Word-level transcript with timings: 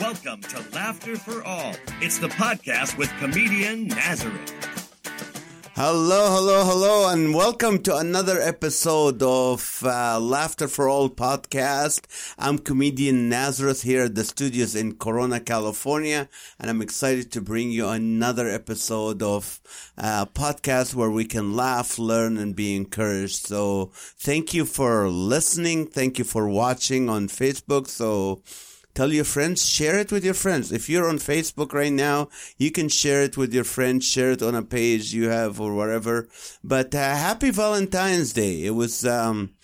Welcome 0.00 0.40
to 0.42 0.64
Laughter 0.72 1.16
for 1.16 1.44
All. 1.44 1.74
It's 2.00 2.18
the 2.18 2.28
podcast 2.28 2.96
with 2.96 3.10
comedian 3.18 3.88
Nazareth. 3.88 4.52
Hello, 5.74 6.34
hello, 6.34 6.64
hello, 6.64 7.08
and 7.08 7.34
welcome 7.34 7.82
to 7.82 7.96
another 7.96 8.40
episode 8.40 9.22
of 9.22 9.82
uh, 9.84 10.18
Laughter 10.18 10.66
for 10.66 10.88
All 10.88 11.08
podcast. 11.08 12.06
I'm 12.38 12.58
comedian 12.58 13.28
Nazareth 13.28 13.82
here 13.82 14.04
at 14.04 14.14
the 14.14 14.24
studios 14.24 14.74
in 14.74 14.96
Corona, 14.96 15.40
California, 15.40 16.28
and 16.58 16.70
I'm 16.70 16.82
excited 16.82 17.30
to 17.32 17.40
bring 17.40 17.70
you 17.70 17.88
another 17.88 18.48
episode 18.48 19.22
of 19.22 19.60
uh, 19.98 20.26
podcast 20.26 20.94
where 20.94 21.10
we 21.10 21.24
can 21.24 21.54
laugh, 21.54 21.98
learn, 21.98 22.38
and 22.38 22.56
be 22.56 22.74
encouraged. 22.74 23.46
So, 23.46 23.90
thank 23.94 24.54
you 24.54 24.64
for 24.64 25.08
listening. 25.08 25.86
Thank 25.86 26.18
you 26.18 26.24
for 26.24 26.48
watching 26.48 27.08
on 27.08 27.28
Facebook. 27.28 27.88
So, 27.88 28.42
Tell 28.94 29.10
your 29.10 29.24
friends, 29.24 29.64
share 29.64 29.98
it 29.98 30.12
with 30.12 30.22
your 30.22 30.34
friends. 30.34 30.70
If 30.70 30.90
you're 30.90 31.08
on 31.08 31.16
Facebook 31.16 31.72
right 31.72 31.92
now, 31.92 32.28
you 32.58 32.70
can 32.70 32.90
share 32.90 33.22
it 33.22 33.38
with 33.38 33.54
your 33.54 33.64
friends, 33.64 34.04
share 34.04 34.32
it 34.32 34.42
on 34.42 34.54
a 34.54 34.62
page 34.62 35.14
you 35.14 35.30
have 35.30 35.60
or 35.60 35.74
whatever. 35.74 36.28
But 36.62 36.94
uh, 36.94 36.98
happy 36.98 37.50
Valentine's 37.50 38.34
Day. 38.34 38.64
It 38.64 38.74
was 38.74 39.06
um, 39.06 39.54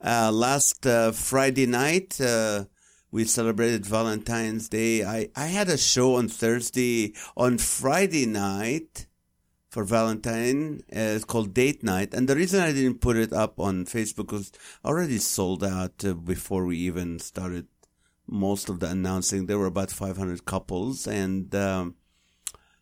uh, 0.00 0.30
last 0.30 0.86
uh, 0.86 1.10
Friday 1.10 1.66
night. 1.66 2.20
Uh, 2.20 2.66
we 3.10 3.24
celebrated 3.24 3.84
Valentine's 3.84 4.68
Day. 4.68 5.02
I, 5.02 5.30
I 5.34 5.46
had 5.46 5.68
a 5.68 5.78
show 5.78 6.14
on 6.14 6.28
Thursday, 6.28 7.14
on 7.36 7.58
Friday 7.58 8.26
night 8.26 9.06
for 9.70 9.82
Valentine. 9.82 10.84
Uh, 10.92 11.16
it's 11.16 11.24
called 11.24 11.52
Date 11.52 11.82
Night. 11.82 12.14
And 12.14 12.28
the 12.28 12.36
reason 12.36 12.60
I 12.60 12.72
didn't 12.72 13.00
put 13.00 13.16
it 13.16 13.32
up 13.32 13.58
on 13.58 13.86
Facebook 13.86 14.30
was 14.30 14.52
already 14.84 15.18
sold 15.18 15.64
out 15.64 16.04
uh, 16.04 16.14
before 16.14 16.64
we 16.64 16.76
even 16.78 17.18
started 17.18 17.66
most 18.28 18.68
of 18.68 18.80
the 18.80 18.88
announcing. 18.88 19.46
There 19.46 19.58
were 19.58 19.66
about 19.66 19.90
500 19.90 20.44
couples. 20.44 21.06
And 21.06 21.54
um, 21.54 21.96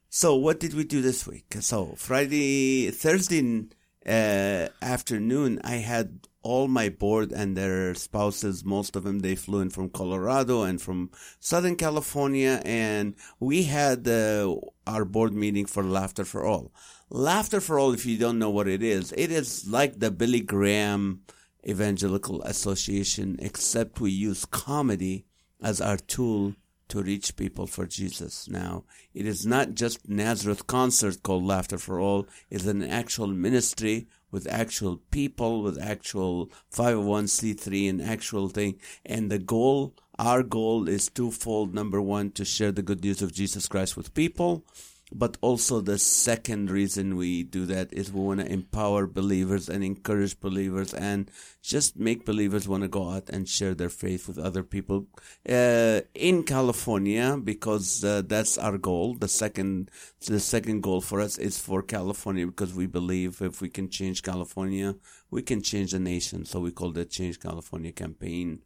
so, 0.08 0.34
what 0.34 0.60
did 0.60 0.74
we 0.74 0.84
do 0.84 1.02
this 1.02 1.26
week? 1.26 1.54
So, 1.60 1.94
Friday, 1.96 2.90
Thursday 2.90 3.66
uh, 4.06 4.68
afternoon, 4.82 5.60
I 5.64 5.76
had 5.76 6.26
all 6.46 6.68
my 6.68 6.88
board 6.88 7.32
and 7.32 7.56
their 7.56 7.92
spouses, 7.96 8.64
most 8.64 8.94
of 8.94 9.02
them, 9.02 9.18
they 9.18 9.34
flew 9.34 9.58
in 9.58 9.68
from 9.68 9.88
Colorado 9.88 10.62
and 10.62 10.80
from 10.80 11.10
Southern 11.40 11.74
California. 11.74 12.62
And 12.64 13.16
we 13.40 13.64
had 13.64 14.06
uh, 14.06 14.54
our 14.86 15.04
board 15.04 15.34
meeting 15.34 15.66
for 15.66 15.82
Laughter 15.82 16.24
for 16.24 16.44
All. 16.44 16.72
Laughter 17.10 17.60
for 17.60 17.80
All, 17.80 17.92
if 17.92 18.06
you 18.06 18.16
don't 18.16 18.38
know 18.38 18.50
what 18.50 18.68
it 18.68 18.82
is, 18.82 19.12
it 19.16 19.32
is 19.32 19.68
like 19.68 19.98
the 19.98 20.12
Billy 20.12 20.40
Graham 20.40 21.22
Evangelical 21.66 22.42
Association, 22.42 23.36
except 23.40 24.00
we 24.00 24.12
use 24.12 24.44
comedy 24.44 25.25
as 25.62 25.80
our 25.80 25.96
tool 25.96 26.54
to 26.88 27.02
reach 27.02 27.36
people 27.36 27.66
for 27.66 27.86
Jesus. 27.86 28.48
Now, 28.48 28.84
it 29.12 29.26
is 29.26 29.46
not 29.46 29.74
just 29.74 30.08
Nazareth 30.08 30.66
concert 30.66 31.22
called 31.22 31.44
Laughter 31.44 31.78
for 31.78 31.98
All. 31.98 32.26
It's 32.50 32.66
an 32.66 32.82
actual 32.82 33.26
ministry 33.26 34.06
with 34.30 34.46
actual 34.50 34.98
people, 35.10 35.62
with 35.62 35.80
actual 35.80 36.50
501c3 36.72 37.90
and 37.90 38.02
actual 38.02 38.48
thing. 38.48 38.78
And 39.04 39.30
the 39.30 39.38
goal, 39.38 39.94
our 40.18 40.42
goal 40.42 40.88
is 40.88 41.08
twofold. 41.08 41.74
Number 41.74 42.00
one, 42.00 42.30
to 42.32 42.44
share 42.44 42.72
the 42.72 42.82
good 42.82 43.02
news 43.02 43.22
of 43.22 43.32
Jesus 43.32 43.66
Christ 43.66 43.96
with 43.96 44.14
people. 44.14 44.64
But 45.12 45.36
also 45.40 45.80
the 45.80 45.98
second 45.98 46.68
reason 46.68 47.16
we 47.16 47.44
do 47.44 47.64
that 47.66 47.92
is 47.92 48.12
we 48.12 48.20
want 48.20 48.40
to 48.40 48.52
empower 48.52 49.06
believers 49.06 49.68
and 49.68 49.84
encourage 49.84 50.40
believers 50.40 50.92
and 50.92 51.30
just 51.62 51.96
make 51.96 52.26
believers 52.26 52.66
want 52.66 52.82
to 52.82 52.88
go 52.88 53.10
out 53.10 53.30
and 53.30 53.48
share 53.48 53.74
their 53.74 53.88
faith 53.88 54.26
with 54.26 54.36
other 54.36 54.64
people 54.64 55.06
uh, 55.48 56.00
in 56.14 56.42
California 56.42 57.38
because 57.42 58.02
uh, 58.02 58.22
that's 58.26 58.58
our 58.58 58.78
goal. 58.78 59.14
The 59.14 59.28
second, 59.28 59.92
the 60.26 60.40
second 60.40 60.82
goal 60.82 61.00
for 61.00 61.20
us 61.20 61.38
is 61.38 61.56
for 61.56 61.82
California 61.82 62.44
because 62.44 62.74
we 62.74 62.86
believe 62.86 63.40
if 63.40 63.60
we 63.60 63.68
can 63.68 63.88
change 63.88 64.24
California, 64.24 64.96
we 65.30 65.42
can 65.42 65.62
change 65.62 65.92
the 65.92 66.00
nation. 66.00 66.44
So 66.44 66.58
we 66.58 66.72
call 66.72 66.90
that 66.92 67.10
Change 67.10 67.38
California 67.38 67.92
campaign. 67.92 68.62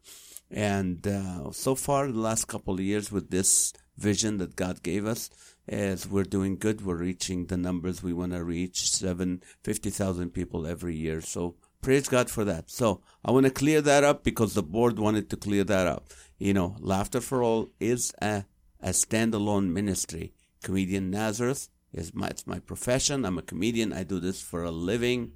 And 0.50 1.06
uh, 1.06 1.52
so 1.52 1.74
far, 1.74 2.10
the 2.10 2.18
last 2.18 2.48
couple 2.48 2.74
of 2.74 2.80
years 2.80 3.12
with 3.12 3.30
this 3.30 3.72
vision 3.96 4.38
that 4.38 4.56
God 4.56 4.82
gave 4.82 5.06
us, 5.06 5.30
as 5.68 6.08
we're 6.08 6.24
doing 6.24 6.56
good. 6.56 6.84
We're 6.84 6.96
reaching 6.96 7.46
the 7.46 7.56
numbers 7.56 8.02
we 8.02 8.12
want 8.12 8.32
to 8.32 8.44
reach, 8.44 8.90
seven, 8.90 9.42
50,000 9.62 10.30
people 10.30 10.66
every 10.66 10.96
year. 10.96 11.20
So 11.20 11.56
praise 11.82 12.08
God 12.08 12.30
for 12.30 12.44
that. 12.44 12.70
So 12.70 13.02
I 13.24 13.30
want 13.30 13.46
to 13.46 13.50
clear 13.50 13.80
that 13.82 14.04
up 14.04 14.24
because 14.24 14.54
the 14.54 14.62
board 14.62 14.98
wanted 14.98 15.30
to 15.30 15.36
clear 15.36 15.64
that 15.64 15.86
up. 15.86 16.08
You 16.38 16.54
know, 16.54 16.76
Laughter 16.80 17.20
for 17.20 17.42
All 17.42 17.70
is 17.78 18.12
a, 18.20 18.44
a 18.80 18.90
standalone 18.90 19.70
ministry. 19.70 20.32
Comedian 20.62 21.10
Nazareth 21.10 21.68
is 21.92 22.14
my, 22.14 22.28
it's 22.28 22.46
my 22.46 22.58
profession. 22.58 23.24
I'm 23.24 23.38
a 23.38 23.42
comedian. 23.42 23.92
I 23.92 24.04
do 24.04 24.20
this 24.20 24.40
for 24.40 24.62
a 24.62 24.70
living. 24.70 25.32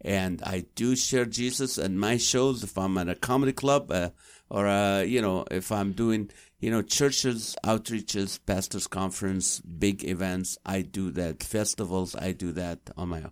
And 0.00 0.42
I 0.42 0.66
do 0.74 0.94
share 0.94 1.24
Jesus 1.24 1.78
at 1.78 1.90
my 1.90 2.16
shows 2.16 2.62
if 2.62 2.76
I'm 2.76 2.98
at 2.98 3.08
a 3.08 3.14
comedy 3.14 3.52
club 3.52 3.90
uh, 3.90 4.10
or, 4.48 4.66
uh, 4.66 5.00
you 5.00 5.20
know, 5.20 5.44
if 5.50 5.72
I'm 5.72 5.92
doing 5.92 6.30
you 6.58 6.70
know, 6.70 6.82
churches, 6.82 7.56
outreaches, 7.64 8.40
pastors' 8.46 8.86
conference, 8.86 9.60
big 9.60 10.04
events. 10.04 10.56
I 10.64 10.82
do 10.82 11.10
that. 11.12 11.42
Festivals, 11.42 12.16
I 12.16 12.32
do 12.32 12.52
that 12.52 12.78
on 12.96 13.10
my 13.10 13.24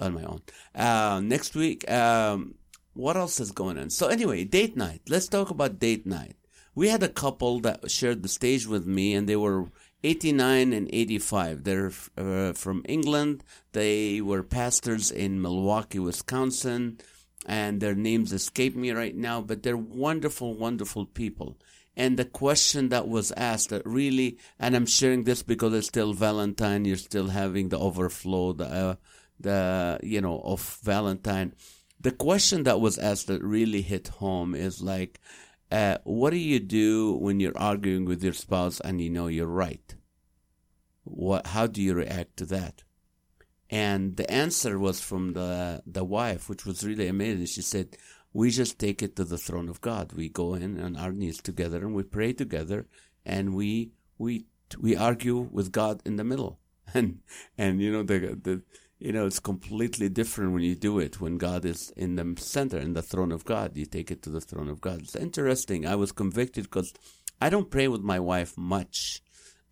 on 0.00 0.14
my 0.14 0.24
own. 0.24 0.40
Uh, 0.74 1.20
next 1.22 1.54
week, 1.54 1.90
um, 1.90 2.54
what 2.94 3.16
else 3.16 3.40
is 3.40 3.52
going 3.52 3.78
on? 3.78 3.90
So 3.90 4.08
anyway, 4.08 4.44
date 4.44 4.76
night. 4.76 5.02
Let's 5.08 5.28
talk 5.28 5.50
about 5.50 5.78
date 5.78 6.06
night. 6.06 6.36
We 6.74 6.88
had 6.88 7.02
a 7.02 7.08
couple 7.08 7.60
that 7.60 7.90
shared 7.90 8.22
the 8.22 8.28
stage 8.28 8.66
with 8.66 8.86
me, 8.86 9.14
and 9.14 9.28
they 9.28 9.36
were 9.36 9.66
89 10.02 10.72
and 10.72 10.88
85. 10.92 11.64
They're 11.64 11.92
uh, 12.16 12.52
from 12.54 12.82
England. 12.88 13.44
They 13.72 14.20
were 14.20 14.42
pastors 14.42 15.10
in 15.10 15.42
Milwaukee, 15.42 15.98
Wisconsin, 15.98 16.98
and 17.46 17.80
their 17.80 17.94
names 17.94 18.32
escape 18.32 18.76
me 18.76 18.90
right 18.90 19.16
now, 19.16 19.40
but 19.40 19.62
they're 19.62 19.76
wonderful, 19.76 20.54
wonderful 20.54 21.06
people. 21.06 21.56
And 21.96 22.16
the 22.16 22.24
question 22.24 22.90
that 22.90 23.08
was 23.08 23.32
asked 23.32 23.70
that 23.70 23.82
really 23.84 24.38
and 24.58 24.74
i'm 24.76 24.86
sharing 24.86 25.24
this 25.24 25.42
because 25.42 25.74
it's 25.74 25.88
still 25.88 26.14
valentine 26.14 26.84
you're 26.84 26.96
still 26.96 27.26
having 27.26 27.68
the 27.68 27.78
overflow 27.78 28.52
the 28.52 28.64
uh, 28.64 28.94
the 29.40 29.98
you 30.02 30.20
know 30.20 30.40
of 30.40 30.78
valentine. 30.82 31.54
The 32.00 32.10
question 32.10 32.62
that 32.64 32.80
was 32.80 32.98
asked 32.98 33.26
that 33.26 33.42
really 33.42 33.82
hit 33.82 34.08
home 34.08 34.54
is 34.54 34.82
like 34.82 35.20
uh, 35.70 35.98
what 36.04 36.30
do 36.30 36.36
you 36.36 36.60
do 36.60 37.14
when 37.14 37.40
you're 37.40 37.58
arguing 37.58 38.04
with 38.04 38.22
your 38.22 38.32
spouse 38.32 38.80
and 38.80 39.00
you 39.00 39.10
know 39.10 39.26
you're 39.26 39.46
right? 39.46 39.94
What 41.04 41.48
how 41.48 41.66
do 41.66 41.82
you 41.82 41.94
react 41.94 42.36
to 42.38 42.46
that 42.46 42.82
and 43.70 44.16
the 44.16 44.30
answer 44.30 44.78
was 44.78 45.00
from 45.00 45.32
the 45.32 45.82
the 45.86 46.04
wife 46.04 46.48
which 46.48 46.66
was 46.66 46.84
really 46.84 47.08
amazing 47.08 47.46
she 47.46 47.62
said 47.62 47.96
we 48.32 48.50
just 48.50 48.78
take 48.78 49.02
it 49.02 49.16
to 49.16 49.24
the 49.24 49.38
throne 49.38 49.68
of 49.68 49.80
God. 49.80 50.12
We 50.12 50.28
go 50.28 50.54
in 50.54 50.80
on 50.80 50.96
our 50.96 51.12
knees 51.12 51.40
together 51.42 51.78
and 51.78 51.94
we 51.94 52.04
pray 52.04 52.32
together 52.32 52.86
and 53.24 53.54
we 53.54 53.92
we 54.18 54.46
we 54.78 54.96
argue 54.96 55.48
with 55.50 55.72
God 55.72 56.00
in 56.04 56.16
the 56.16 56.24
middle. 56.24 56.58
And 56.92 57.20
and 57.56 57.80
you 57.80 57.92
know 57.92 58.02
the 58.02 58.18
the 58.42 58.62
you 58.98 59.12
know 59.12 59.24
it's 59.26 59.38
completely 59.38 60.08
different 60.08 60.52
when 60.54 60.64
you 60.64 60.74
do 60.74 60.98
it 60.98 61.20
when 61.20 61.38
God 61.38 61.64
is 61.64 61.92
in 61.96 62.16
the 62.16 62.34
center 62.36 62.78
in 62.78 62.94
the 62.94 63.02
throne 63.02 63.30
of 63.30 63.44
God. 63.44 63.76
You 63.76 63.86
take 63.86 64.10
it 64.10 64.22
to 64.22 64.30
the 64.30 64.40
throne 64.40 64.68
of 64.68 64.80
God. 64.80 65.02
It's 65.02 65.14
interesting. 65.14 65.86
I 65.86 65.94
was 65.94 66.10
convicted 66.10 66.64
because 66.64 66.92
I 67.40 67.48
don't 67.48 67.70
pray 67.70 67.86
with 67.86 68.02
my 68.02 68.18
wife 68.18 68.58
much 68.58 69.22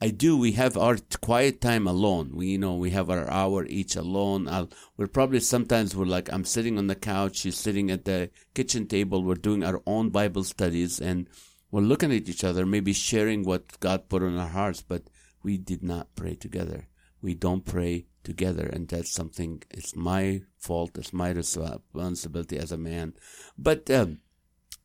I 0.00 0.10
do. 0.10 0.36
We 0.36 0.53
have 0.53 0.76
our 0.76 0.97
quiet 1.20 1.60
time 1.60 1.88
alone. 1.88 2.31
We, 2.34 2.48
you 2.48 2.59
know, 2.59 2.76
we 2.76 2.91
have 2.91 3.10
our 3.10 3.28
hour 3.28 3.66
each 3.66 3.97
alone. 3.97 4.47
I'll, 4.47 4.70
we're 4.97 5.09
probably 5.09 5.41
sometimes 5.41 5.97
we're 5.97 6.04
like, 6.04 6.32
I'm 6.32 6.44
sitting 6.44 6.78
on 6.78 6.86
the 6.86 6.94
couch. 6.94 7.38
She's 7.38 7.59
sitting 7.59 7.91
at 7.91 8.04
the 8.04 8.31
kitchen 8.54 8.87
table. 8.87 9.25
We're 9.25 9.34
doing 9.34 9.64
our 9.64 9.82
own 9.87 10.10
Bible 10.10 10.44
studies 10.44 11.00
and 11.00 11.28
we're 11.72 11.81
looking 11.81 12.12
at 12.12 12.28
each 12.28 12.44
other, 12.44 12.64
maybe 12.64 12.92
sharing 12.92 13.42
what 13.42 13.81
God 13.81 14.08
put 14.08 14.22
on 14.22 14.38
our 14.38 14.48
hearts, 14.48 14.82
but 14.82 15.02
we 15.43 15.58
did 15.58 15.82
not 15.82 16.14
pray 16.14 16.34
together. 16.34 16.87
We 17.20 17.34
don't 17.34 17.64
pray 17.64 18.06
together. 18.23 18.67
And 18.73 18.87
that's 18.87 19.11
something, 19.11 19.62
it's 19.70 19.96
my 19.96 20.43
fault. 20.58 20.96
It's 20.96 21.12
my 21.12 21.31
responsibility 21.31 22.56
as 22.56 22.70
a 22.70 22.78
man. 22.78 23.14
But, 23.58 23.90
um, 23.90 24.20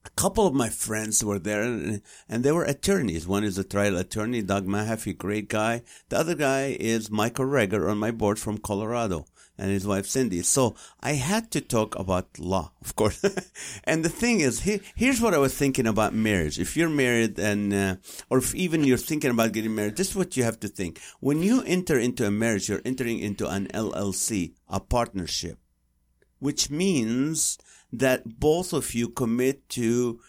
a 0.06 0.10
couple 0.12 0.46
of 0.46 0.54
my 0.54 0.70
friends 0.70 1.24
were 1.24 1.40
there 1.40 1.64
and, 1.64 2.02
and, 2.28 2.44
they 2.44 2.52
were 2.52 2.66
attorneys. 2.66 3.28
One 3.28 3.44
is 3.44 3.58
a 3.58 3.64
trial 3.64 3.98
attorney, 3.98 4.42
Doug 4.42 4.66
Mahaffey, 4.66 5.18
great 5.18 5.48
guy. 5.48 5.84
The 6.10 6.18
other 6.20 6.36
guy 6.36 6.76
is 6.80 7.10
Michael 7.10 7.46
Reger 7.46 7.90
on 7.90 7.98
my 7.98 8.12
board 8.12 8.38
from 8.38 8.58
Colorado 8.58 9.26
and 9.58 9.70
his 9.72 9.86
wife 9.86 10.06
Cindy. 10.06 10.42
So 10.42 10.76
I 11.00 11.14
had 11.14 11.52
to 11.52 11.62
talk 11.62 11.98
about 11.98 12.40
law, 12.40 12.72
of 12.82 12.96
course. 12.96 13.24
and 13.84 14.04
the 14.04 14.10
thing 14.10 14.40
is, 14.40 14.62
he, 14.62 14.82
here's 14.96 15.22
what 15.22 15.34
I 15.34 15.38
was 15.38 15.54
thinking 15.54 15.88
about 15.88 16.14
marriage. 16.14 16.60
If 16.60 16.76
you're 16.76 16.90
married 16.90 17.40
and, 17.40 17.74
uh, 17.74 17.96
or 18.30 18.40
if 18.40 18.54
even 18.56 18.84
you're 18.84 18.98
thinking 18.98 19.32
about 19.32 19.54
getting 19.54 19.76
married, 19.76 19.96
this 19.96 20.10
is 20.10 20.16
what 20.16 20.36
you 20.36 20.44
have 20.44 20.60
to 20.62 20.68
think. 20.68 21.00
When 21.20 21.42
you 21.42 21.64
enter 21.64 21.98
into 21.98 22.26
a 22.26 22.32
marriage, 22.32 22.68
you're 22.68 22.82
entering 22.84 23.20
into 23.20 23.48
an 23.48 23.68
LLC, 23.68 24.54
a 24.68 24.80
partnership, 24.80 25.60
which 26.40 26.70
means 26.70 27.58
that 27.94 28.40
both 28.40 28.74
of 28.74 28.96
you 28.96 29.08
commit 29.08 29.70
to 29.70 30.20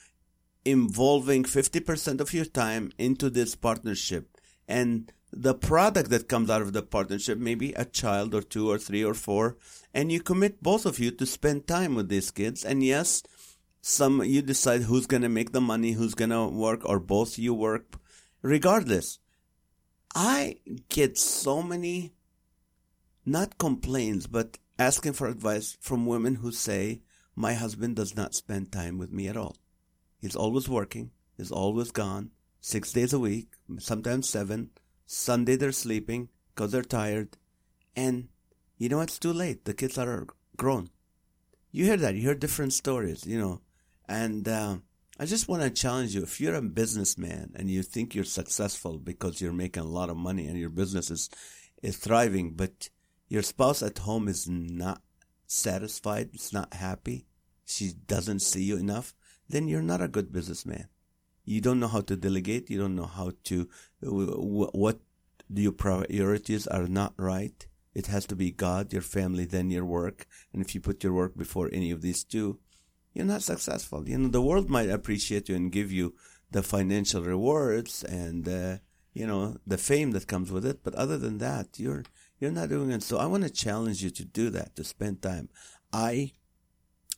involving 0.64 1.44
50% 1.44 2.20
of 2.20 2.32
your 2.32 2.44
time 2.44 2.92
into 2.98 3.30
this 3.30 3.54
partnership. 3.54 4.28
And 4.68 5.10
the 5.32 5.54
product 5.54 6.10
that 6.10 6.28
comes 6.28 6.48
out 6.48 6.62
of 6.62 6.72
the 6.72 6.82
partnership 6.82 7.38
maybe 7.38 7.72
a 7.72 7.84
child 7.84 8.34
or 8.34 8.42
two 8.42 8.70
or 8.70 8.78
three 8.78 9.02
or 9.02 9.14
four 9.14 9.56
and 9.92 10.12
you 10.12 10.20
commit 10.20 10.62
both 10.62 10.86
of 10.86 11.00
you 11.00 11.10
to 11.10 11.26
spend 11.26 11.66
time 11.66 11.96
with 11.96 12.08
these 12.08 12.30
kids. 12.30 12.64
And 12.64 12.84
yes 12.84 13.22
some 13.80 14.22
you 14.22 14.42
decide 14.42 14.82
who's 14.82 15.06
going 15.06 15.22
to 15.22 15.28
make 15.28 15.52
the 15.52 15.60
money 15.60 15.92
who's 15.92 16.14
going 16.14 16.30
to 16.30 16.46
work 16.46 16.88
or 16.88 17.00
both 17.00 17.38
you 17.38 17.52
work. 17.52 17.96
Regardless 18.42 19.18
i 20.14 20.56
get 20.88 21.18
so 21.18 21.60
many 21.60 22.12
not 23.26 23.58
complaints 23.58 24.28
but 24.28 24.58
asking 24.78 25.12
for 25.12 25.26
advice 25.26 25.76
from 25.80 26.06
women 26.06 26.36
who 26.36 26.52
say 26.52 27.00
my 27.36 27.54
husband 27.54 27.96
does 27.96 28.16
not 28.16 28.34
spend 28.34 28.70
time 28.70 28.98
with 28.98 29.12
me 29.12 29.28
at 29.28 29.36
all. 29.36 29.56
He's 30.20 30.36
always 30.36 30.68
working 30.68 31.10
he's 31.36 31.50
always 31.50 31.90
gone 31.90 32.30
six 32.60 32.92
days 32.92 33.12
a 33.12 33.18
week 33.18 33.48
sometimes 33.78 34.28
seven. 34.28 34.70
Sunday 35.06 35.56
they're 35.56 35.72
sleeping 35.72 36.28
because 36.54 36.72
they're 36.72 36.82
tired. 36.82 37.36
And 37.96 38.28
you 38.78 38.88
know 38.88 39.00
it's 39.00 39.18
too 39.18 39.32
late. 39.32 39.64
The 39.64 39.74
kids 39.74 39.98
are 39.98 40.26
grown. 40.56 40.90
You 41.70 41.84
hear 41.84 41.96
that 41.96 42.14
you 42.14 42.22
hear 42.22 42.34
different 42.34 42.72
stories 42.72 43.26
you 43.26 43.38
know. 43.38 43.60
And 44.08 44.46
uh, 44.48 44.76
I 45.18 45.26
just 45.26 45.46
want 45.46 45.62
to 45.62 45.70
challenge 45.70 46.14
you 46.14 46.22
if 46.22 46.40
you're 46.40 46.56
a 46.56 46.62
businessman 46.62 47.52
and 47.54 47.70
you 47.70 47.84
think 47.84 48.14
you're 48.14 48.24
successful 48.24 48.98
because 48.98 49.40
you're 49.40 49.52
making 49.52 49.84
a 49.84 49.86
lot 49.86 50.10
of 50.10 50.16
money 50.16 50.48
and 50.48 50.58
your 50.58 50.70
business 50.70 51.08
is, 51.08 51.30
is 51.84 51.96
thriving, 51.96 52.54
but 52.54 52.88
your 53.28 53.42
spouse 53.42 53.80
at 53.80 53.98
home 53.98 54.26
is 54.26 54.48
not 54.48 55.02
satisfied, 55.46 56.30
it's 56.32 56.52
not 56.52 56.74
happy, 56.74 57.26
she 57.64 57.92
doesn't 58.06 58.40
see 58.40 58.62
you 58.62 58.76
enough, 58.76 59.14
then 59.48 59.68
you're 59.68 59.82
not 59.82 60.02
a 60.02 60.08
good 60.08 60.32
businessman. 60.32 60.88
You 61.44 61.60
don't 61.60 61.80
know 61.80 61.88
how 61.88 62.00
to 62.02 62.16
delegate, 62.16 62.70
you 62.70 62.78
don't 62.78 62.96
know 62.96 63.06
how 63.06 63.32
to, 63.44 63.68
what 64.00 65.00
your 65.52 65.72
priorities 65.72 66.66
are 66.66 66.86
not 66.86 67.14
right. 67.16 67.66
It 67.94 68.06
has 68.08 68.26
to 68.26 68.36
be 68.36 68.50
God, 68.50 68.92
your 68.92 69.02
family, 69.02 69.44
then 69.44 69.70
your 69.70 69.84
work. 69.84 70.26
And 70.52 70.62
if 70.62 70.74
you 70.74 70.80
put 70.80 71.04
your 71.04 71.12
work 71.12 71.36
before 71.36 71.70
any 71.72 71.90
of 71.90 72.02
these 72.02 72.24
two, 72.24 72.58
you're 73.12 73.24
not 73.24 73.42
successful. 73.42 74.08
You 74.08 74.18
know, 74.18 74.28
the 74.28 74.42
world 74.42 74.68
might 74.68 74.90
appreciate 74.90 75.48
you 75.48 75.54
and 75.54 75.70
give 75.70 75.92
you 75.92 76.14
the 76.50 76.62
financial 76.62 77.22
rewards 77.22 78.02
and, 78.02 78.48
uh, 78.48 78.78
you 79.12 79.26
know, 79.26 79.58
the 79.66 79.78
fame 79.78 80.10
that 80.12 80.26
comes 80.26 80.50
with 80.50 80.66
it. 80.66 80.82
But 80.82 80.94
other 80.96 81.18
than 81.18 81.38
that, 81.38 81.78
you're, 81.78 82.04
you're 82.44 82.52
not 82.52 82.68
doing 82.68 82.90
it. 82.90 83.02
So 83.02 83.16
I 83.16 83.24
want 83.24 83.42
to 83.44 83.50
challenge 83.50 84.02
you 84.02 84.10
to 84.10 84.24
do 84.24 84.50
that, 84.50 84.76
to 84.76 84.84
spend 84.84 85.22
time. 85.22 85.48
I, 85.94 86.32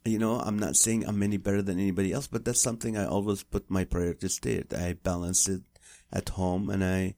you 0.05 0.21
know, 0.21 0.39
I'm 0.39 0.57
not 0.57 0.77
saying 0.77 1.05
I'm 1.05 1.21
any 1.21 1.37
better 1.37 1.63
than 1.63 1.81
anybody 1.81 2.13
else, 2.13 2.29
but 2.29 2.45
that's 2.45 2.61
something 2.61 2.97
I 2.97 3.07
always 3.07 3.43
put 3.43 3.69
my 3.69 3.83
priorities 3.83 4.35
straight. 4.35 4.73
I 4.73 4.93
balance 4.93 5.49
it 5.49 5.63
at 6.13 6.29
home 6.29 6.71
and 6.71 6.85
I, 6.85 7.17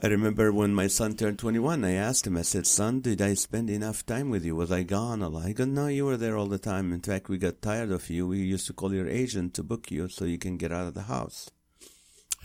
I 0.00 0.06
remember 0.06 0.52
when 0.52 0.72
my 0.72 0.86
son 0.86 1.14
turned 1.14 1.40
21, 1.40 1.84
I 1.84 1.94
asked 1.94 2.28
him, 2.28 2.36
I 2.36 2.42
said, 2.42 2.64
son, 2.64 3.00
did 3.00 3.20
I 3.20 3.34
spend 3.34 3.70
enough 3.70 4.06
time 4.06 4.30
with 4.30 4.44
you? 4.44 4.54
Was 4.54 4.70
I 4.70 4.84
gone 4.84 5.20
a 5.20 5.28
lot? 5.28 5.46
He 5.46 5.54
goes, 5.54 5.66
no, 5.66 5.88
you 5.88 6.04
were 6.04 6.16
there 6.16 6.36
all 6.36 6.46
the 6.46 6.58
time. 6.58 6.92
In 6.92 7.00
fact, 7.00 7.28
we 7.28 7.38
got 7.38 7.60
tired 7.60 7.90
of 7.90 8.08
you. 8.08 8.28
We 8.28 8.38
used 8.38 8.68
to 8.68 8.72
call 8.72 8.94
your 8.94 9.08
agent 9.08 9.54
to 9.54 9.64
book 9.64 9.90
you 9.90 10.08
so 10.08 10.26
you 10.26 10.38
can 10.38 10.58
get 10.58 10.70
out 10.70 10.86
of 10.86 10.94
the 10.94 11.02
house. 11.02 11.50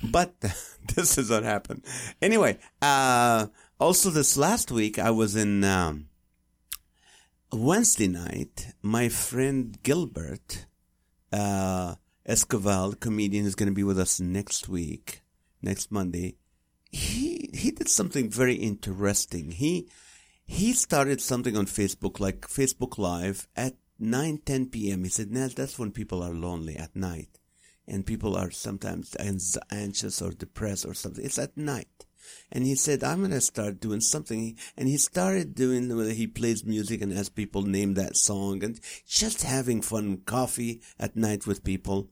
But 0.03 0.33
this 0.95 1.19
is 1.19 1.29
what 1.29 1.43
happened. 1.43 1.85
Anyway, 2.19 2.57
uh, 2.81 3.47
also 3.79 4.09
this 4.09 4.37
last 4.37 4.71
week, 4.71 4.99
I 4.99 5.11
was 5.11 5.35
in, 5.35 5.63
um, 5.63 6.09
Wednesday 7.51 8.07
night, 8.07 8.73
my 8.81 9.09
friend 9.09 9.81
Gilbert, 9.81 10.67
uh, 11.31 11.95
Esquivel, 12.27 12.99
comedian, 12.99 13.45
is 13.45 13.55
going 13.55 13.69
to 13.69 13.75
be 13.75 13.83
with 13.83 13.97
us 13.97 14.19
next 14.19 14.69
week, 14.69 15.21
next 15.61 15.91
Monday 15.91 16.35
he 16.91 17.49
he 17.53 17.71
did 17.71 17.87
something 17.87 18.29
very 18.29 18.55
interesting. 18.55 19.51
He 19.51 19.89
he 20.45 20.73
started 20.73 21.21
something 21.21 21.55
on 21.55 21.65
Facebook, 21.65 22.19
like 22.19 22.41
Facebook 22.41 22.97
Live, 22.97 23.47
at 23.55 23.75
9, 23.99 24.39
10 24.45 24.65
p.m. 24.67 25.03
He 25.03 25.09
said, 25.09 25.31
Naz, 25.31 25.53
that's 25.53 25.77
when 25.77 25.91
people 25.91 26.23
are 26.23 26.33
lonely 26.33 26.75
at 26.75 26.95
night. 26.95 27.39
And 27.87 28.05
people 28.05 28.35
are 28.35 28.49
sometimes 28.49 29.15
anxious 29.71 30.21
or 30.21 30.31
depressed 30.31 30.85
or 30.85 30.95
something. 30.95 31.23
It's 31.23 31.37
at 31.37 31.55
night. 31.55 32.05
And 32.51 32.65
he 32.65 32.75
said, 32.75 33.03
I'm 33.03 33.19
going 33.19 33.31
to 33.31 33.41
start 33.41 33.79
doing 33.79 34.01
something. 34.01 34.57
And 34.77 34.87
he 34.87 34.97
started 34.97 35.55
doing 35.55 35.95
where 35.95 36.11
he 36.11 36.27
plays 36.27 36.65
music 36.65 37.01
and 37.01 37.11
has 37.13 37.29
people 37.29 37.61
name 37.61 37.93
that 37.95 38.17
song 38.17 38.63
and 38.63 38.79
just 39.07 39.43
having 39.43 39.81
fun 39.81 40.21
coffee 40.25 40.81
at 40.99 41.15
night 41.15 41.45
with 41.45 41.63
people. 41.63 42.09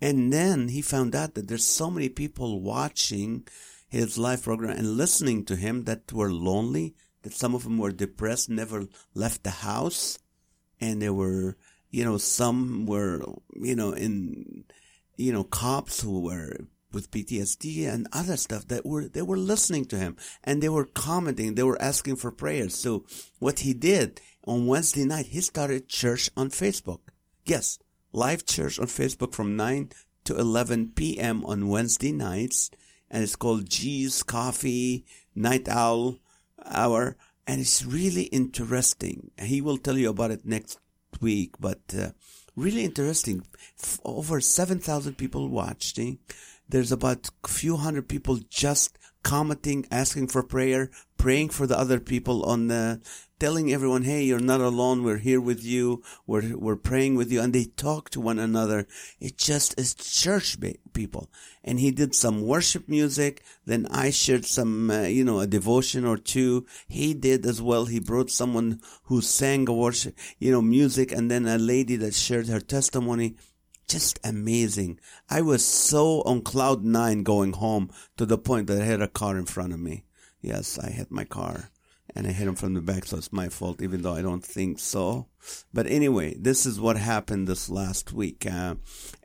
And 0.00 0.32
then 0.32 0.68
he 0.68 0.82
found 0.82 1.14
out 1.14 1.34
that 1.34 1.48
there's 1.48 1.64
so 1.64 1.90
many 1.90 2.08
people 2.08 2.60
watching 2.60 3.46
his 3.88 4.18
live 4.18 4.42
program 4.42 4.76
and 4.76 4.96
listening 4.96 5.44
to 5.44 5.56
him 5.56 5.84
that 5.84 6.12
were 6.12 6.32
lonely, 6.32 6.94
that 7.22 7.32
some 7.32 7.54
of 7.54 7.62
them 7.62 7.78
were 7.78 7.92
depressed, 7.92 8.50
never 8.50 8.86
left 9.14 9.44
the 9.44 9.50
house, 9.50 10.18
and 10.80 11.00
there 11.00 11.12
were, 11.12 11.56
you 11.90 12.04
know, 12.04 12.18
some 12.18 12.86
were, 12.86 13.22
you 13.54 13.76
know, 13.76 13.92
in, 13.92 14.64
you 15.16 15.32
know, 15.32 15.44
cops 15.44 16.00
who 16.00 16.20
were 16.20 16.66
with 16.94 17.10
PTSD 17.10 17.92
and 17.92 18.08
other 18.12 18.36
stuff 18.36 18.68
that 18.68 18.86
were, 18.86 19.08
they 19.08 19.22
were 19.22 19.36
listening 19.36 19.84
to 19.86 19.98
him 19.98 20.16
and 20.42 20.62
they 20.62 20.68
were 20.68 20.84
commenting, 20.84 21.54
they 21.54 21.62
were 21.62 21.80
asking 21.80 22.16
for 22.16 22.30
prayers. 22.30 22.74
So 22.74 23.04
what 23.38 23.60
he 23.60 23.74
did 23.74 24.20
on 24.46 24.66
Wednesday 24.66 25.04
night, 25.04 25.26
he 25.26 25.40
started 25.40 25.88
church 25.88 26.30
on 26.36 26.50
Facebook. 26.50 27.00
Yes, 27.44 27.78
live 28.12 28.46
church 28.46 28.78
on 28.78 28.86
Facebook 28.86 29.32
from 29.32 29.56
9 29.56 29.90
to 30.24 30.36
11 30.36 30.92
p.m. 30.94 31.44
on 31.44 31.68
Wednesday 31.68 32.12
nights 32.12 32.70
and 33.14 33.22
it's 33.22 33.36
called 33.36 33.70
G's 33.70 34.24
Coffee 34.24 35.04
Night 35.36 35.68
Owl 35.68 36.18
Hour, 36.64 37.16
and 37.46 37.60
it's 37.60 37.84
really 37.84 38.24
interesting. 38.24 39.30
He 39.40 39.60
will 39.60 39.78
tell 39.78 39.96
you 39.96 40.10
about 40.10 40.32
it 40.32 40.44
next 40.44 40.80
week, 41.20 41.54
but 41.60 41.94
uh, 41.96 42.08
really 42.56 42.84
interesting. 42.84 43.46
Over 44.04 44.40
7,000 44.40 45.14
people 45.14 45.48
watching. 45.48 46.18
There's 46.68 46.92
about 46.92 47.30
a 47.44 47.48
few 47.48 47.76
hundred 47.76 48.08
people 48.08 48.38
just 48.48 48.98
commenting, 49.22 49.86
asking 49.90 50.28
for 50.28 50.42
prayer, 50.42 50.90
praying 51.16 51.48
for 51.48 51.66
the 51.66 51.78
other 51.78 51.98
people 51.98 52.44
on 52.44 52.68
the, 52.68 53.00
telling 53.40 53.72
everyone, 53.72 54.02
hey, 54.02 54.22
you're 54.22 54.38
not 54.38 54.60
alone. 54.60 55.02
We're 55.02 55.18
here 55.18 55.40
with 55.40 55.64
you. 55.64 56.02
We're, 56.26 56.56
we're 56.56 56.76
praying 56.76 57.16
with 57.16 57.32
you. 57.32 57.40
And 57.40 57.52
they 57.52 57.64
talk 57.64 58.10
to 58.10 58.20
one 58.20 58.38
another. 58.38 58.86
It 59.18 59.36
just 59.36 59.78
is 59.78 59.94
church 59.94 60.56
people. 60.92 61.30
And 61.64 61.80
he 61.80 61.90
did 61.90 62.14
some 62.14 62.42
worship 62.42 62.88
music. 62.88 63.42
Then 63.64 63.86
I 63.90 64.10
shared 64.10 64.44
some, 64.44 64.90
uh, 64.90 65.02
you 65.02 65.24
know, 65.24 65.40
a 65.40 65.46
devotion 65.46 66.04
or 66.04 66.16
two. 66.16 66.66
He 66.86 67.14
did 67.14 67.44
as 67.44 67.60
well. 67.60 67.86
He 67.86 68.00
brought 68.00 68.30
someone 68.30 68.80
who 69.04 69.20
sang 69.20 69.68
a 69.68 69.72
worship, 69.72 70.16
you 70.38 70.52
know, 70.52 70.62
music 70.62 71.12
and 71.12 71.30
then 71.30 71.46
a 71.46 71.58
lady 71.58 71.96
that 71.96 72.14
shared 72.14 72.48
her 72.48 72.60
testimony 72.60 73.36
just 73.88 74.18
amazing. 74.24 74.98
I 75.28 75.40
was 75.42 75.64
so 75.64 76.22
on 76.22 76.42
cloud 76.42 76.84
nine 76.84 77.22
going 77.22 77.54
home 77.54 77.90
to 78.16 78.26
the 78.26 78.38
point 78.38 78.66
that 78.66 78.80
I 78.80 78.84
had 78.84 79.02
a 79.02 79.08
car 79.08 79.36
in 79.36 79.46
front 79.46 79.72
of 79.72 79.80
me. 79.80 80.04
Yes, 80.40 80.78
I 80.78 80.90
hit 80.90 81.10
my 81.10 81.24
car 81.24 81.70
and 82.14 82.26
I 82.26 82.32
hit 82.32 82.48
him 82.48 82.54
from 82.54 82.74
the 82.74 82.80
back, 82.80 83.06
so 83.06 83.16
it's 83.16 83.32
my 83.32 83.48
fault, 83.48 83.82
even 83.82 84.02
though 84.02 84.14
I 84.14 84.22
don't 84.22 84.44
think 84.44 84.78
so. 84.78 85.26
But 85.72 85.86
anyway, 85.86 86.34
this 86.38 86.66
is 86.66 86.80
what 86.80 86.96
happened 86.96 87.48
this 87.48 87.68
last 87.68 88.12
week. 88.12 88.46
Uh, 88.50 88.76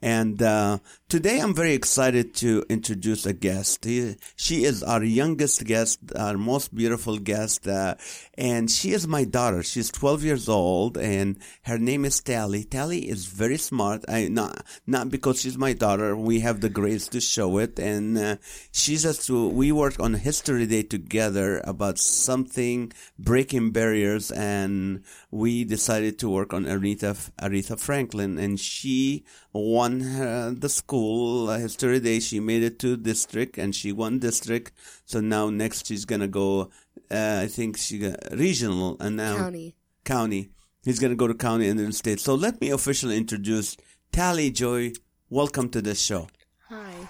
and 0.01 0.41
uh, 0.41 0.79
today 1.09 1.39
I'm 1.39 1.53
very 1.53 1.73
excited 1.73 2.33
to 2.35 2.63
introduce 2.69 3.25
a 3.25 3.33
guest. 3.33 3.85
He, 3.85 4.15
she 4.35 4.63
is 4.63 4.81
our 4.81 5.03
youngest 5.03 5.65
guest, 5.65 5.99
our 6.15 6.38
most 6.38 6.73
beautiful 6.73 7.17
guest, 7.17 7.67
uh, 7.67 7.95
and 8.38 8.71
she 8.71 8.91
is 8.91 9.07
my 9.07 9.25
daughter. 9.25 9.61
She's 9.61 9.91
12 9.91 10.23
years 10.23 10.49
old, 10.49 10.97
and 10.97 11.38
her 11.63 11.77
name 11.77 12.05
is 12.05 12.19
Tali. 12.21 12.63
Tali 12.63 13.09
is 13.09 13.25
very 13.25 13.57
smart. 13.57 14.05
I 14.07 14.29
not 14.29 14.65
not 14.88 15.09
because 15.09 15.41
she's 15.41 15.57
my 15.57 15.73
daughter. 15.73 16.15
We 16.15 16.39
have 16.39 16.61
the 16.61 16.69
grades 16.69 17.07
to 17.09 17.21
show 17.21 17.57
it, 17.57 17.77
and 17.77 18.17
uh, 18.17 18.35
she's 18.71 19.03
just 19.03 19.29
we 19.29 19.71
worked 19.71 19.99
on 19.99 20.13
History 20.13 20.65
Day 20.65 20.83
together 20.83 21.61
about 21.65 21.99
something 21.99 22.93
breaking 23.17 23.71
barriers, 23.71 24.31
and 24.31 25.03
we 25.29 25.65
decided 25.65 26.08
to 26.17 26.29
work 26.29 26.53
on 26.53 26.65
Aretha, 26.65 27.29
Aretha 27.39 27.79
Franklin, 27.79 28.39
and 28.39 28.59
she 28.59 29.23
won 29.53 29.99
her, 30.01 30.51
the 30.51 30.69
school 30.69 31.49
uh, 31.49 31.59
history 31.59 31.99
day. 31.99 32.19
She 32.19 32.39
made 32.39 32.63
it 32.63 32.79
to 32.79 32.97
district, 32.97 33.59
and 33.59 33.75
she 33.75 33.91
won 33.91 34.17
district. 34.17 34.71
So 35.05 35.21
now 35.21 35.49
next 35.51 35.85
she's 35.85 36.05
gonna 36.05 36.27
go. 36.27 36.71
Uh, 37.11 37.41
I 37.43 37.47
think 37.47 37.77
she 37.77 37.99
got 37.99 38.17
regional, 38.31 38.97
and 38.99 39.15
now 39.17 39.37
county. 39.37 39.75
County. 40.03 40.49
He's 40.83 40.99
gonna 40.99 41.15
go 41.15 41.27
to 41.27 41.35
county 41.35 41.67
and 41.69 41.79
then 41.79 41.91
state. 41.91 42.19
So 42.19 42.33
let 42.33 42.59
me 42.59 42.71
officially 42.71 43.17
introduce 43.17 43.77
Tali 44.11 44.49
Joy. 44.49 44.93
Welcome 45.29 45.69
to 45.69 45.81
the 45.81 45.93
show. 45.93 46.27
Hi. 46.69 47.09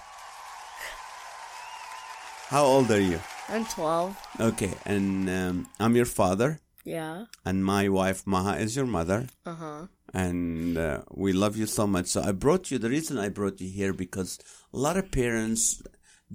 How 2.48 2.64
old 2.64 2.90
are 2.90 3.00
you? 3.00 3.20
I'm 3.48 3.64
12. 3.64 4.16
Okay, 4.40 4.72
and 4.84 5.30
um, 5.30 5.68
I'm 5.78 5.96
your 5.96 6.04
father. 6.04 6.58
Yeah. 6.84 7.26
And 7.44 7.64
my 7.64 7.88
wife 7.88 8.26
Maha 8.26 8.58
is 8.58 8.76
your 8.76 8.86
mother. 8.86 9.26
Uh 9.44 9.54
huh. 9.54 9.86
and 10.12 10.76
uh, 10.78 11.02
we 11.10 11.32
love 11.32 11.56
you 11.56 11.66
so 11.66 11.86
much. 11.86 12.06
So 12.06 12.22
I 12.22 12.32
brought 12.32 12.70
you. 12.70 12.78
The 12.78 12.90
reason 12.90 13.18
I 13.18 13.28
brought 13.28 13.60
you 13.60 13.68
here 13.68 13.92
because 13.92 14.38
a 14.72 14.78
lot 14.78 14.96
of 14.96 15.10
parents 15.10 15.82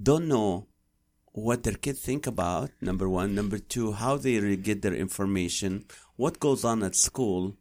don't 0.00 0.28
know 0.28 0.66
what 1.32 1.62
their 1.62 1.74
kids 1.74 2.00
think 2.00 2.26
about. 2.26 2.70
Number 2.80 3.08
one, 3.08 3.34
number 3.34 3.58
two, 3.58 3.92
how 3.92 4.16
they 4.16 4.56
get 4.56 4.82
their 4.82 4.94
information, 4.94 5.84
what 6.16 6.40
goes 6.40 6.64
on 6.64 6.82
at 6.82 6.96
school, 6.96 7.56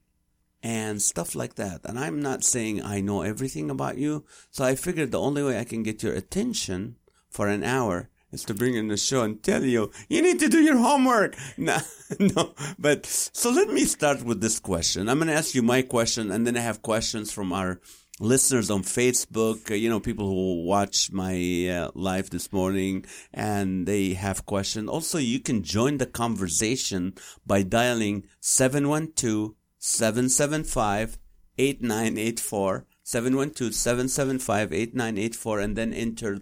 and 0.64 1.02
stuff 1.02 1.36
like 1.36 1.56
that. 1.56 1.82
And 1.84 2.00
I'm 2.00 2.22
not 2.22 2.44
saying 2.44 2.82
I 2.82 3.02
know 3.02 3.22
everything 3.22 3.70
about 3.70 3.98
you, 3.98 4.24
so 4.50 4.64
I 4.64 4.76
figured 4.76 5.12
the 5.12 5.20
only 5.20 5.44
way 5.44 5.60
I 5.60 5.66
can 5.66 5.84
get 5.84 6.04
your 6.04 6.14
attention 6.14 6.96
for 7.30 7.48
an 7.48 7.64
hour 7.64 8.10
is 8.36 8.44
to 8.46 8.54
bring 8.54 8.76
in 8.76 8.90
the 8.90 8.98
show 8.98 9.24
and 9.24 9.42
tell 9.42 9.64
you 9.64 9.92
you 10.10 10.22
need 10.22 10.40
to 10.40 10.50
do 10.50 10.62
your 10.62 10.78
homework. 10.78 11.36
No, 11.58 11.78
no. 12.20 12.54
But 12.78 13.06
so 13.06 13.50
let 13.50 13.70
me 13.70 13.86
start 13.86 14.24
with 14.24 14.42
this 14.42 14.60
question. 14.60 15.10
I'm 15.10 15.18
going 15.18 15.30
to 15.30 15.34
ask 15.34 15.56
you 15.56 15.64
my 15.64 15.82
question, 15.82 16.32
and 16.32 16.46
then 16.46 16.58
I 16.58 16.60
have 16.60 16.82
questions 16.82 17.32
from 17.32 17.54
our 17.54 17.80
listeners 18.20 18.70
on 18.70 18.84
Facebook. 18.84 19.72
Uh, 19.72 19.76
you 19.76 19.90
know, 19.90 20.00
people 20.00 20.28
who 20.28 20.66
watch 20.66 21.12
my 21.12 21.36
uh, 21.70 21.92
live 21.96 22.30
this 22.30 22.52
morning, 22.52 23.06
and 23.34 23.88
they 23.88 24.14
have 24.14 24.46
questions. 24.46 24.90
Also, 24.90 25.18
you 25.18 25.40
can 25.40 25.64
join 25.64 25.98
the 25.98 26.06
conversation 26.06 27.14
by 27.46 27.64
dialing 27.64 28.26
712 28.42 29.56
775 29.80 31.18
8984. 31.58 32.86
712-775-8984 33.06 35.64
and 35.64 35.76
then 35.76 35.94
enter 35.94 36.40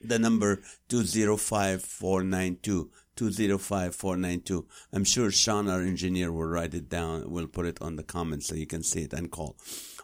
the 0.00 0.18
number 0.18 0.62
205492 0.88 2.90
205492 3.16 4.66
i'm 4.92 5.04
sure 5.04 5.30
sean 5.30 5.68
our 5.68 5.82
engineer 5.82 6.32
will 6.32 6.46
write 6.46 6.74
it 6.74 6.88
down 6.88 7.30
We'll 7.30 7.46
put 7.46 7.66
it 7.66 7.80
on 7.82 7.96
the 7.96 8.02
comments 8.02 8.46
so 8.46 8.54
you 8.54 8.66
can 8.66 8.82
see 8.82 9.02
it 9.02 9.12
and 9.12 9.30
call 9.30 9.56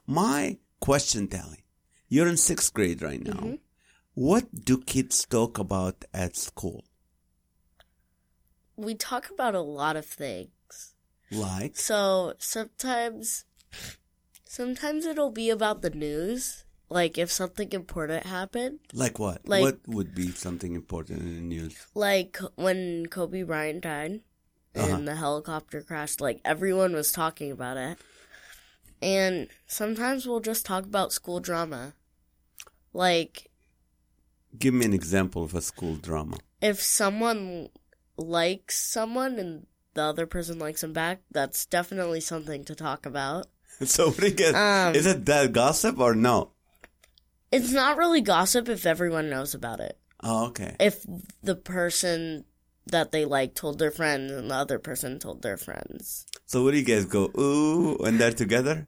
my 0.06 0.58
question 0.80 1.28
tali 1.28 1.64
you're 2.08 2.28
in 2.28 2.36
sixth 2.36 2.72
grade 2.74 3.00
right 3.02 3.22
now 3.24 3.32
Mm-hmm. 3.40 3.54
what 4.14 4.64
do 4.64 4.78
kids 4.78 5.24
talk 5.24 5.58
about 5.58 6.04
at 6.12 6.36
school 6.36 6.84
We 8.76 8.94
talk 8.94 9.30
about 9.30 9.54
a 9.54 9.62
lot 9.62 9.96
of 9.96 10.04
things. 10.04 10.92
like 11.32 11.76
So 11.76 12.34
sometimes, 12.38 13.46
sometimes 14.44 15.06
it'll 15.06 15.30
be 15.32 15.48
about 15.48 15.80
the 15.80 15.88
news. 15.88 16.65
Like 16.88 17.18
if 17.18 17.32
something 17.32 17.72
important 17.72 18.26
happened, 18.26 18.78
like 18.92 19.18
what 19.18 19.46
Like- 19.48 19.62
what 19.62 19.78
would 19.88 20.14
be 20.14 20.30
something 20.32 20.74
important 20.74 21.20
in 21.20 21.34
the 21.34 21.40
news 21.40 21.74
like 21.94 22.38
when 22.54 23.06
Kobe 23.06 23.42
Bryant 23.42 23.82
died 23.82 24.20
and 24.74 24.92
Uh-huh. 24.92 25.00
the 25.04 25.16
helicopter 25.16 25.82
crashed, 25.82 26.20
like 26.20 26.40
everyone 26.44 26.92
was 26.92 27.10
talking 27.10 27.50
about 27.50 27.76
it. 27.76 27.98
And 29.02 29.48
sometimes 29.66 30.26
we'll 30.26 30.40
just 30.40 30.64
talk 30.64 30.84
about 30.84 31.12
school 31.12 31.40
drama. 31.40 31.94
Like 32.92 33.50
give 34.58 34.72
me 34.74 34.86
an 34.86 34.94
example 34.94 35.42
of 35.44 35.54
a 35.54 35.60
school 35.60 35.96
drama 35.96 36.38
if 36.62 36.80
someone 36.80 37.68
likes 38.16 38.78
someone 38.80 39.38
and 39.38 39.66
the 39.94 40.02
other 40.02 40.26
person 40.26 40.58
likes 40.58 40.80
them 40.82 40.92
back, 40.92 41.20
that's 41.30 41.66
definitely 41.66 42.20
something 42.20 42.64
to 42.64 42.74
talk 42.74 43.04
about. 43.06 43.46
so 43.84 44.06
what 44.08 44.16
do 44.20 44.26
you 44.28 44.32
get 44.34 44.54
Um, 44.54 44.94
is 44.94 45.04
it 45.06 45.26
that 45.26 45.52
gossip 45.52 45.98
or 45.98 46.14
no 46.14 46.52
It's 47.56 47.72
not 47.72 47.96
really 47.96 48.20
gossip 48.20 48.68
if 48.68 48.86
everyone 48.86 49.30
knows 49.30 49.54
about 49.54 49.80
it. 49.80 49.98
oh 50.22 50.46
okay 50.48 50.76
If 50.80 51.04
the 51.42 51.56
person 51.56 52.44
that 52.86 53.10
they 53.12 53.24
like 53.24 53.54
told 53.54 53.78
their 53.78 53.90
friends 53.90 54.30
and 54.32 54.50
the 54.50 54.54
other 54.54 54.78
person 54.78 55.18
told 55.18 55.42
their 55.42 55.56
friends. 55.56 56.26
So 56.46 56.62
what 56.62 56.70
do 56.72 56.78
you 56.78 56.84
guys 56.84 57.04
go 57.04 57.30
ooh 57.38 57.96
when 57.98 58.18
they're 58.18 58.30
together? 58.32 58.86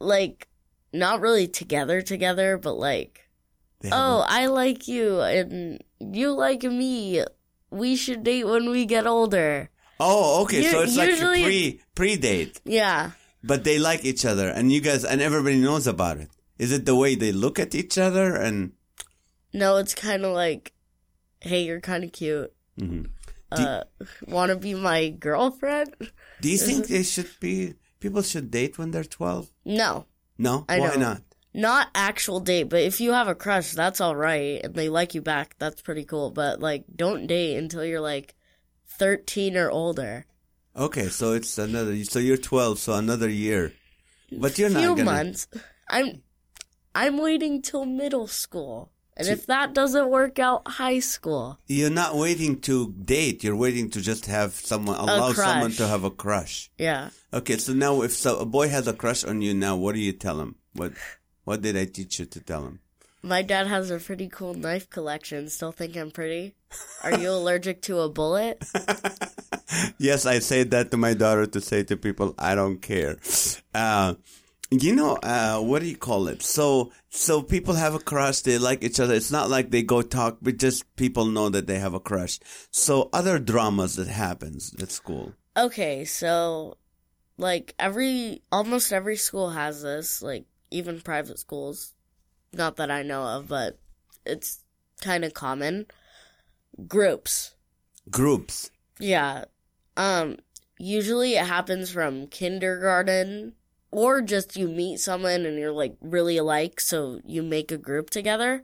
Like, 0.00 0.48
not 0.92 1.20
really 1.20 1.46
together 1.46 2.02
together, 2.02 2.58
but 2.58 2.74
like, 2.74 3.28
oh, 3.92 4.24
I 4.26 4.46
like 4.46 4.88
you 4.88 5.20
and 5.20 5.82
you 6.00 6.32
like 6.32 6.62
me. 6.64 7.22
We 7.70 7.94
should 7.96 8.24
date 8.24 8.44
when 8.44 8.70
we 8.70 8.86
get 8.86 9.06
older. 9.06 9.70
oh, 10.00 10.42
okay. 10.42 10.62
so 10.64 10.78
u- 10.78 10.84
it's 10.84 10.96
like 10.96 11.10
a 11.14 11.44
pre 11.44 11.80
pre 11.94 12.16
date, 12.16 12.60
Yeah. 12.64 13.12
but 13.44 13.62
they 13.62 13.78
like 13.78 14.04
each 14.04 14.24
other, 14.24 14.48
and 14.48 14.72
you 14.72 14.80
guys 14.80 15.04
and 15.04 15.20
everybody 15.22 15.60
knows 15.60 15.86
about 15.86 16.16
it. 16.18 16.30
Is 16.60 16.72
it 16.72 16.84
the 16.84 16.94
way 16.94 17.14
they 17.16 17.32
look 17.32 17.58
at 17.58 17.74
each 17.74 17.96
other 17.96 18.36
and? 18.36 18.72
No, 19.52 19.78
it's 19.80 19.94
kind 19.94 20.24
of 20.24 20.32
like, 20.34 20.72
hey, 21.40 21.64
you're 21.64 21.80
kind 21.80 22.04
of 22.04 22.12
cute. 22.12 22.52
Mhm. 22.78 23.08
Uh, 23.50 23.82
want 24.28 24.50
to 24.52 24.56
be 24.56 24.74
my 24.74 25.08
girlfriend? 25.08 25.96
Do 26.40 26.48
you 26.52 26.58
think 26.58 26.86
they 26.92 27.02
should 27.02 27.30
be? 27.40 27.74
People 27.98 28.22
should 28.22 28.50
date 28.50 28.78
when 28.78 28.90
they're 28.92 29.04
twelve. 29.18 29.50
No, 29.64 30.06
No, 30.38 30.64
I 30.68 30.78
why 30.80 30.94
know. 30.94 31.00
not? 31.08 31.22
not 31.52 31.88
actual 31.96 32.38
date. 32.40 32.68
But 32.70 32.82
if 32.82 33.00
you 33.00 33.12
have 33.12 33.26
a 33.28 33.34
crush, 33.34 33.72
that's 33.72 34.00
all 34.00 34.14
right, 34.14 34.60
and 34.62 34.74
they 34.74 34.88
like 34.88 35.14
you 35.16 35.22
back, 35.22 35.56
that's 35.58 35.82
pretty 35.82 36.04
cool. 36.04 36.30
But 36.30 36.60
like, 36.60 36.84
don't 36.94 37.26
date 37.26 37.56
until 37.56 37.84
you're 37.84 38.00
like 38.00 38.36
thirteen 38.86 39.56
or 39.56 39.68
older. 39.70 40.26
Okay, 40.76 41.08
so 41.08 41.32
it's 41.32 41.58
another. 41.58 42.04
So 42.04 42.18
you're 42.20 42.36
twelve, 42.36 42.78
so 42.78 42.92
another 42.94 43.28
year. 43.28 43.72
But 44.30 44.58
you're 44.58 44.70
not 44.70 44.78
Few 44.80 44.94
gonna. 44.96 45.04
months. 45.04 45.48
I'm, 45.90 46.22
I'm 46.94 47.18
waiting 47.18 47.62
till 47.62 47.84
middle 47.84 48.26
school, 48.26 48.90
and 49.16 49.28
if 49.28 49.46
that 49.46 49.74
doesn't 49.74 50.08
work 50.08 50.38
out, 50.38 50.66
high 50.66 50.98
school. 50.98 51.58
You're 51.66 51.90
not 51.90 52.16
waiting 52.16 52.60
to 52.62 52.92
date. 52.92 53.44
You're 53.44 53.56
waiting 53.56 53.90
to 53.90 54.00
just 54.00 54.26
have 54.26 54.54
someone 54.54 54.96
allow 54.98 55.32
someone 55.32 55.72
to 55.72 55.86
have 55.86 56.04
a 56.04 56.10
crush. 56.10 56.70
Yeah. 56.78 57.10
Okay, 57.32 57.58
so 57.58 57.72
now 57.72 58.02
if 58.02 58.12
so, 58.12 58.38
a 58.38 58.46
boy 58.46 58.68
has 58.68 58.88
a 58.88 58.92
crush 58.92 59.24
on 59.24 59.42
you, 59.42 59.54
now 59.54 59.76
what 59.76 59.94
do 59.94 60.00
you 60.00 60.12
tell 60.12 60.40
him? 60.40 60.56
What 60.72 60.92
what 61.44 61.62
did 61.62 61.76
I 61.76 61.84
teach 61.84 62.18
you 62.18 62.26
to 62.26 62.40
tell 62.40 62.64
him? 62.64 62.80
My 63.22 63.42
dad 63.42 63.66
has 63.66 63.90
a 63.90 63.98
pretty 63.98 64.28
cool 64.28 64.54
knife 64.54 64.88
collection. 64.88 65.50
Still 65.50 65.72
think 65.72 65.96
I'm 65.96 66.10
pretty? 66.10 66.54
Are 67.02 67.18
you 67.18 67.30
allergic 67.30 67.82
to 67.82 68.00
a 68.00 68.08
bullet? 68.08 68.64
yes, 69.98 70.24
I 70.24 70.38
say 70.38 70.62
that 70.64 70.90
to 70.90 70.96
my 70.96 71.12
daughter 71.12 71.44
to 71.46 71.60
say 71.60 71.82
to 71.84 71.96
people, 71.98 72.34
I 72.38 72.54
don't 72.54 72.80
care. 72.80 73.18
Uh, 73.74 74.14
you 74.70 74.94
know, 74.94 75.16
uh, 75.16 75.60
what 75.60 75.82
do 75.82 75.88
you 75.88 75.96
call 75.96 76.28
it? 76.28 76.42
So, 76.42 76.92
so 77.10 77.42
people 77.42 77.74
have 77.74 77.94
a 77.94 77.98
crush. 77.98 78.40
They 78.40 78.58
like 78.58 78.84
each 78.84 79.00
other. 79.00 79.14
It's 79.14 79.32
not 79.32 79.50
like 79.50 79.70
they 79.70 79.82
go 79.82 80.00
talk, 80.02 80.38
but 80.40 80.58
just 80.58 80.94
people 80.96 81.26
know 81.26 81.48
that 81.48 81.66
they 81.66 81.78
have 81.78 81.94
a 81.94 82.00
crush. 82.00 82.38
So 82.70 83.10
other 83.12 83.38
dramas 83.38 83.96
that 83.96 84.06
happens 84.06 84.74
at 84.80 84.92
school. 84.92 85.34
Okay, 85.56 86.04
so 86.04 86.76
like 87.36 87.74
every 87.78 88.42
almost 88.52 88.92
every 88.92 89.16
school 89.16 89.50
has 89.50 89.82
this, 89.82 90.22
like 90.22 90.44
even 90.70 91.00
private 91.00 91.38
schools. 91.38 91.94
Not 92.52 92.76
that 92.76 92.90
I 92.90 93.02
know 93.02 93.22
of, 93.22 93.48
but 93.48 93.78
it's 94.24 94.62
kind 95.00 95.24
of 95.24 95.34
common. 95.34 95.86
Groups. 96.86 97.54
Groups. 98.08 98.70
Yeah. 99.00 99.46
Um 99.96 100.36
usually 100.78 101.34
it 101.34 101.46
happens 101.46 101.90
from 101.90 102.28
kindergarten 102.28 103.54
or 103.90 104.20
just 104.22 104.56
you 104.56 104.68
meet 104.68 105.00
someone 105.00 105.44
and 105.46 105.58
you're 105.58 105.72
like 105.72 105.96
really 106.00 106.36
alike 106.36 106.80
so 106.80 107.20
you 107.24 107.42
make 107.42 107.72
a 107.72 107.78
group 107.78 108.10
together. 108.10 108.62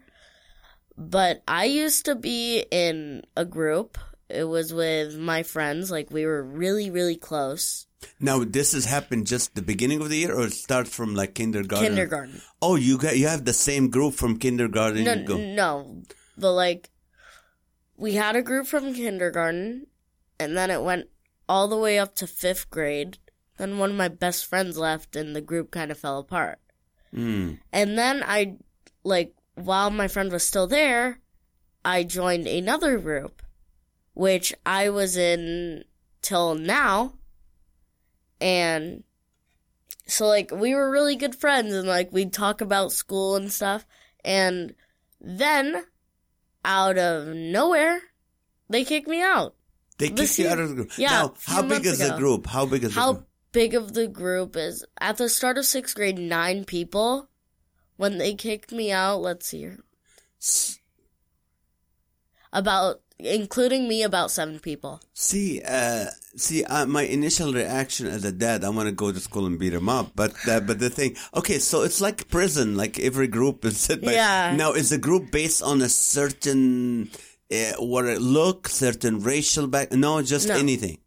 But 0.96 1.42
I 1.46 1.64
used 1.64 2.04
to 2.06 2.14
be 2.14 2.64
in 2.70 3.22
a 3.36 3.44
group. 3.44 3.98
It 4.28 4.44
was 4.44 4.72
with 4.72 5.16
my 5.16 5.42
friends 5.42 5.90
like 5.90 6.10
we 6.10 6.26
were 6.26 6.42
really 6.42 6.90
really 6.90 7.16
close. 7.16 7.86
Now, 8.20 8.44
this 8.44 8.72
has 8.72 8.84
happened 8.84 9.26
just 9.26 9.54
the 9.54 9.62
beginning 9.62 10.00
of 10.00 10.10
the 10.10 10.18
year, 10.18 10.34
or 10.34 10.46
it 10.46 10.52
starts 10.52 10.94
from 10.94 11.14
like 11.14 11.34
kindergarten. 11.34 11.88
Kindergarten. 11.88 12.40
Oh, 12.60 12.76
you 12.76 12.98
got 12.98 13.16
you 13.16 13.26
have 13.28 13.44
the 13.44 13.52
same 13.52 13.90
group 13.90 14.14
from 14.14 14.38
kindergarten. 14.38 15.04
No, 15.04 15.36
no, 15.36 16.02
but 16.36 16.52
like 16.52 16.90
we 17.96 18.14
had 18.14 18.36
a 18.36 18.42
group 18.42 18.66
from 18.66 18.94
kindergarten, 18.94 19.86
and 20.38 20.56
then 20.56 20.70
it 20.70 20.82
went 20.82 21.06
all 21.48 21.68
the 21.68 21.76
way 21.76 21.98
up 21.98 22.14
to 22.16 22.26
fifth 22.26 22.70
grade. 22.70 23.18
Then 23.56 23.78
one 23.78 23.90
of 23.90 23.96
my 23.96 24.08
best 24.08 24.46
friends 24.46 24.76
left, 24.76 25.16
and 25.16 25.34
the 25.34 25.40
group 25.40 25.70
kind 25.70 25.90
of 25.90 25.98
fell 25.98 26.18
apart. 26.18 26.58
Mm. 27.14 27.58
And 27.72 27.98
then 27.98 28.22
I, 28.24 28.56
like, 29.04 29.34
while 29.54 29.90
my 29.90 30.08
friend 30.08 30.30
was 30.30 30.44
still 30.44 30.66
there, 30.66 31.20
I 31.84 32.02
joined 32.02 32.46
another 32.46 32.98
group, 32.98 33.42
which 34.14 34.52
I 34.64 34.90
was 34.90 35.16
in 35.16 35.84
till 36.20 36.54
now. 36.54 37.14
And 38.40 39.04
so, 40.06 40.26
like, 40.26 40.50
we 40.50 40.74
were 40.74 40.90
really 40.90 41.16
good 41.16 41.34
friends 41.34 41.72
and, 41.72 41.88
like, 41.88 42.12
we'd 42.12 42.32
talk 42.32 42.60
about 42.60 42.92
school 42.92 43.36
and 43.36 43.50
stuff. 43.50 43.86
And 44.24 44.74
then, 45.20 45.84
out 46.64 46.98
of 46.98 47.28
nowhere, 47.28 48.00
they 48.68 48.84
kicked 48.84 49.08
me 49.08 49.22
out. 49.22 49.54
They 49.98 50.10
kicked 50.10 50.38
you 50.38 50.48
out 50.48 50.58
of 50.58 50.68
the 50.68 50.74
group. 50.74 50.98
yeah, 50.98 51.10
Now, 51.10 51.34
how 51.46 51.62
big 51.62 51.86
is 51.86 51.98
the 51.98 52.16
group? 52.16 52.46
How 52.46 52.66
big 52.66 52.84
is 52.84 52.94
the 52.94 53.00
How 53.00 53.12
group? 53.14 53.25
Big 53.56 53.74
of 53.74 53.94
the 53.94 54.06
group 54.06 54.54
is 54.54 54.84
at 55.00 55.16
the 55.16 55.30
start 55.30 55.56
of 55.56 55.64
sixth 55.64 55.96
grade? 55.96 56.18
Nine 56.18 56.66
people. 56.66 57.30
When 57.96 58.18
they 58.18 58.34
kicked 58.34 58.70
me 58.70 58.92
out, 58.92 59.22
let's 59.22 59.46
see 59.48 59.60
here. 59.60 59.78
About 62.52 63.00
including 63.18 63.88
me, 63.88 64.02
about 64.02 64.30
seven 64.30 64.58
people. 64.60 65.00
See, 65.14 65.62
uh, 65.66 66.08
see, 66.36 66.64
uh, 66.64 66.84
my 66.84 67.04
initial 67.04 67.54
reaction 67.54 68.06
as 68.08 68.26
a 68.26 68.32
dad, 68.32 68.62
I 68.62 68.68
want 68.68 68.88
to 68.88 68.92
go 68.92 69.10
to 69.10 69.20
school 69.20 69.46
and 69.46 69.58
beat 69.58 69.72
him 69.72 69.88
up. 69.88 70.12
But, 70.14 70.34
uh, 70.46 70.60
but 70.60 70.78
the 70.78 70.90
thing, 70.90 71.16
okay, 71.34 71.58
so 71.58 71.80
it's 71.80 72.02
like 72.02 72.28
prison, 72.28 72.76
like 72.76 73.00
every 73.00 73.26
group 73.26 73.64
is 73.64 73.78
set 73.78 74.02
by. 74.02 74.12
Yeah. 74.12 74.54
Now, 74.54 74.72
is 74.74 74.90
the 74.90 74.98
group 74.98 75.30
based 75.30 75.62
on 75.62 75.80
a 75.80 75.88
certain, 75.88 77.08
uh, 77.50 77.72
what 77.78 78.04
it 78.04 78.20
look, 78.20 78.68
certain 78.68 79.20
racial 79.20 79.66
back? 79.66 79.92
No, 79.92 80.20
just 80.20 80.48
No. 80.48 80.56
anything. 80.56 80.98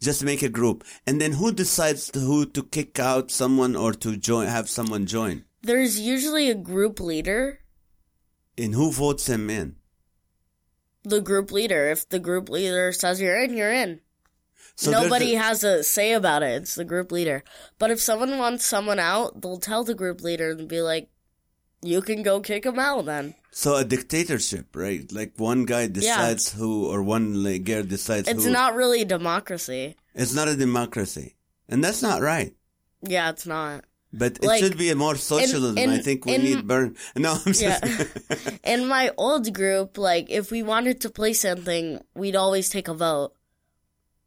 Just 0.00 0.24
make 0.24 0.42
a 0.42 0.48
group, 0.48 0.82
and 1.06 1.20
then 1.20 1.32
who 1.32 1.52
decides 1.52 2.10
who 2.14 2.46
to 2.46 2.62
kick 2.62 2.98
out 2.98 3.30
someone 3.30 3.76
or 3.76 3.92
to 3.92 4.16
join, 4.16 4.46
have 4.46 4.68
someone 4.68 5.04
join, 5.06 5.44
There's 5.62 6.00
usually 6.00 6.48
a 6.50 6.54
group 6.54 7.00
leader. 7.00 7.60
and 8.56 8.74
who 8.74 8.90
votes 8.92 9.28
him 9.28 9.50
in? 9.50 9.76
The 11.04 11.20
group 11.20 11.50
leader. 11.52 11.90
If 11.90 12.08
the 12.08 12.18
group 12.18 12.48
leader 12.48 12.92
says 12.92 13.20
you're 13.20 13.40
in, 13.42 13.56
you're 13.56 13.72
in. 13.72 14.00
So 14.76 14.90
Nobody 14.90 15.34
a- 15.34 15.38
has 15.38 15.64
a 15.64 15.82
say 15.84 16.12
about 16.12 16.42
it. 16.42 16.62
It's 16.62 16.74
the 16.74 16.84
group 16.84 17.12
leader. 17.12 17.42
But 17.78 17.90
if 17.90 18.00
someone 18.00 18.38
wants 18.38 18.64
someone 18.66 18.98
out, 18.98 19.40
they'll 19.42 19.58
tell 19.58 19.84
the 19.84 19.94
group 19.94 20.20
leader 20.22 20.50
and 20.52 20.68
be 20.68 20.80
like, 20.80 21.08
"You 21.82 22.02
can 22.02 22.22
go 22.22 22.40
kick 22.40 22.64
him 22.64 22.78
out." 22.78 23.04
Then 23.06 23.34
So 23.50 23.76
a 23.76 23.84
dictatorship, 23.84 24.74
right? 24.76 25.10
Like 25.12 25.32
one 25.36 25.64
guy 25.64 25.86
decides 25.88 26.52
who, 26.52 26.86
or 26.86 27.02
one 27.02 27.42
like, 27.42 27.64
girl 27.64 27.82
decides 27.82 28.28
it's 28.28 28.44
who. 28.44 28.50
not 28.52 28.74
really 28.74 29.04
democracy. 29.04 29.96
It's 30.14 30.34
not 30.34 30.48
a 30.48 30.56
democracy, 30.56 31.36
and 31.68 31.82
that's 31.84 32.02
not 32.02 32.20
right. 32.20 32.54
Yeah, 33.02 33.30
it's 33.30 33.46
not. 33.46 33.84
But 34.12 34.38
it 34.38 34.42
Like, 34.44 34.58
should 34.60 34.76
be 34.76 34.90
a 34.90 34.96
more 34.96 35.14
socialism. 35.14 35.78
in- 35.78 35.90
I 35.90 35.98
think 35.98 36.26
we 36.26 36.34
in- 36.34 36.42
need 36.42 36.66
burn. 36.66 36.96
No, 37.16 37.38
I'm 37.46 37.52
just. 37.54 37.62
Yeah. 37.62 38.04
In 38.74 38.86
my 38.88 39.12
old 39.16 39.54
group, 39.54 39.96
like 39.98 40.26
if 40.30 40.50
we 40.50 40.64
wanted 40.64 41.00
to 41.02 41.10
play 41.10 41.32
something, 41.32 42.02
we'd 42.14 42.34
always 42.34 42.68
take 42.68 42.88
a 42.88 42.94
vote. 42.94 43.34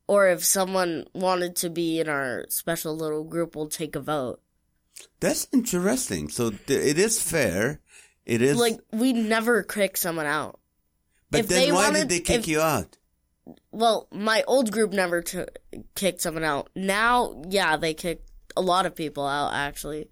Or 0.08 0.28
if 0.30 0.44
someone 0.44 1.06
wanted 1.14 1.56
to 1.58 1.70
be 1.70 2.00
in 2.00 2.08
our 2.10 2.46
special 2.50 2.96
little 2.96 3.24
group, 3.24 3.56
we'll 3.56 3.68
take 3.72 3.96
a 3.96 4.00
vote. 4.02 4.40
That's 5.20 5.48
interesting. 5.54 6.30
So 6.30 6.52
th- 6.52 6.70
it 6.70 7.00
is 7.00 7.22
fair. 7.22 7.82
It 8.26 8.42
is. 8.42 8.58
Like 8.58 8.80
we 8.92 9.14
never 9.14 9.64
kick 9.64 9.98
someone 9.98 10.26
out. 10.26 10.60
but 11.32 11.42
if 11.42 11.48
then 11.48 11.74
why 11.74 11.86
wanted- 11.88 12.00
did 12.02 12.10
they 12.10 12.20
kick 12.20 12.40
if- 12.42 12.48
you 12.48 12.62
out? 12.62 12.98
Well, 13.72 14.08
my 14.12 14.44
old 14.48 14.72
group 14.72 14.94
never 14.94 15.22
t- 15.22 15.44
kicked 15.96 16.22
someone 16.22 16.46
out. 16.46 16.70
Now, 16.76 17.42
yeah, 17.50 17.76
they 17.76 17.94
kicked 17.94 18.30
a 18.56 18.62
lot 18.62 18.86
of 18.86 18.96
people 18.96 19.26
out 19.28 19.54
actually. 19.54 20.10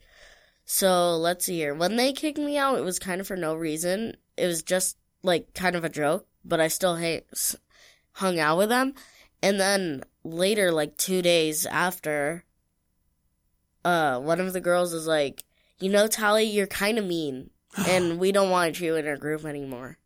So 0.66 1.16
let's 1.18 1.46
see 1.46 1.56
here. 1.58 1.74
When 1.74 1.96
they 1.96 2.12
kicked 2.12 2.38
me 2.40 2.58
out, 2.58 2.78
it 2.78 2.84
was 2.84 3.00
kind 3.00 3.22
of 3.22 3.28
for 3.28 3.38
no 3.38 3.56
reason. 3.56 4.18
It 4.36 4.48
was 4.48 4.64
just 4.64 4.98
like 5.24 5.54
kind 5.54 5.76
of 5.78 5.84
a 5.86 5.90
joke, 5.90 6.28
but 6.44 6.60
I 6.60 6.68
still 6.68 6.98
ha- 6.98 7.26
hung 8.14 8.40
out 8.40 8.58
with 8.58 8.70
them. 8.70 8.94
And 9.42 9.60
then 9.60 10.04
later, 10.24 10.72
like 10.72 10.98
two 10.98 11.22
days 11.22 11.66
after, 11.66 12.44
uh, 13.84 14.20
one 14.20 14.40
of 14.40 14.54
the 14.54 14.62
girls 14.62 14.94
is 14.94 15.08
like, 15.08 15.44
"You 15.80 15.90
know, 15.90 16.08
Tali, 16.08 16.44
you're 16.44 16.68
kind 16.68 16.98
of 16.98 17.06
mean, 17.06 17.50
and 17.88 18.20
we 18.20 18.32
don't 18.32 18.50
want 18.50 18.80
you 18.80 18.96
in 18.96 19.08
our 19.08 19.18
group 19.18 19.46
anymore." 19.46 19.98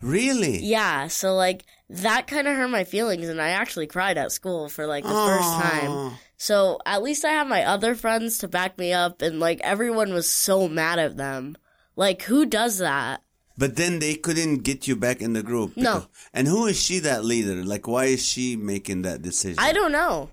Really? 0.00 0.58
Yeah, 0.58 1.08
so 1.08 1.34
like 1.34 1.64
that 1.90 2.28
kind 2.28 2.46
of 2.46 2.56
hurt 2.56 2.68
my 2.68 2.84
feelings, 2.84 3.28
and 3.28 3.42
I 3.42 3.50
actually 3.50 3.88
cried 3.88 4.16
at 4.16 4.32
school 4.32 4.68
for 4.68 4.86
like 4.86 5.04
the 5.04 5.10
first 5.10 5.52
time. 5.60 6.12
So 6.36 6.78
at 6.86 7.02
least 7.02 7.24
I 7.24 7.30
have 7.30 7.48
my 7.48 7.64
other 7.64 7.96
friends 7.96 8.38
to 8.38 8.48
back 8.48 8.78
me 8.78 8.92
up, 8.92 9.22
and 9.22 9.40
like 9.40 9.60
everyone 9.62 10.12
was 10.12 10.30
so 10.30 10.68
mad 10.68 10.98
at 10.98 11.16
them. 11.16 11.56
Like, 11.96 12.22
who 12.22 12.46
does 12.46 12.78
that? 12.78 13.22
But 13.56 13.74
then 13.74 13.98
they 13.98 14.14
couldn't 14.14 14.58
get 14.58 14.86
you 14.86 14.94
back 14.94 15.20
in 15.20 15.32
the 15.32 15.42
group. 15.42 15.76
No. 15.76 16.06
And 16.32 16.46
who 16.46 16.66
is 16.66 16.80
she 16.80 17.00
that 17.00 17.24
leader? 17.24 17.64
Like, 17.64 17.88
why 17.88 18.04
is 18.04 18.24
she 18.24 18.54
making 18.54 19.02
that 19.02 19.20
decision? 19.20 19.58
I 19.58 19.72
don't 19.72 19.90
know. 19.90 20.30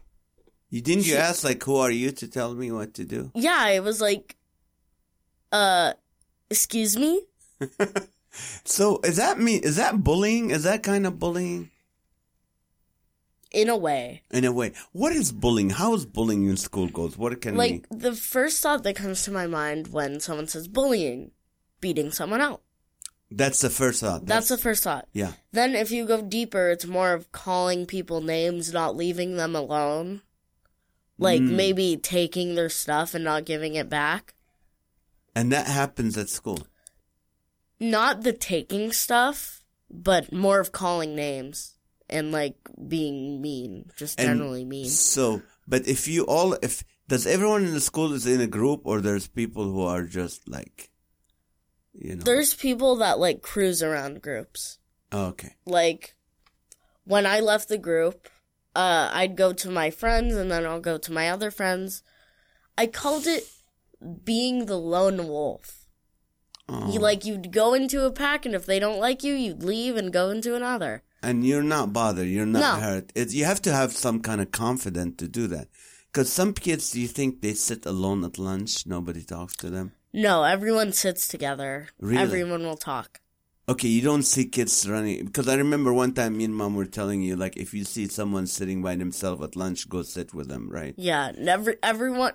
You 0.76 0.82
didn't 0.82 1.08
you 1.08 1.16
ask 1.16 1.46
like, 1.46 1.64
who 1.64 1.78
are 1.78 1.90
you 1.90 2.12
to 2.12 2.28
tell 2.28 2.54
me 2.54 2.70
what 2.70 2.96
to 2.96 3.06
do? 3.06 3.32
Yeah, 3.34 3.70
it 3.70 3.82
was 3.82 4.02
like, 4.02 4.36
uh, 5.54 5.94
excuse 6.50 6.98
me? 6.98 7.22
So 8.66 9.00
is 9.06 9.16
that 9.16 9.40
me? 9.40 9.56
Is 9.56 9.78
that 9.78 10.04
bullying? 10.04 10.50
Is 10.50 10.64
that 10.64 10.84
kind 10.84 11.08
of 11.08 11.18
bullying? 11.18 11.72
In 13.54 13.70
a 13.70 13.78
way. 13.78 14.24
In 14.32 14.44
a 14.44 14.52
way, 14.52 14.74
what 14.92 15.14
is 15.14 15.32
bullying? 15.32 15.70
How 15.70 15.94
is 15.94 16.06
bullying 16.06 16.46
in 16.50 16.58
school 16.58 16.90
goes? 16.90 17.18
What 17.18 17.40
can 17.40 17.56
Like, 17.56 17.88
the 17.90 18.12
first 18.14 18.62
thought 18.62 18.84
that 18.84 18.98
comes 18.98 19.24
to 19.24 19.32
my 19.32 19.48
mind 19.48 19.94
when 19.94 20.20
someone 20.20 20.50
says 20.50 20.68
bullying, 20.68 21.32
beating 21.80 22.12
someone 22.12 22.42
out. 22.42 22.64
That's 23.32 23.62
the 23.62 23.70
first 23.70 24.02
thought. 24.02 24.26
That's 24.26 24.50
the 24.50 24.58
first 24.58 24.84
thought. 24.84 25.08
yeah. 25.14 25.32
Then 25.54 25.74
if 25.74 25.90
you 25.92 26.06
go 26.06 26.22
deeper, 26.22 26.72
it's 26.72 26.86
more 26.86 27.14
of 27.14 27.32
calling 27.32 27.86
people 27.86 28.20
names, 28.20 28.74
not 28.74 28.98
leaving 28.98 29.38
them 29.38 29.56
alone. 29.56 30.22
Like 31.18 31.42
Mm. 31.42 31.52
maybe 31.56 31.98
taking 31.98 32.56
their 32.56 32.70
stuff 32.70 33.14
and 33.14 33.24
not 33.24 33.46
giving 33.46 33.76
it 33.76 33.90
back. 33.90 34.34
And 35.36 35.52
that 35.52 35.68
happens 35.68 36.18
at 36.18 36.30
school. 36.30 36.68
Not 37.80 38.24
the 38.24 38.34
taking 38.34 38.92
stuff, 38.92 39.64
but 39.90 40.32
more 40.32 40.60
of 40.60 40.72
calling 40.72 41.16
names 41.16 41.76
and 42.10 42.32
like 42.32 42.56
being 42.88 43.42
mean, 43.42 43.92
just 43.96 44.20
And 44.20 44.28
generally 44.28 44.66
mean. 44.66 44.90
So, 44.90 45.42
but 45.68 45.88
if 45.88 46.08
you 46.08 46.26
all, 46.26 46.54
if 46.62 46.84
does 47.08 47.26
everyone 47.28 47.66
in 47.66 47.74
the 47.74 47.82
school 47.82 48.14
is 48.14 48.26
in 48.26 48.42
a 48.42 48.48
group, 48.48 48.82
or 48.86 49.02
there's 49.02 49.28
people 49.28 49.64
who 49.64 49.82
are 49.82 50.04
just 50.04 50.48
like, 50.48 50.90
you 51.94 52.16
know? 52.16 52.24
There's 52.24 52.54
people 52.54 52.98
that 52.98 53.20
like 53.20 53.42
cruise 53.42 53.84
around 53.84 54.22
groups. 54.22 54.80
Oh, 55.12 55.28
okay. 55.28 55.56
Like 55.66 56.16
when 57.04 57.26
I 57.26 57.40
left 57.40 57.68
the 57.70 57.78
group, 57.78 58.28
uh, 58.76 59.10
I'd 59.14 59.36
go 59.36 59.54
to 59.54 59.70
my 59.70 59.90
friends 59.90 60.36
and 60.36 60.52
then 60.52 60.66
I'll 60.66 60.82
go 60.82 60.98
to 60.98 61.12
my 61.12 61.30
other 61.30 61.52
friends. 61.52 62.04
I 62.78 62.88
called 62.88 63.26
it 63.28 63.44
being 64.24 64.66
the 64.66 64.78
lone 64.78 65.28
wolf. 65.28 65.88
Oh. 66.68 66.92
You 66.92 67.00
like 67.00 67.26
you'd 67.26 67.52
go 67.52 67.74
into 67.76 68.06
a 68.06 68.12
pack, 68.12 68.46
and 68.46 68.56
if 68.56 68.66
they 68.66 68.80
don't 68.80 69.00
like 69.00 69.24
you, 69.24 69.34
you'd 69.34 69.62
leave 69.64 69.96
and 69.98 70.12
go 70.12 70.30
into 70.32 70.56
another. 70.56 71.04
and 71.22 71.46
you're 71.46 71.64
not 71.64 71.92
bothered. 71.94 72.28
You're 72.28 72.46
not 72.46 72.60
No. 72.60 72.82
hurt. 72.88 73.12
It's, 73.16 73.34
you 73.34 73.46
have 73.46 73.62
to 73.64 73.72
have 73.72 73.92
some 73.94 74.20
kind 74.22 74.42
of 74.42 74.52
confidence 74.52 75.16
to 75.18 75.28
do 75.28 75.48
that. 75.48 75.68
Because 76.12 76.32
some 76.32 76.54
kids, 76.54 76.92
do 76.92 77.00
you 77.02 77.08
think 77.08 77.42
they 77.42 77.54
sit 77.54 77.86
alone 77.86 78.24
at 78.24 78.38
lunch? 78.38 78.86
Nobody 78.86 79.24
talks 79.24 79.56
to 79.58 79.70
them. 79.70 79.94
No, 80.14 80.44
everyone 80.44 80.92
sits 80.94 81.28
together. 81.28 81.88
Really? 82.00 82.22
Everyone 82.22 82.64
will 82.64 82.78
talk. 82.78 83.20
Okay, 83.68 83.88
you 83.88 84.04
don't 84.04 84.22
see 84.22 84.46
kids 84.46 84.88
running 84.88 85.26
because 85.26 85.48
I 85.48 85.56
remember 85.56 85.92
one 85.92 86.14
time 86.14 86.38
me 86.38 86.44
and 86.44 86.56
mom 86.56 86.76
were 86.76 86.86
telling 86.86 87.24
you 87.24 87.36
like 87.36 87.58
if 87.58 87.74
you 87.74 87.84
see 87.84 88.08
someone 88.08 88.46
sitting 88.46 88.84
by 88.84 88.96
themselves 88.96 89.44
at 89.44 89.56
lunch, 89.56 89.90
go 89.90 90.04
sit 90.04 90.36
with 90.36 90.50
them, 90.50 90.70
right? 90.70 90.94
Yeah, 90.98 91.32
never. 91.36 91.74
Everyone, 91.82 92.34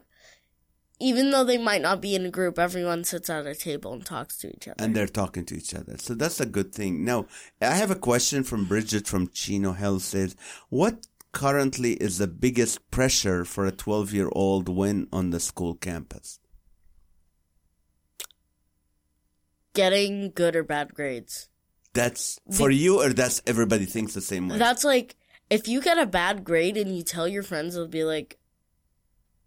even 0.99 1.31
though 1.31 1.45
they 1.45 1.57
might 1.57 1.83
not 1.83 2.01
be 2.01 2.17
in 2.17 2.27
a 2.27 2.31
group, 2.31 2.59
everyone 2.59 3.05
sits 3.05 3.31
at 3.31 3.47
a 3.47 3.55
table 3.55 3.93
and 3.93 4.05
talks 4.05 4.39
to 4.39 4.49
each 4.49 4.67
other. 4.67 4.75
And 4.85 4.97
they're 4.97 5.07
talking 5.07 5.45
to 5.45 5.57
each 5.57 5.73
other, 5.73 5.97
so 5.99 6.15
that's 6.15 6.41
a 6.41 6.47
good 6.47 6.75
thing. 6.75 7.05
Now, 7.05 7.27
I 7.63 7.77
have 7.77 7.93
a 7.93 7.95
question 7.95 8.43
from 8.43 8.65
Bridget 8.65 9.07
from 9.07 9.29
Chino 9.29 9.73
Hill. 9.73 10.01
Says, 10.01 10.35
what 10.69 11.07
currently 11.31 11.93
is 11.93 12.19
the 12.19 12.27
biggest 12.27 12.91
pressure 12.91 13.45
for 13.45 13.67
a 13.67 13.71
twelve-year-old 13.71 14.69
when 14.69 15.07
on 15.13 15.31
the 15.31 15.39
school 15.39 15.77
campus? 15.77 16.40
Getting 19.75 20.33
good 20.33 20.57
or 20.57 20.63
bad 20.63 20.95
grades. 20.95 21.49
That's 21.93 22.39
for 22.53 22.71
you, 22.71 23.01
or 23.03 23.13
that's 23.13 23.43
everybody 23.47 23.85
thinks 23.85 24.15
the 24.15 24.21
same 24.21 24.49
way. 24.49 24.59
That's 24.59 24.85
like 24.85 25.17
if 25.49 25.67
you 25.67 25.81
get 25.81 25.99
a 25.99 26.07
bad 26.07 26.45
grade 26.45 26.77
and 26.77 26.97
you 26.97 27.03
tell 27.03 27.27
your 27.27 27.43
friends, 27.43 27.75
they'll 27.75 27.89
be 27.89 28.05
like, 28.05 28.39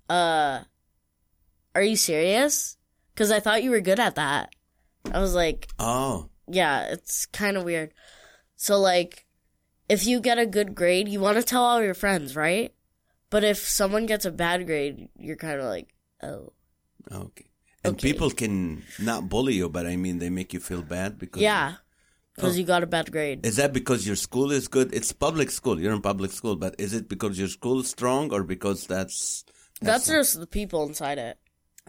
"Uh, 0.10 0.62
are 1.74 1.82
you 1.82 1.96
serious? 1.96 2.78
Because 3.14 3.32
I 3.32 3.40
thought 3.40 3.64
you 3.64 3.72
were 3.72 3.80
good 3.80 4.00
at 4.00 4.16
that." 4.16 4.54
I 5.12 5.20
was 5.20 5.36
like, 5.36 5.68
oh, 5.80 6.30
yeah, 6.48 6.84
it's 6.92 7.26
kind 7.28 7.58
of 7.58 7.64
weird. 7.64 7.94
So 8.56 8.80
like, 8.80 9.26
if 9.90 10.06
you 10.06 10.20
get 10.22 10.40
a 10.40 10.46
good 10.46 10.76
grade, 10.76 11.10
you 11.10 11.20
want 11.20 11.38
to 11.38 11.44
tell 11.44 11.64
all 11.64 11.82
your 11.82 11.94
friends, 11.94 12.36
right? 12.36 12.74
But 13.30 13.44
if 13.44 13.58
someone 13.58 14.06
gets 14.06 14.26
a 14.26 14.32
bad 14.32 14.66
grade, 14.66 15.10
you're 15.18 15.36
kind 15.36 15.60
of 15.60 15.66
like, 15.66 15.90
oh, 16.22 16.54
okay. 17.12 17.46
And 17.84 17.96
Okay. 17.96 18.12
people 18.14 18.32
can 18.32 18.84
not 19.00 19.28
bully 19.30 19.56
you, 19.56 19.70
but 19.70 19.86
I 19.86 19.96
mean 19.98 20.20
they 20.20 20.30
make 20.30 20.54
you 20.54 20.60
feel 20.60 20.82
bad 20.82 21.18
because 21.20 21.42
yeah, 21.42 21.76
because 22.36 22.56
Oh. 22.56 22.60
you 22.60 22.66
got 22.66 22.84
a 22.84 22.88
bad 22.88 23.12
grade. 23.12 23.46
Is 23.46 23.58
that 23.58 23.74
because 23.74 24.08
your 24.08 24.16
school 24.16 24.52
is 24.52 24.68
good? 24.68 24.94
It's 24.94 25.12
public 25.12 25.52
school. 25.52 25.80
You're 25.80 25.94
in 25.94 26.02
public 26.02 26.32
school, 26.32 26.56
but 26.56 26.76
is 26.80 26.94
it 26.94 27.10
because 27.10 27.38
your 27.38 27.50
school 27.50 27.82
is 27.82 27.90
strong 27.90 28.32
or 28.32 28.44
because 28.44 28.88
that's 28.88 29.44
That's 29.82 30.08
just 30.08 30.40
the 30.40 30.48
people 30.48 30.88
inside 30.88 31.18
it. 31.18 31.38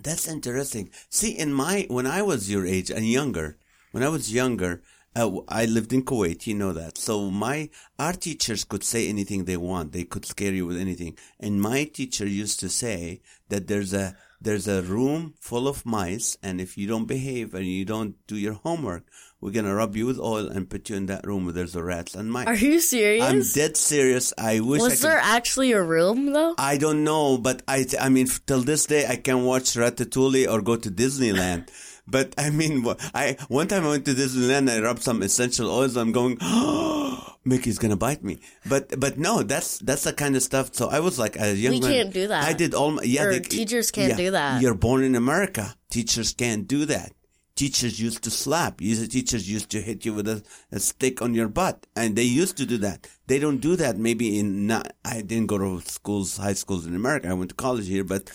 that's 0.03 0.27
interesting. 0.27 0.91
See, 1.09 1.31
in 1.39 1.53
my 1.55 1.87
when 1.89 2.07
I 2.07 2.23
was 2.23 2.51
your 2.51 2.67
age 2.67 2.91
and 2.91 3.07
younger, 3.07 3.57
when 3.93 4.03
I 4.03 4.09
was 4.09 4.33
younger, 4.35 4.83
uh, 5.15 5.31
I 5.47 5.65
lived 5.67 5.93
in 5.93 6.03
Kuwait. 6.03 6.45
You 6.49 6.55
know 6.55 6.73
that. 6.73 6.99
So 6.99 7.31
my 7.31 7.71
our 8.05 8.13
teachers 8.27 8.65
could 8.65 8.83
say 8.83 9.09
anything 9.09 9.45
they 9.45 9.57
want. 9.57 9.93
They 9.93 10.03
could 10.13 10.27
scare 10.27 10.53
you 10.53 10.67
with 10.67 10.77
anything. 10.87 11.17
And 11.39 11.63
my 11.63 11.85
teacher 11.85 12.27
used 12.27 12.59
to 12.61 12.69
say 12.69 13.21
that 13.51 13.69
there's 13.69 13.95
a 13.95 14.17
there's 14.45 14.69
a 14.69 14.83
room 14.83 15.35
full 15.41 15.67
of 15.67 15.85
mice, 15.85 16.37
and 16.43 16.61
if 16.61 16.77
you 16.79 16.87
don't 16.87 17.07
behave 17.07 17.55
and 17.55 17.67
you 17.67 17.85
don't 17.85 18.15
do 18.27 18.37
your 18.37 18.55
homework, 18.55 19.05
We're 19.45 19.53
gonna 19.53 19.75
rub 19.75 19.95
you 19.95 20.07
with 20.07 20.19
oil 20.19 20.49
and 20.49 20.71
put 20.73 20.89
you 20.89 20.97
in 20.97 21.05
that 21.13 21.27
room 21.27 21.45
where 21.45 21.53
there's 21.53 21.75
the 21.75 21.83
rats 21.85 22.15
and 22.15 22.33
mice. 22.33 22.47
Are 22.47 22.55
you 22.57 22.81
serious? 22.81 23.25
I'm 23.29 23.43
dead 23.53 23.77
serious. 23.77 24.33
I 24.39 24.61
wish 24.61 24.81
I 24.81 24.85
Was 24.85 24.93
could. 24.95 25.03
there 25.11 25.19
actually 25.21 25.73
a 25.73 25.83
room 25.83 26.33
though? 26.33 26.55
I 26.57 26.79
don't 26.79 27.05
know, 27.05 27.37
but 27.37 27.61
I, 27.69 27.85
I 28.01 28.09
mean, 28.09 28.27
till 28.47 28.63
this 28.63 28.87
day, 28.87 29.05
I 29.07 29.17
can 29.17 29.45
watch 29.45 29.75
Ratatouille 29.77 30.49
or 30.51 30.63
go 30.63 30.77
to 30.77 30.91
Disneyland. 30.91 31.69
But 32.07 32.35
I 32.37 32.51
mean, 32.51 32.85
I 33.15 33.37
one 33.49 33.69
time 33.69 33.85
I 33.85 33.89
went 33.89 34.05
to 34.07 34.13
Disneyland, 34.15 34.71
I 34.71 34.81
rubbed 34.83 35.03
some 35.03 35.23
essential 35.23 35.71
oils. 35.71 35.97
I'm 35.97 36.13
going, 36.13 36.37
oh, 36.43 37.37
Mickey's 37.45 37.79
gonna 37.79 37.97
bite 37.97 38.23
me. 38.23 38.41
But 38.69 39.01
but 39.01 39.17
no, 39.19 39.43
that's 39.43 39.79
that's 39.79 40.05
the 40.05 40.13
kind 40.13 40.37
of 40.37 40.43
stuff. 40.43 40.75
So 40.75 40.89
I 40.89 41.01
was 41.01 41.19
like 41.19 41.39
a 41.41 41.55
young 41.55 41.75
We 41.75 41.81
man. 41.81 41.91
can't 41.91 42.13
do 42.13 42.29
that. 42.29 42.45
I 42.45 42.53
did 42.53 42.75
all 42.75 42.91
my 42.93 43.03
yeah. 43.03 43.27
They- 43.27 43.41
teachers 43.41 43.91
can't 43.91 44.11
yeah, 44.11 44.17
do 44.17 44.31
that. 44.33 44.61
You're 44.61 44.75
born 44.75 45.03
in 45.03 45.15
America. 45.15 45.75
Teachers 45.91 46.33
can't 46.35 46.69
do 46.69 46.85
that. 46.87 47.13
Teachers 47.57 48.01
used 48.01 48.25
to 48.25 48.31
slap. 48.31 48.81
Used- 48.81 49.13
Teachers 49.13 49.49
used 49.49 49.71
to 49.71 49.81
hit 49.81 50.05
you 50.05 50.13
with 50.13 50.27
a, 50.29 50.43
a 50.73 50.81
stick 50.81 51.23
on 51.23 51.35
your 51.35 51.49
butt, 51.49 51.87
and 51.97 52.17
they 52.17 52.25
used 52.25 52.57
to 52.59 52.67
do 52.67 52.79
that. 52.79 53.07
They 53.29 53.39
don't 53.39 53.59
do 53.61 53.77
that. 53.77 53.97
Maybe 53.97 54.39
in 54.39 54.67
not. 54.67 54.93
I 55.05 55.23
didn't 55.23 55.47
go 55.47 55.57
to 55.59 55.81
schools, 55.89 56.37
high 56.37 56.55
schools 56.55 56.85
in 56.85 56.95
America. 56.97 57.29
I 57.29 57.33
went 57.35 57.51
to 57.51 57.57
college 57.57 57.87
here, 57.89 58.05
but 58.05 58.29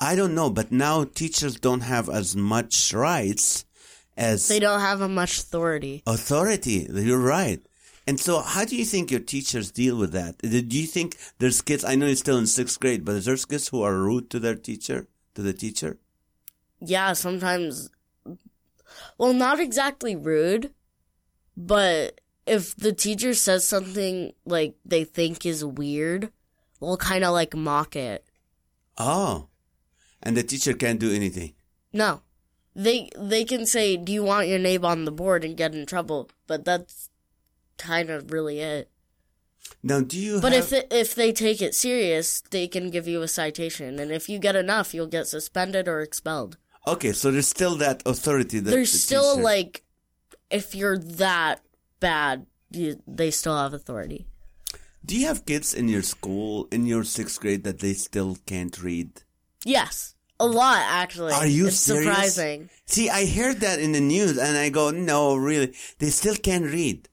I 0.00 0.16
don't 0.16 0.34
know. 0.34 0.50
But 0.50 0.72
now 0.72 1.04
teachers 1.04 1.56
don't 1.56 1.82
have 1.82 2.08
as 2.08 2.34
much 2.36 2.92
rights 2.94 3.64
as 4.16 4.48
They 4.48 4.58
don't 4.60 4.80
have 4.80 5.00
a 5.00 5.08
much 5.08 5.38
authority. 5.38 6.02
authority. 6.06 6.86
You're 6.90 7.18
right. 7.18 7.60
And 8.06 8.18
so, 8.18 8.40
how 8.40 8.64
do 8.64 8.74
you 8.76 8.84
think 8.84 9.10
your 9.10 9.20
teachers 9.20 9.70
deal 9.70 9.96
with 9.96 10.12
that? 10.12 10.38
Do 10.38 10.48
you 10.78 10.86
think 10.86 11.16
there's 11.38 11.60
kids? 11.62 11.84
I 11.84 11.94
know 11.94 12.06
you're 12.06 12.16
still 12.16 12.38
in 12.38 12.46
sixth 12.46 12.80
grade, 12.80 13.04
but 13.04 13.14
is 13.14 13.26
there 13.26 13.36
kids 13.36 13.68
who 13.68 13.82
are 13.82 13.94
rude 13.94 14.30
to 14.30 14.40
their 14.40 14.56
teacher, 14.56 15.06
to 15.34 15.42
the 15.42 15.52
teacher? 15.52 15.98
Yeah, 16.80 17.12
sometimes. 17.12 17.90
Well, 19.18 19.32
not 19.32 19.60
exactly 19.60 20.16
rude, 20.16 20.72
but 21.56 22.20
if 22.46 22.74
the 22.74 22.92
teacher 22.92 23.34
says 23.34 23.64
something 23.68 24.32
like 24.44 24.74
they 24.84 25.04
think 25.04 25.46
is 25.46 25.64
weird, 25.64 26.32
they'll 26.80 26.96
kind 26.96 27.22
of 27.22 27.32
like 27.32 27.54
mock 27.54 27.94
it. 27.94 28.24
Oh, 28.98 29.46
and 30.22 30.36
the 30.36 30.42
teacher 30.42 30.72
can't 30.74 31.00
do 31.00 31.12
anything. 31.12 31.54
No. 31.92 32.22
They 32.74 33.10
they 33.18 33.44
can 33.44 33.66
say, 33.66 33.96
"Do 33.96 34.12
you 34.12 34.22
want 34.22 34.46
your 34.48 34.58
name 34.60 34.84
on 34.84 35.04
the 35.04 35.10
board?" 35.12 35.44
and 35.44 35.56
get 35.56 35.74
in 35.74 35.86
trouble, 35.86 36.30
but 36.46 36.64
that's 36.64 37.10
kind 37.78 38.10
of 38.10 38.30
really 38.32 38.60
it. 38.60 38.88
Now, 39.82 40.00
do 40.00 40.16
you? 40.18 40.40
But 40.40 40.52
have, 40.52 40.64
if 40.66 40.72
it, 40.72 40.86
if 40.92 41.14
they 41.14 41.32
take 41.32 41.60
it 41.60 41.74
serious, 41.74 42.40
they 42.50 42.68
can 42.68 42.90
give 42.90 43.08
you 43.08 43.22
a 43.22 43.28
citation, 43.28 43.98
and 43.98 44.12
if 44.12 44.28
you 44.28 44.38
get 44.38 44.54
enough, 44.56 44.94
you'll 44.94 45.08
get 45.08 45.26
suspended 45.26 45.88
or 45.88 46.00
expelled. 46.00 46.58
okay, 46.86 47.12
so 47.12 47.30
there's 47.30 47.48
still 47.48 47.76
that 47.76 48.02
authority. 48.06 48.60
That 48.60 48.70
There's 48.70 48.92
the 48.92 48.98
still 48.98 49.34
teacher- 49.34 49.42
like, 49.44 49.82
if 50.50 50.74
you're 50.74 50.98
that 50.98 51.60
bad, 51.98 52.46
you, 52.70 53.02
they 53.06 53.30
still 53.30 53.56
have 53.56 53.74
authority. 53.74 54.26
Do 55.04 55.16
you 55.18 55.26
have 55.26 55.44
kids 55.44 55.74
in 55.74 55.88
your 55.88 56.02
school 56.02 56.68
in 56.70 56.86
your 56.86 57.04
sixth 57.04 57.40
grade 57.40 57.64
that 57.64 57.80
they 57.80 57.94
still 57.94 58.38
can't 58.46 58.76
read? 58.82 59.22
Yes, 59.64 60.14
a 60.38 60.46
lot 60.46 60.80
actually. 60.86 61.32
Are 61.32 61.46
you 61.46 61.66
it's 61.68 61.76
serious? 61.76 62.04
surprising. 62.04 62.70
See, 62.86 63.10
I 63.10 63.26
heard 63.26 63.60
that 63.60 63.78
in 63.78 63.92
the 63.92 64.00
news, 64.00 64.38
and 64.38 64.56
I 64.56 64.68
go, 64.70 64.90
no, 64.90 65.36
really, 65.36 65.74
they 65.98 66.10
still 66.10 66.34
can't 66.36 66.64
read. 66.64 67.08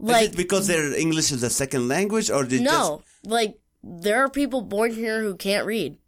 Is 0.00 0.08
Like 0.08 0.30
it 0.30 0.36
because 0.36 0.66
their 0.66 0.92
English 0.94 1.32
is 1.32 1.42
a 1.42 1.50
second 1.50 1.88
language, 1.88 2.30
or 2.30 2.44
they 2.44 2.58
just 2.58 2.70
no, 2.70 3.02
like 3.24 3.58
there 3.82 4.18
are 4.24 4.28
people 4.28 4.62
born 4.62 4.92
here 4.94 5.22
who 5.22 5.36
can't 5.36 5.66
read. 5.66 5.98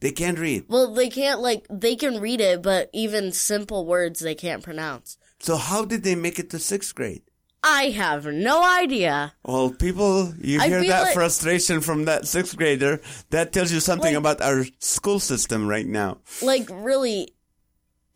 they 0.00 0.12
can't 0.12 0.38
read? 0.38 0.66
Well, 0.68 0.92
they 0.94 1.08
can't 1.08 1.40
like 1.40 1.66
they 1.70 1.96
can 1.96 2.20
read 2.20 2.40
it, 2.40 2.62
but 2.62 2.90
even 2.92 3.32
simple 3.32 3.86
words 3.86 4.20
they 4.20 4.34
can't 4.34 4.62
pronounce. 4.62 5.16
So 5.40 5.56
how 5.56 5.84
did 5.84 6.02
they 6.04 6.14
make 6.14 6.38
it 6.38 6.50
to 6.50 6.58
sixth 6.58 6.94
grade? 6.94 7.22
I 7.66 7.90
have 7.96 8.26
no 8.26 8.62
idea. 8.62 9.32
Well, 9.42 9.70
people, 9.70 10.34
you 10.40 10.60
I 10.60 10.68
hear 10.68 10.84
that 10.86 11.02
like- 11.04 11.14
frustration 11.14 11.80
from 11.80 12.04
that 12.04 12.26
sixth 12.28 12.56
grader. 12.56 13.00
That 13.30 13.52
tells 13.52 13.72
you 13.72 13.80
something 13.80 14.12
Like- 14.14 14.18
about 14.20 14.40
our 14.42 14.66
school 14.80 15.18
system 15.18 15.66
right 15.66 15.86
now. 15.86 16.18
Like 16.42 16.68
really, 16.70 17.32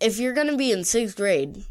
if 0.00 0.18
you're 0.18 0.34
gonna 0.34 0.56
be 0.56 0.70
in 0.70 0.84
sixth 0.84 1.16
grade, 1.16 1.64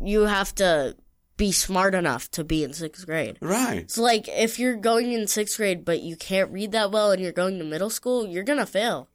you 0.00 0.22
have 0.26 0.54
to 0.56 0.94
be 1.38 1.50
smart 1.52 1.94
enough 1.94 2.30
to 2.32 2.44
be 2.44 2.62
in 2.62 2.72
sixth 2.74 3.06
grade. 3.06 3.38
Right. 3.40 3.90
So 3.90 4.02
like 4.02 4.28
if 4.28 4.58
you're 4.58 4.76
going 4.76 5.12
in 5.12 5.26
sixth 5.26 5.56
grade 5.56 5.84
but 5.84 6.02
you 6.02 6.14
can't 6.16 6.52
read 6.52 6.72
that 6.72 6.92
well 6.92 7.10
and 7.12 7.22
you're 7.22 7.32
going 7.32 7.58
to 7.58 7.64
middle 7.64 7.90
school, 7.90 8.26
you're 8.26 8.44
gonna 8.44 8.66
fail. 8.66 9.08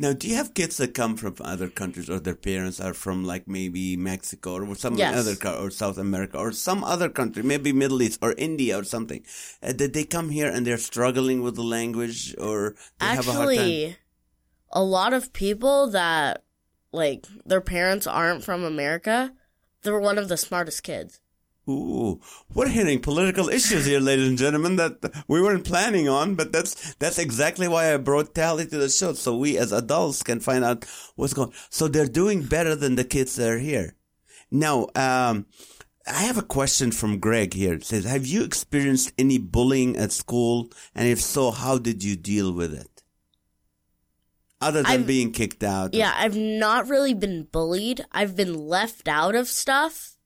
Now, 0.00 0.14
do 0.14 0.26
you 0.26 0.36
have 0.36 0.54
kids 0.54 0.78
that 0.78 0.94
come 0.94 1.18
from 1.18 1.36
other 1.42 1.68
countries 1.68 2.08
or 2.08 2.20
their 2.20 2.34
parents 2.34 2.80
are 2.80 2.94
from 2.94 3.22
like 3.22 3.46
maybe 3.46 3.98
Mexico 3.98 4.54
or 4.54 4.74
some 4.74 4.96
Yes. 4.96 5.14
other 5.14 5.36
or 5.62 5.70
South 5.70 5.98
America 5.98 6.38
or 6.38 6.52
some 6.52 6.82
other 6.82 7.10
country, 7.10 7.42
maybe 7.42 7.70
Middle 7.70 8.00
East 8.00 8.18
or 8.22 8.32
India 8.38 8.78
or 8.78 8.84
something? 8.84 9.22
Uh, 9.62 9.72
did 9.72 9.92
they 9.92 10.04
come 10.04 10.30
here 10.30 10.50
and 10.50 10.66
they're 10.66 10.78
struggling 10.78 11.42
with 11.42 11.54
the 11.54 11.62
language 11.62 12.34
or 12.38 12.76
they 12.98 13.08
have 13.08 13.28
a 13.28 13.32
hard 13.32 13.48
time? 13.48 13.58
Actually, 13.58 13.96
a 14.72 14.82
lot 14.82 15.12
of 15.12 15.34
people 15.34 15.90
that 15.90 16.44
like 16.92 17.26
their 17.44 17.60
parents 17.60 18.06
aren't 18.06 18.42
from 18.42 18.64
America, 18.64 19.34
they're 19.82 20.00
one 20.00 20.16
of 20.16 20.30
the 20.30 20.38
smartest 20.38 20.82
kids. 20.82 21.20
Ooh, 21.70 22.20
we're 22.52 22.68
hitting 22.68 23.00
political 23.00 23.48
issues 23.48 23.84
here, 23.86 24.00
ladies 24.00 24.26
and 24.28 24.38
gentlemen, 24.38 24.74
that 24.76 25.24
we 25.28 25.40
weren't 25.40 25.64
planning 25.64 26.08
on, 26.08 26.34
but 26.34 26.50
that's 26.52 26.94
that's 26.94 27.18
exactly 27.18 27.68
why 27.68 27.94
I 27.94 27.96
brought 27.96 28.34
Tali 28.34 28.66
to 28.66 28.78
the 28.78 28.88
show, 28.88 29.12
so 29.12 29.36
we 29.36 29.56
as 29.56 29.70
adults 29.70 30.24
can 30.24 30.40
find 30.40 30.64
out 30.64 30.84
what's 31.14 31.32
going. 31.34 31.52
So 31.68 31.86
they're 31.86 32.08
doing 32.08 32.42
better 32.42 32.74
than 32.74 32.96
the 32.96 33.04
kids 33.04 33.36
that 33.36 33.48
are 33.48 33.58
here. 33.58 33.94
Now, 34.50 34.88
um, 34.96 35.46
I 36.06 36.22
have 36.22 36.38
a 36.38 36.42
question 36.42 36.90
from 36.90 37.20
Greg 37.20 37.54
here. 37.54 37.74
It 37.74 37.84
says, 37.84 38.04
"Have 38.04 38.26
you 38.26 38.42
experienced 38.42 39.12
any 39.16 39.38
bullying 39.38 39.96
at 39.96 40.10
school, 40.10 40.72
and 40.92 41.06
if 41.06 41.20
so, 41.20 41.52
how 41.52 41.78
did 41.78 42.02
you 42.02 42.16
deal 42.16 42.52
with 42.52 42.74
it? 42.74 43.04
Other 44.60 44.82
than 44.82 44.92
I've- 44.92 45.04
being 45.04 45.30
kicked 45.30 45.62
out? 45.62 45.94
Yeah, 45.94 46.12
I've 46.16 46.36
not 46.36 46.88
really 46.88 47.14
been 47.14 47.44
bullied. 47.44 48.04
I've 48.10 48.34
been 48.34 48.54
left 48.54 49.06
out 49.06 49.36
of 49.36 49.46
stuff. 49.48 50.16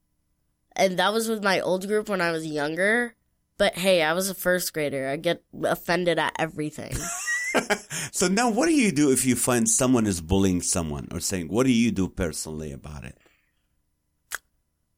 And 0.76 0.98
that 0.98 1.12
was 1.12 1.28
with 1.28 1.42
my 1.42 1.60
old 1.60 1.86
group 1.86 2.08
when 2.08 2.20
I 2.20 2.32
was 2.32 2.46
younger. 2.46 3.14
But 3.58 3.76
hey, 3.76 4.02
I 4.02 4.12
was 4.12 4.28
a 4.28 4.34
first 4.34 4.72
grader. 4.72 5.08
I 5.08 5.16
get 5.16 5.42
offended 5.62 6.18
at 6.18 6.34
everything. 6.38 6.96
So 8.12 8.28
now, 8.28 8.50
what 8.50 8.66
do 8.66 8.72
you 8.72 8.92
do 8.92 9.10
if 9.10 9.24
you 9.26 9.36
find 9.36 9.68
someone 9.68 10.06
is 10.06 10.20
bullying 10.20 10.62
someone 10.62 11.08
or 11.10 11.20
saying? 11.20 11.48
What 11.48 11.66
do 11.66 11.72
you 11.72 11.90
do 11.90 12.08
personally 12.08 12.72
about 12.72 13.04
it? 13.04 13.18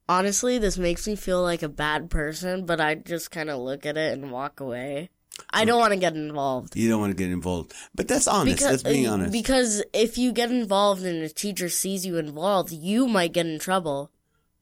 Honestly, 0.09 0.59
this 0.59 0.79
makes 0.79 1.07
me 1.07 1.17
feel 1.17 1.43
like 1.43 1.63
a 1.63 1.69
bad 1.69 2.11
person, 2.11 2.67
but 2.67 2.81
I 2.81 2.95
just 2.95 3.31
kind 3.31 3.51
of 3.51 3.59
look 3.59 3.87
at 3.87 3.97
it 3.97 4.13
and 4.13 4.31
walk 4.31 4.61
away. 4.61 5.11
I 5.51 5.65
don't 5.65 5.81
want 5.81 5.93
to 5.93 5.99
get 5.99 6.15
involved. 6.15 6.77
You 6.77 6.89
don't 6.89 7.01
want 7.01 7.17
to 7.17 7.23
get 7.23 7.33
involved, 7.33 7.73
but 7.95 8.07
that's 8.07 8.29
honest. 8.29 8.63
that's 8.63 8.83
being 8.83 9.07
uh, 9.07 9.15
honest. 9.15 9.33
Because 9.33 9.83
if 9.93 10.17
you 10.17 10.33
get 10.33 10.51
involved 10.51 11.03
and 11.03 11.23
a 11.23 11.29
teacher 11.29 11.69
sees 11.69 12.07
you 12.07 12.17
involved, 12.17 12.73
you 12.73 13.07
might 13.07 13.33
get 13.33 13.47
in 13.47 13.59
trouble. 13.59 14.11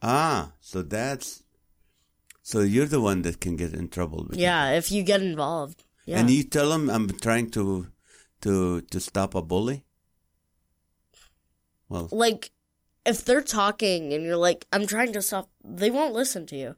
Ah, 0.05 0.53
so 0.61 0.83
that's 0.83 1.43
so 2.43 2.61
you're 2.61 2.87
the 2.87 3.01
one 3.01 3.23
that 3.23 3.41
can 3.41 3.57
get 3.57 3.73
in 3.73 3.89
trouble. 3.89 4.27
With 4.29 4.39
Yeah, 4.39 4.73
if 4.73 4.93
you 4.93 5.03
get 5.03 5.23
involved. 5.23 5.85
Yeah. 6.07 6.21
and 6.21 6.29
you 6.31 6.45
tell 6.45 6.69
them 6.69 6.91
I'm 6.91 7.09
trying 7.09 7.51
to 7.53 7.89
to 8.43 8.83
to 8.83 9.01
stop 9.01 9.35
a 9.35 9.41
bully. 9.41 9.85
Well, 11.89 12.09
like 12.13 12.51
if 13.07 13.25
they're 13.25 13.43
talking 13.43 14.13
and 14.13 14.25
you're 14.25 14.37
like 14.37 14.67
i'm 14.73 14.87
trying 14.87 15.13
to 15.13 15.23
stop 15.23 15.51
they 15.63 15.91
won't 15.91 16.15
listen 16.15 16.47
to 16.47 16.57
you 16.57 16.75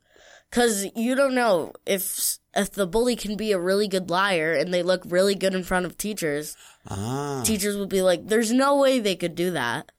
because 0.51 0.87
you 0.97 1.15
don't 1.15 1.35
know 1.35 1.73
if 1.87 2.39
if 2.55 2.73
the 2.73 2.87
bully 2.87 3.17
can 3.17 3.37
be 3.37 3.53
a 3.53 3.59
really 3.59 3.89
good 3.89 4.11
liar 4.11 4.53
and 4.53 4.73
they 4.73 4.83
look 4.83 5.03
really 5.07 5.35
good 5.35 5.55
in 5.55 5.63
front 5.63 5.87
of 5.87 5.97
teachers 5.97 6.57
ah, 6.89 7.43
teachers 7.45 7.77
would 7.77 7.89
be 7.89 8.03
like 8.03 8.27
there's 8.27 8.53
no 8.53 8.77
way 8.77 8.99
they 8.99 9.17
could 9.17 9.35
do 9.35 9.51
that 9.51 9.93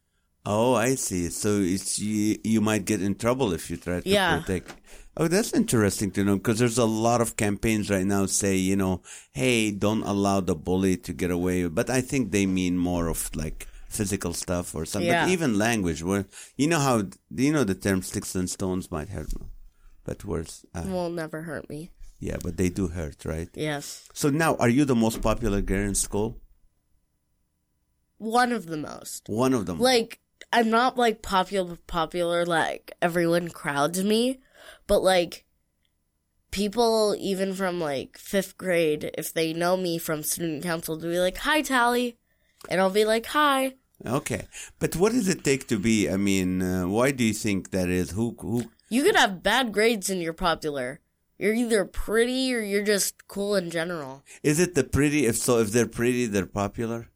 oh, 0.54 0.74
I 0.88 0.96
see. 0.96 1.24
So 1.30 1.50
it's 1.76 2.00
you. 2.00 2.40
You 2.54 2.62
might 2.70 2.86
get 2.92 3.02
in 3.08 3.14
trouble 3.24 3.50
if 3.58 3.64
you 3.70 3.78
try 3.78 4.00
to 4.02 4.10
Yeah. 4.10 4.40
protect. 4.40 4.68
Oh, 5.20 5.28
that's 5.28 5.52
interesting 5.54 6.10
to 6.16 6.24
know 6.24 6.38
because 6.38 6.60
there's 6.62 6.78
a 6.78 6.86
lot 7.08 7.20
of 7.26 7.36
campaigns 7.46 7.90
right 7.90 8.06
now 8.16 8.24
say, 8.28 8.56
you 8.56 8.76
know, 8.76 9.02
hey, 9.42 9.72
don't 9.86 10.04
allow 10.14 10.40
the 10.42 10.56
bully 10.56 10.96
to 11.06 11.12
get 11.22 11.32
away. 11.32 11.58
But 11.68 11.90
I 11.90 12.02
think 12.10 12.32
they 12.32 12.46
mean 12.46 12.78
more 12.78 13.06
of 13.14 13.20
like 13.44 13.60
physical 13.90 14.34
stuff 14.34 14.76
or 14.78 14.86
something. 14.86 15.10
Yeah. 15.12 15.26
But 15.26 15.32
even 15.36 15.58
language, 15.58 16.02
where 16.10 16.26
you 16.62 16.68
know 16.72 16.80
how 16.88 16.96
you 17.46 17.52
know 17.56 17.64
the 17.66 17.76
term 17.86 18.00
sticks 18.10 18.36
and 18.36 18.48
stones 18.50 18.86
might 18.96 19.10
hurt, 19.10 19.34
but 20.08 20.24
words 20.24 20.66
uh, 20.78 20.84
will 20.86 21.10
never 21.24 21.42
hurt 21.50 21.68
me 21.70 21.82
yeah, 22.20 22.38
but 22.44 22.58
they 22.58 22.70
do 22.70 22.88
hurt, 22.88 23.26
right? 23.26 23.50
yes 23.54 23.86
So 24.14 24.30
now, 24.44 24.56
are 24.58 24.70
you 24.78 24.86
the 24.86 24.96
most 25.06 25.22
popular 25.22 25.62
girl 25.62 25.86
in 25.92 25.96
school? 25.96 26.30
one 28.18 28.52
of 28.52 28.66
the 28.66 28.78
most 28.78 29.30
One 29.30 29.54
of 29.54 29.66
them. 29.68 29.80
like 29.80 30.20
i'm 30.58 30.70
not 30.70 30.98
like 30.98 31.22
popular 31.22 31.78
popular 31.88 32.46
like 32.46 32.92
everyone 33.02 33.50
crowds 33.50 34.04
me 34.04 34.40
but 34.88 35.02
like 35.04 35.46
people 36.52 37.16
even 37.20 37.54
from 37.54 37.80
like 37.80 38.18
fifth 38.18 38.58
grade 38.58 39.12
if 39.18 39.34
they 39.34 39.54
know 39.54 39.78
me 39.78 39.98
from 39.98 40.24
student 40.24 40.64
council 40.64 40.98
they'll 40.98 41.12
be 41.12 41.20
like 41.20 41.38
hi 41.38 41.62
tali 41.62 42.18
and 42.70 42.82
i'll 42.82 42.90
be 42.90 43.06
like 43.06 43.28
hi 43.28 43.74
Okay, 44.06 44.46
but 44.78 44.96
what 44.96 45.12
does 45.12 45.28
it 45.28 45.44
take 45.44 45.68
to 45.70 45.80
be? 45.80 46.08
I 46.08 46.18
mean, 46.18 46.62
uh, 46.62 46.88
why 46.88 47.10
do 47.12 47.24
you 47.24 47.34
think 47.34 47.72
that 47.72 47.90
is? 47.90 48.12
Who 48.12 48.36
who 48.40 48.70
You 48.90 49.04
could 49.04 49.16
have 49.16 49.42
bad 49.42 49.72
grades 49.72 50.10
and 50.10 50.22
you're 50.22 50.34
popular. 50.34 51.00
You're 51.40 51.56
either 51.56 51.84
pretty 51.86 52.54
or 52.54 52.60
you're 52.60 52.84
just 52.84 53.28
cool 53.28 53.56
in 53.56 53.70
general. 53.70 54.24
Is 54.44 54.60
it 54.60 54.76
the 54.76 54.84
pretty? 54.84 55.26
If 55.26 55.38
so, 55.38 55.60
if 55.60 55.72
they're 55.72 55.88
pretty, 55.88 56.28
they're 56.28 56.46
popular, 56.46 57.10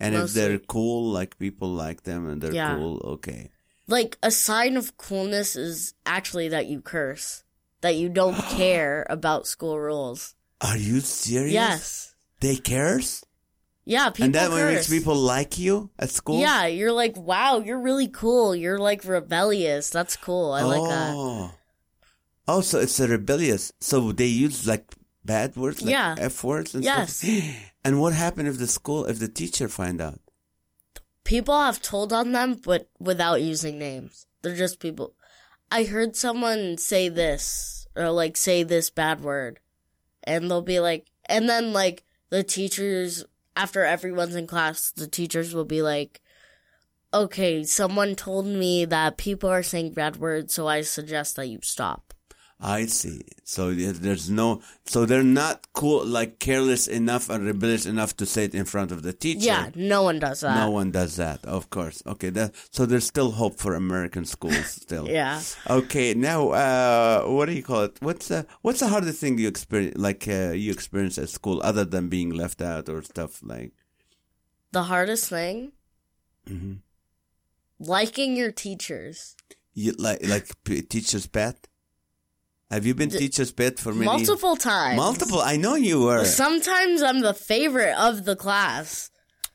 and 0.00 0.14
if 0.14 0.32
they're 0.32 0.58
cool, 0.58 1.10
like 1.10 1.38
people 1.38 1.68
like 1.68 2.02
them 2.02 2.28
and 2.28 2.40
they're 2.42 2.52
Yeah. 2.54 2.76
cool, 2.76 3.00
okay. 3.18 3.50
Like 3.86 4.16
a 4.22 4.30
sign 4.30 4.76
of 4.76 4.96
coolness 4.96 5.56
is 5.56 5.94
actually 6.06 6.48
that 6.48 6.66
you 6.66 6.80
curse, 6.80 7.44
that 7.82 7.96
you 7.96 8.08
don't 8.08 8.34
care 8.56 9.06
about 9.10 9.46
school 9.46 9.78
rules. 9.78 10.34
Are 10.60 10.76
you 10.78 11.00
serious? 11.00 11.52
Yes. 11.52 12.14
They 12.40 12.56
cares, 12.56 13.24
Yeah, 13.84 14.08
people 14.10 14.24
and 14.26 14.34
that 14.34 14.50
curse. 14.50 14.72
makes 14.74 14.88
people 14.88 15.14
like 15.16 15.58
you 15.58 15.90
at 15.98 16.10
school. 16.10 16.40
Yeah, 16.40 16.66
you're 16.66 16.92
like, 16.92 17.16
wow, 17.16 17.58
you're 17.60 17.80
really 17.80 18.08
cool. 18.08 18.54
You're 18.56 18.78
like 18.78 19.04
rebellious. 19.04 19.90
That's 19.90 20.16
cool. 20.16 20.52
I 20.52 20.62
like 20.62 20.88
that. 20.88 21.12
Oh. 21.14 21.50
Oh, 22.48 22.60
so 22.60 22.78
it's 22.80 22.98
a 23.00 23.08
rebellious. 23.08 23.72
So 23.80 24.12
they 24.12 24.26
use 24.26 24.66
like 24.66 24.84
bad 25.24 25.56
words, 25.56 25.80
like 25.82 25.92
Yeah. 25.92 26.14
f 26.18 26.42
words 26.44 26.74
and 26.74 26.84
Yes. 26.84 27.16
stuff. 27.20 27.72
And 27.84 28.00
what 28.00 28.14
happened 28.14 28.48
if 28.48 28.58
the 28.58 28.66
school, 28.66 29.04
if 29.04 29.18
the 29.18 29.28
teacher 29.28 29.68
find 29.68 30.00
out? 30.00 30.20
People 31.22 31.58
have 31.58 31.82
told 31.82 32.12
on 32.12 32.32
them, 32.32 32.60
but 32.64 32.88
without 32.98 33.42
using 33.42 33.78
names. 33.78 34.26
They're 34.42 34.56
just 34.56 34.80
people. 34.80 35.14
I 35.70 35.84
heard 35.84 36.16
someone 36.16 36.78
say 36.78 37.08
this, 37.08 37.86
or 37.96 38.10
like 38.10 38.36
say 38.36 38.62
this 38.62 38.90
bad 38.90 39.20
word, 39.20 39.60
and 40.22 40.50
they'll 40.50 40.62
be 40.62 40.80
like, 40.80 41.10
and 41.26 41.48
then 41.48 41.72
like 41.72 42.04
the 42.30 42.42
teachers, 42.42 43.24
after 43.56 43.84
everyone's 43.84 44.34
in 44.34 44.46
class, 44.46 44.90
the 44.90 45.06
teachers 45.06 45.54
will 45.54 45.64
be 45.64 45.82
like, 45.82 46.20
okay, 47.12 47.64
someone 47.64 48.14
told 48.14 48.46
me 48.46 48.84
that 48.84 49.16
people 49.16 49.48
are 49.48 49.62
saying 49.62 49.92
bad 49.94 50.16
words, 50.16 50.52
so 50.52 50.66
I 50.66 50.82
suggest 50.82 51.36
that 51.36 51.46
you 51.46 51.60
stop. 51.62 52.12
I 52.66 52.86
see. 52.86 53.20
So 53.44 53.74
there's 53.74 54.30
no, 54.30 54.62
so 54.86 55.04
they're 55.04 55.22
not 55.22 55.66
cool, 55.74 56.02
like 56.06 56.38
careless 56.38 56.88
enough 56.88 57.28
and 57.28 57.44
rebellious 57.44 57.84
enough 57.84 58.16
to 58.16 58.24
say 58.24 58.44
it 58.44 58.54
in 58.54 58.64
front 58.64 58.90
of 58.90 59.02
the 59.02 59.12
teacher. 59.12 59.44
Yeah, 59.44 59.68
no 59.74 60.02
one 60.02 60.18
does 60.18 60.40
that. 60.40 60.56
No 60.56 60.70
one 60.70 60.90
does 60.90 61.16
that, 61.16 61.44
of 61.44 61.68
course. 61.68 62.02
Okay, 62.06 62.30
that, 62.30 62.54
so 62.70 62.86
there's 62.86 63.04
still 63.04 63.32
hope 63.32 63.58
for 63.58 63.74
American 63.74 64.24
schools 64.24 64.64
still. 64.66 65.06
Yeah. 65.14 65.42
Okay, 65.68 66.14
now 66.14 66.48
uh, 66.50 67.24
what 67.26 67.46
do 67.46 67.52
you 67.52 67.62
call 67.62 67.82
it? 67.82 67.98
What's 68.00 68.28
the 68.28 68.46
what's 68.62 68.80
the 68.80 68.88
hardest 68.88 69.20
thing 69.20 69.36
you 69.36 69.46
experience, 69.48 69.98
like 69.98 70.26
uh, 70.26 70.52
you 70.52 70.72
experience 70.72 71.18
at 71.18 71.28
school, 71.28 71.60
other 71.62 71.84
than 71.84 72.08
being 72.08 72.30
left 72.30 72.62
out 72.62 72.88
or 72.88 73.02
stuff 73.02 73.42
like? 73.42 73.72
The 74.72 74.84
hardest 74.84 75.28
thing? 75.28 75.72
Mhm. 76.48 76.78
Liking 77.78 78.36
your 78.36 78.52
teachers. 78.52 79.36
You 79.74 79.92
like 79.98 80.26
like 80.26 80.48
teacher's 80.88 81.26
pet? 81.26 81.68
Have 82.74 82.84
you 82.84 82.94
been 82.96 83.08
D- 83.08 83.18
teacher's 83.18 83.52
pet 83.52 83.78
for 83.78 83.92
many 83.94 84.06
Multiple 84.06 84.56
times. 84.56 84.96
Multiple. 84.96 85.40
I 85.40 85.56
know 85.56 85.76
you 85.76 86.00
were. 86.00 86.24
Sometimes 86.24 87.02
I'm 87.02 87.20
the 87.20 87.32
favorite 87.32 87.94
of 87.96 88.24
the 88.24 88.34
class. 88.34 89.10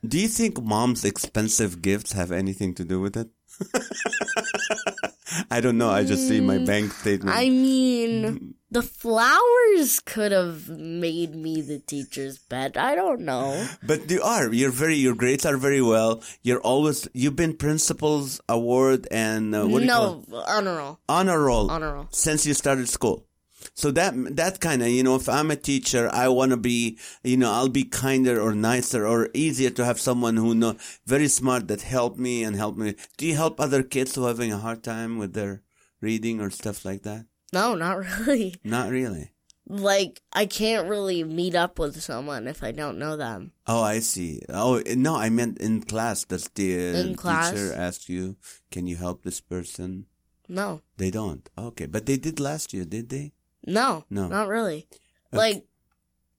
Do 0.08 0.18
you 0.18 0.30
think 0.30 0.64
mom's 0.64 1.04
expensive 1.04 1.82
gifts 1.82 2.14
have 2.14 2.32
anything 2.32 2.74
to 2.76 2.86
do 2.86 3.02
with 3.02 3.18
it? 3.18 3.28
I 5.52 5.60
don't 5.60 5.78
know. 5.78 5.90
I 5.90 6.06
just 6.06 6.30
see 6.30 6.40
my 6.40 6.60
mm, 6.60 6.66
bank 6.66 6.94
statement. 6.94 7.36
I 7.36 7.50
mean, 7.50 8.24
mm. 8.24 8.54
The 8.72 8.82
flowers 8.84 10.00
could 10.00 10.32
have 10.32 10.70
made 10.70 11.36
me 11.36 11.62
the 11.62 11.80
teacher's 11.80 12.38
pet. 12.38 12.78
I 12.78 12.96
don't 12.96 13.22
know. 13.22 13.68
But 13.84 14.10
you 14.10 14.22
are. 14.22 14.52
You're 14.54 14.72
very. 14.72 14.96
Your 14.96 15.16
grades 15.16 15.46
are 15.46 15.58
very 15.58 15.82
well. 15.82 16.22
You're 16.42 16.62
always. 16.62 17.08
You've 17.14 17.36
been 17.36 17.56
principal's 17.58 18.40
award 18.48 19.08
and 19.12 19.56
uh, 19.56 19.66
what 19.68 19.80
do 19.80 19.86
you 19.86 19.92
call 19.92 20.24
it? 20.28 20.34
honor 20.48 20.76
roll. 20.78 21.00
honor 21.10 21.42
roll 21.44 21.72
Honor 21.72 21.94
roll. 21.94 22.08
since 22.12 22.46
you 22.46 22.54
started 22.54 22.88
school. 22.90 23.26
So 23.74 23.92
that 23.92 24.14
that 24.38 24.60
kind 24.62 24.82
of 24.82 24.88
you 24.90 25.04
know, 25.04 25.16
if 25.16 25.28
I'm 25.28 25.52
a 25.52 25.56
teacher, 25.56 26.10
I 26.14 26.28
want 26.30 26.52
to 26.52 26.58
be 26.58 26.98
you 27.24 27.38
know, 27.38 27.52
I'll 27.52 27.70
be 27.70 27.84
kinder 27.86 28.40
or 28.40 28.54
nicer 28.56 29.06
or 29.06 29.30
easier 29.34 29.70
to 29.72 29.84
have 29.86 30.00
someone 30.00 30.38
who 30.38 30.54
know 30.56 30.76
very 31.06 31.28
smart 31.28 31.68
that 31.68 31.82
help 31.82 32.18
me 32.18 32.44
and 32.44 32.56
help 32.56 32.78
me. 32.78 32.96
Do 33.18 33.26
you 33.26 33.36
help 33.36 33.60
other 33.60 33.84
kids 33.84 34.16
who 34.16 34.26
are 34.26 34.30
having 34.30 34.52
a 34.54 34.58
hard 34.58 34.84
time 34.84 35.18
with 35.18 35.34
their 35.34 35.62
reading 36.02 36.40
or 36.40 36.50
stuff 36.50 36.86
like 36.86 37.04
that? 37.04 37.26
No, 37.54 37.76
not 37.76 37.98
really. 38.20 38.56
Not 38.64 38.90
really. 38.90 39.32
Like, 39.72 40.22
I 40.34 40.48
can't 40.48 40.90
really 40.90 41.24
meet 41.24 41.54
up 41.54 41.78
with 41.78 42.02
someone 42.02 42.48
if 42.48 42.64
I 42.64 42.72
don't 42.72 42.98
know 42.98 43.16
them. 43.16 43.52
Oh, 43.68 43.84
I 43.84 44.00
see. 44.00 44.42
Oh, 44.50 44.82
no, 44.96 45.16
I 45.16 45.30
meant 45.30 45.60
in 45.60 45.82
class. 45.84 46.24
Does 46.24 46.50
the 46.56 46.74
In 47.00 47.16
class? 47.16 47.52
teacher 47.52 47.74
ask 47.76 48.10
you, 48.10 48.36
"Can 48.72 48.88
you 48.88 48.96
help 48.96 49.22
this 49.24 49.40
person?" 49.42 50.08
No. 50.48 50.82
They 50.98 51.12
don't. 51.12 51.48
Okay, 51.56 51.86
but 51.86 52.08
they 52.08 52.18
did 52.18 52.40
last 52.40 52.74
year, 52.74 52.84
did 52.84 53.10
they? 53.10 53.34
No. 53.64 54.06
No. 54.10 54.28
Not 54.28 54.48
really. 54.48 54.88
Like, 55.32 55.66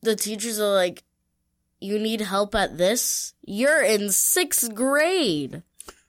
the 0.03 0.17
teachers 0.17 0.59
are 0.59 0.75
like, 0.75 1.05
you 1.81 2.01
need 2.01 2.21
help 2.23 2.57
at 2.57 2.77
this? 2.79 3.35
You're 3.47 3.83
in 3.85 4.11
sixth 4.11 4.75
grade. 4.75 5.63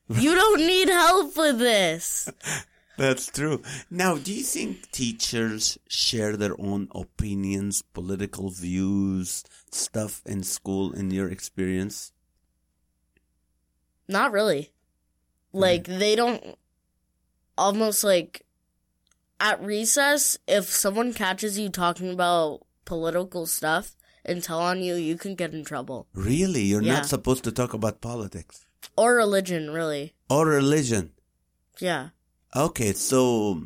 You 0.10 0.34
don't 0.42 0.66
need 0.66 0.90
help 0.90 1.38
with 1.38 1.60
this. 1.60 2.28
That's 3.02 3.28
true. 3.34 3.62
Now, 3.90 4.18
do 4.18 4.32
you 4.32 4.44
think 4.44 4.92
teachers 4.92 5.80
share 5.90 6.38
their 6.38 6.54
own 6.62 6.88
opinions, 6.94 7.82
political 7.82 8.50
views, 8.52 9.44
stuff 9.72 10.22
in 10.26 10.44
school 10.44 10.92
in 10.94 11.10
your 11.10 11.28
experience? 11.30 12.14
Not 14.08 14.32
really. 14.32 14.72
Hmm. 15.52 15.60
Like 15.60 15.84
they 15.86 16.16
don't 16.16 16.56
almost 17.58 18.04
like 18.04 18.46
at 19.40 19.62
recess 19.64 20.38
if 20.48 20.66
someone 20.70 21.14
catches 21.14 21.58
you 21.58 21.70
talking 21.70 22.12
about 22.14 22.62
political 22.86 23.46
stuff 23.48 23.96
and 24.24 24.44
tell 24.44 24.60
on 24.60 24.82
you, 24.84 24.94
you 24.96 25.18
can 25.18 25.34
get 25.34 25.54
in 25.54 25.64
trouble. 25.66 26.08
Really? 26.14 26.62
You're 26.62 26.84
Yeah. 26.84 26.98
not 27.02 27.06
supposed 27.08 27.44
to 27.46 27.52
talk 27.52 27.74
about 27.74 28.02
politics 28.02 28.66
Or 28.96 29.16
religion, 29.16 29.72
really. 29.72 30.14
or 30.30 30.46
religion. 30.46 31.14
Yeah. 31.80 32.10
Okay, 32.56 32.92
so 32.94 33.64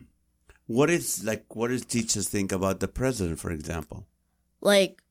what 0.67 0.89
is 0.89 1.23
like 1.23 1.55
what 1.55 1.69
does 1.69 1.85
teachers 1.85 2.29
think 2.29 2.51
about 2.51 2.79
the 2.79 2.87
president, 2.87 3.39
for 3.39 3.51
example? 3.51 4.07
Like 4.61 5.01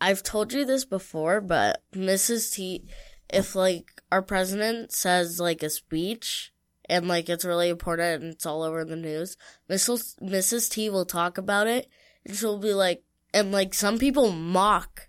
I've 0.00 0.22
told 0.22 0.52
you 0.52 0.64
this 0.64 0.84
before, 0.84 1.40
but 1.40 1.82
Mrs. 1.94 2.54
T 2.54 2.84
if 3.30 3.54
like 3.54 4.02
our 4.10 4.22
president 4.22 4.92
says 4.92 5.40
like 5.40 5.62
a 5.62 5.70
speech 5.70 6.52
and 6.88 7.06
like 7.06 7.28
it's 7.28 7.44
really 7.44 7.68
important 7.68 8.22
and 8.22 8.32
it's 8.34 8.46
all 8.46 8.62
over 8.62 8.84
the 8.84 8.96
news, 8.96 9.36
Mrs. 9.70 10.18
Mrs. 10.20 10.70
T 10.70 10.90
will 10.90 11.06
talk 11.06 11.38
about 11.38 11.66
it 11.66 11.88
and 12.26 12.36
she'll 12.36 12.58
be 12.58 12.74
like 12.74 13.04
and 13.32 13.52
like 13.52 13.74
some 13.74 13.98
people 13.98 14.32
mock 14.32 15.08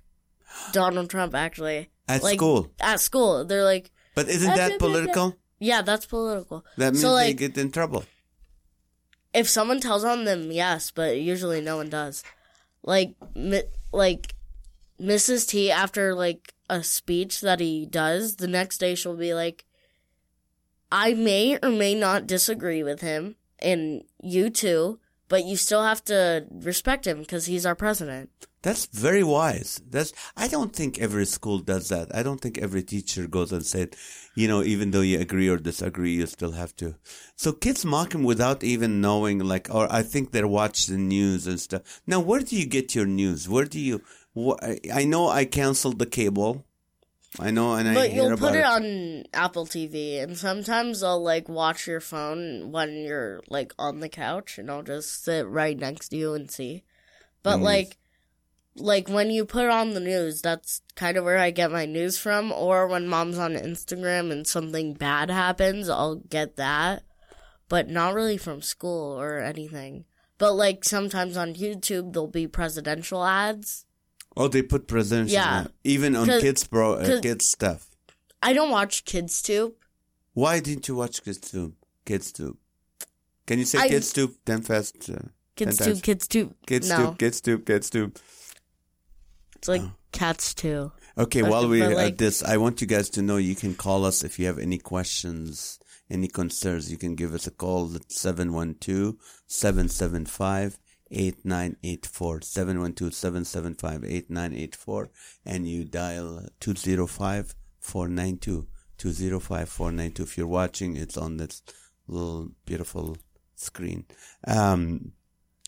Donald 0.71 1.09
Trump 1.09 1.33
actually. 1.33 1.89
At 2.07 2.21
Like, 2.21 2.37
school. 2.37 2.71
At 2.79 2.99
school. 2.99 3.45
They're 3.45 3.63
like 3.63 3.91
But 4.13 4.29
isn't 4.29 4.55
that 4.55 4.77
political? 4.77 5.37
Yeah, 5.63 5.81
that's 5.81 6.05
political. 6.05 6.65
That 6.77 6.93
means 6.93 7.01
so 7.01 7.09
they 7.15 7.29
like 7.29 7.37
get 7.37 7.57
in 7.57 7.71
trouble. 7.71 8.03
if 9.33 9.47
someone 9.49 9.79
tells 9.79 10.03
on 10.03 10.25
them, 10.25 10.51
yes, 10.51 10.91
but 10.91 11.17
usually 11.19 11.61
no 11.61 11.77
one 11.77 11.89
does. 11.89 12.23
Like, 12.83 13.15
mi- 13.35 13.69
like 13.91 14.35
Mrs. 14.99 15.47
T 15.47 15.71
after 15.71 16.13
like 16.13 16.53
a 16.69 16.83
speech 16.83 17.41
that 17.41 17.59
he 17.59 17.85
does, 17.85 18.35
the 18.37 18.47
next 18.47 18.77
day 18.77 18.93
she'll 18.95 19.15
be 19.15 19.33
like, 19.33 19.65
"I 20.91 21.13
may 21.13 21.57
or 21.63 21.69
may 21.69 21.95
not 21.95 22.27
disagree 22.27 22.83
with 22.83 23.01
him, 23.01 23.35
and 23.59 24.03
you 24.21 24.49
too, 24.49 24.99
but 25.29 25.45
you 25.45 25.55
still 25.57 25.83
have 25.83 26.03
to 26.05 26.45
respect 26.51 27.07
him 27.07 27.19
because 27.19 27.45
he's 27.47 27.65
our 27.65 27.75
president." 27.75 28.29
That's 28.63 28.85
very 28.87 29.23
wise. 29.23 29.81
That's 29.87 30.13
I 30.35 30.47
don't 30.47 30.73
think 30.73 30.97
every 30.97 31.25
school 31.25 31.59
does 31.59 31.89
that. 31.89 32.15
I 32.15 32.23
don't 32.23 32.39
think 32.41 32.57
every 32.57 32.81
teacher 32.81 33.27
goes 33.27 33.51
and 33.51 33.65
said, 33.65 33.95
you 34.35 34.47
know, 34.47 34.63
even 34.63 34.91
though 34.91 35.01
you 35.01 35.19
agree 35.19 35.49
or 35.49 35.57
disagree, 35.57 36.13
you 36.13 36.25
still 36.25 36.53
have 36.53 36.73
to. 36.77 36.95
So 37.35 37.51
kids 37.51 37.83
mock 37.85 38.15
him 38.15 38.23
without 38.23 38.63
even 38.63 39.01
knowing, 39.01 39.39
like, 39.39 39.67
or 39.69 39.91
I 39.91 40.01
think 40.01 40.31
they 40.31 40.43
watch 40.45 40.87
the 40.87 40.97
news 40.97 41.45
and 41.45 41.59
stuff. 41.59 42.01
Now, 42.07 42.19
where 42.21 42.39
do 42.39 42.55
you 42.55 42.65
get 42.65 42.95
your 42.95 43.05
news? 43.05 43.47
Where 43.49 43.65
do 43.65 43.79
you? 43.79 44.01
Wh- 44.33 44.57
I- 44.63 44.79
I 44.93 45.03
know 45.03 45.27
I 45.27 45.45
canceled 45.45 45.99
the 45.99 46.05
cable. 46.07 46.65
I 47.39 47.49
know, 47.51 47.73
and 47.73 47.89
I 47.89 47.93
But 47.95 48.09
hear 48.11 48.23
you'll 48.23 48.33
about 48.33 48.51
put 48.51 48.55
it 48.55 48.63
on 48.63 49.23
Apple 49.33 49.65
TV, 49.65 50.19
and 50.21 50.37
sometimes 50.37 51.01
I'll 51.03 51.21
like 51.21 51.49
watch 51.49 51.87
your 51.87 51.99
phone 51.99 52.71
when 52.71 52.93
you're 53.03 53.41
like 53.49 53.73
on 53.77 53.99
the 53.99 54.09
couch, 54.09 54.57
and 54.59 54.69
I'll 54.71 54.83
just 54.83 55.23
sit 55.25 55.45
right 55.47 55.77
next 55.77 56.09
to 56.09 56.17
you 56.17 56.33
and 56.35 56.49
see. 56.49 56.83
But 57.41 57.57
Mm. 57.59 57.63
like, 57.63 57.97
like 58.75 59.07
when 59.07 59.29
you 59.31 59.45
put 59.45 59.67
on 59.69 59.91
the 59.93 59.99
news, 59.99 60.41
that's 60.41 60.81
kind 60.95 61.17
of 61.17 61.23
where 61.23 61.37
I 61.37 61.51
get 61.51 61.71
my 61.71 61.85
news 61.85 62.17
from. 62.17 62.51
Or 62.51 62.87
when 62.87 63.07
mom's 63.07 63.37
on 63.37 63.53
Instagram 63.53 64.31
and 64.31 64.47
something 64.47 64.93
bad 64.93 65.29
happens, 65.29 65.89
I'll 65.89 66.15
get 66.15 66.55
that. 66.57 67.03
But 67.69 67.89
not 67.89 68.13
really 68.13 68.37
from 68.37 68.61
school 68.61 69.19
or 69.19 69.39
anything. 69.39 70.05
But 70.37 70.53
like 70.53 70.83
sometimes 70.83 71.37
on 71.37 71.53
YouTube, 71.55 72.13
there'll 72.13 72.27
be 72.27 72.47
presidential 72.47 73.23
ads. 73.23 73.85
Oh, 74.35 74.47
they 74.47 74.61
put 74.63 74.87
presidential. 74.87 75.33
Yeah. 75.35 75.59
ad. 75.61 75.71
Even 75.83 76.15
on 76.15 76.27
kids, 76.27 76.65
bro, 76.65 76.93
uh, 76.95 77.21
kids 77.21 77.45
stuff. 77.45 77.89
I 78.41 78.51
don't 78.53 78.71
watch 78.71 79.05
Kids 79.05 79.41
Tube. 79.41 79.73
Why 80.33 80.59
didn't 80.59 80.87
you 80.87 80.95
watch 80.95 81.23
Kids 81.23 81.37
Tube? 81.51 81.75
Kids 82.05 82.31
Tube. 82.31 82.57
Can 83.45 83.59
you 83.59 83.65
say 83.65 83.79
I- 83.79 83.87
kids 83.89 84.11
tube 84.11 84.31
ten 84.45 84.61
fast? 84.61 85.09
Uh, 85.09 85.29
Kids 85.55 85.77
10 85.77 85.85
too, 85.85 85.91
times? 85.93 86.01
kids 86.01 86.27
too. 86.27 86.55
Kids 86.65 86.89
no, 86.89 86.97
tube, 86.97 87.19
kids 87.19 87.41
tube, 87.41 87.65
kids 87.65 87.89
tube. 87.89 88.17
It's 89.63 89.69
like 89.69 89.89
cats 90.11 90.53
too. 90.53 90.91
Okay, 91.17 91.41
Okay, 91.41 91.49
while 91.49 91.69
we're 91.69 91.95
but, 91.95 92.05
at 92.05 92.17
this, 92.17 92.43
I 92.43 92.57
want 92.57 92.81
you 92.81 92.87
guys 92.87 93.09
to 93.11 93.21
know 93.21 93.37
you 93.37 93.55
can 93.55 93.75
call 93.75 94.03
us 94.03 94.21
if 94.23 94.37
you 94.37 94.45
have 94.47 94.59
any 94.59 94.77
questions, 94.77 95.79
any 96.09 96.27
concerns. 96.27 96.91
You 96.91 96.97
can 96.97 97.15
give 97.15 97.33
us 97.33 97.47
a 97.47 97.51
call 97.51 97.95
at 97.95 98.11
712 98.11 99.15
775 99.47 100.79
8984. 101.11 102.41
712 102.41 103.13
775 103.13 104.03
8984. 104.03 105.09
And 105.45 105.65
you 105.65 105.85
dial 105.85 106.45
205 106.59 107.55
492 107.79 108.67
205 108.97 109.69
492. 109.69 110.23
If 110.23 110.37
you're 110.37 110.47
watching, 110.47 110.97
it's 110.97 111.15
on 111.15 111.37
this 111.37 111.61
little 112.07 112.49
beautiful 112.65 113.15
screen. 113.55 114.05
Um, 114.45 115.13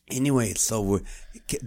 anyway, 0.09 0.53
so 0.53 0.81
we 0.81 0.99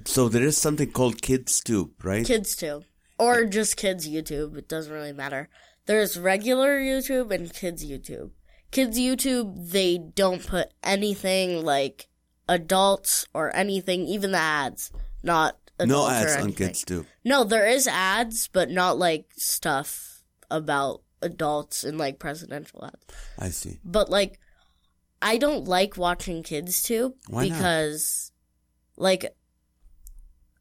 so 0.04 0.28
there 0.28 0.42
is 0.42 0.56
something 0.56 0.90
called 0.90 1.22
Kids 1.22 1.60
Tube, 1.60 1.92
right? 2.02 2.26
Kids 2.26 2.56
Tube, 2.56 2.84
or 3.18 3.44
just 3.44 3.76
kids 3.76 4.08
YouTube. 4.08 4.56
It 4.56 4.68
doesn't 4.68 4.92
really 4.92 5.12
matter. 5.12 5.48
There's 5.86 6.18
regular 6.18 6.78
YouTube 6.78 7.30
and 7.30 7.52
kids 7.52 7.84
YouTube. 7.84 8.30
Kids 8.70 8.98
YouTube, 8.98 9.70
they 9.70 9.96
don't 9.96 10.46
put 10.46 10.72
anything 10.82 11.64
like 11.64 12.08
adults 12.48 13.26
or 13.32 13.54
anything, 13.56 14.06
even 14.06 14.32
the 14.32 14.38
ads. 14.38 14.92
Not 15.22 15.56
adults 15.78 16.10
no 16.10 16.14
ads 16.14 16.36
on. 16.36 16.52
Kids 16.52 16.84
Tube. 16.84 17.06
No, 17.24 17.44
there 17.44 17.66
is 17.66 17.86
ads, 17.86 18.48
but 18.52 18.70
not 18.70 18.98
like 18.98 19.26
stuff 19.36 20.22
about 20.50 21.02
adults 21.22 21.84
and 21.84 21.98
like 21.98 22.18
presidential 22.18 22.84
ads. 22.84 23.04
I 23.38 23.48
see. 23.48 23.78
But 23.84 24.10
like, 24.10 24.38
I 25.20 25.36
don't 25.38 25.66
like 25.66 25.96
watching 25.96 26.42
kids 26.42 26.82
too 26.82 27.14
Why 27.28 27.48
not? 27.48 27.56
because, 27.56 28.30
like, 28.96 29.34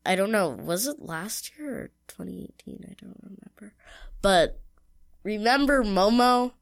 I 0.06 0.16
don't 0.16 0.32
know. 0.32 0.50
Was 0.50 0.88
it 0.88 1.00
last 1.02 1.52
year 1.58 1.74
or 1.76 1.88
2018? 2.08 2.86
I 2.90 2.94
don't 3.00 3.18
remember. 3.22 3.76
But 4.22 4.60
remember 5.24 5.84
Momo? 5.84 6.54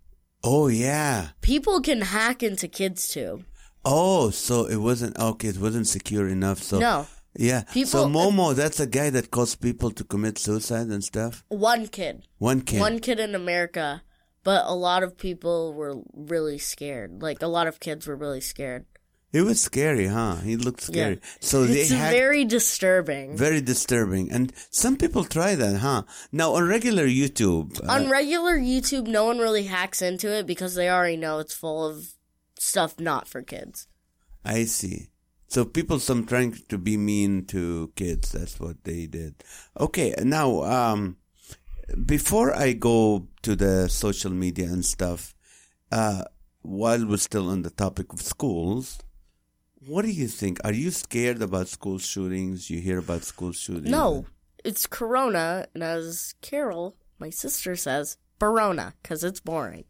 Oh 0.43 0.67
yeah. 0.67 1.29
People 1.41 1.81
can 1.81 2.01
hack 2.01 2.43
into 2.43 2.67
kids 2.67 3.08
too. 3.08 3.43
Oh, 3.84 4.29
so 4.31 4.65
it 4.65 4.77
wasn't 4.77 5.17
okay. 5.17 5.49
It 5.49 5.58
wasn't 5.60 5.88
secure 5.88 6.27
enough. 6.27 6.62
So 6.63 6.79
No, 6.79 7.08
yeah. 7.38 7.63
People, 7.71 7.89
so 7.89 8.08
People- 8.08 8.21
uh, 8.21 8.31
Momo, 8.31 8.55
that's 8.55 8.79
a 8.79 8.88
guy 8.88 9.10
that 9.12 9.31
caused 9.31 9.62
people 9.62 9.91
to 9.91 10.03
commit 10.03 10.38
suicide 10.38 10.88
and 10.88 11.03
stuff. 11.03 11.43
one 11.49 11.88
kid. 11.88 12.27
One 12.39 12.62
kid. 12.62 12.79
One 12.79 12.99
kid 12.99 13.19
in 13.19 13.36
America. 13.36 14.01
But 14.45 14.63
a 14.67 14.73
lot 14.73 15.03
of 15.03 15.17
people 15.17 15.73
were 15.73 15.95
really 16.13 16.58
scared. 16.60 17.21
Like, 17.21 17.41
a 17.41 17.47
lot 17.47 17.67
of 17.67 17.81
kids 17.81 18.08
were 18.08 18.15
really 18.15 18.39
scared. 18.41 18.86
It 19.34 19.41
was 19.41 19.60
scary, 19.60 20.08
huh? 20.08 20.36
He 20.38 20.55
looked 20.55 20.79
scary. 20.79 21.15
Yeah. 21.15 21.29
So 21.41 21.63
It's 21.63 21.89
hacked. 21.91 22.13
very 22.15 22.45
disturbing. 22.45 23.36
very 23.36 23.60
disturbing, 23.60 24.31
and 24.31 24.53
some 24.71 24.95
people 24.95 25.25
try 25.25 25.55
that, 25.55 25.77
huh? 25.79 26.03
Now 26.31 26.53
on 26.53 26.69
regular 26.69 27.05
YouTube, 27.05 27.84
uh, 27.84 27.91
On 27.91 28.10
regular 28.10 28.55
YouTube, 28.58 29.08
no 29.08 29.25
one 29.25 29.39
really 29.39 29.63
hacks 29.63 30.01
into 30.01 30.31
it 30.31 30.47
because 30.47 30.75
they 30.75 30.89
already 30.89 31.17
know 31.17 31.39
it's 31.39 31.53
full 31.53 31.86
of 31.86 32.13
stuff 32.58 32.97
not 32.97 33.27
for 33.27 33.41
kids. 33.41 33.88
I 34.45 34.63
see. 34.65 35.10
So 35.47 35.65
people 35.65 35.99
some 35.99 36.25
trying 36.25 36.53
to 36.69 36.77
be 36.77 36.95
mean 36.95 37.45
to 37.47 37.91
kids. 37.97 38.31
That's 38.31 38.58
what 38.60 38.84
they 38.86 39.05
did. 39.05 39.43
Okay, 39.77 40.13
now 40.23 40.63
um, 40.63 41.17
before 42.06 42.56
I 42.56 42.74
go 42.74 43.28
to 43.43 43.56
the 43.56 43.88
social 43.89 44.32
media 44.32 44.65
and 44.65 44.84
stuff, 44.86 45.36
uh, 45.91 46.24
while 46.62 47.06
we're 47.06 47.17
still 47.17 47.50
on 47.50 47.62
the 47.62 47.69
topic 47.69 48.12
of 48.13 48.21
schools, 48.21 49.00
what 49.88 50.04
do 50.04 50.12
you 50.12 50.28
think? 50.28 50.60
Are 50.63 50.74
you 50.74 50.91
scared 50.91 51.41
about 51.41 51.67
school 51.67 52.00
shootings? 52.00 52.69
You 52.69 52.80
hear 52.82 53.00
about 53.00 53.24
school 53.24 53.52
shootings? 53.52 53.89
No, 53.89 54.26
it's 54.63 54.88
Corona, 54.88 55.67
and 55.74 55.84
as 55.84 56.34
Carol, 56.41 56.95
my 57.19 57.30
sister 57.30 57.76
says, 57.76 58.17
Barona, 58.39 58.93
because 59.02 59.24
it's 59.24 59.39
boring. 59.39 59.86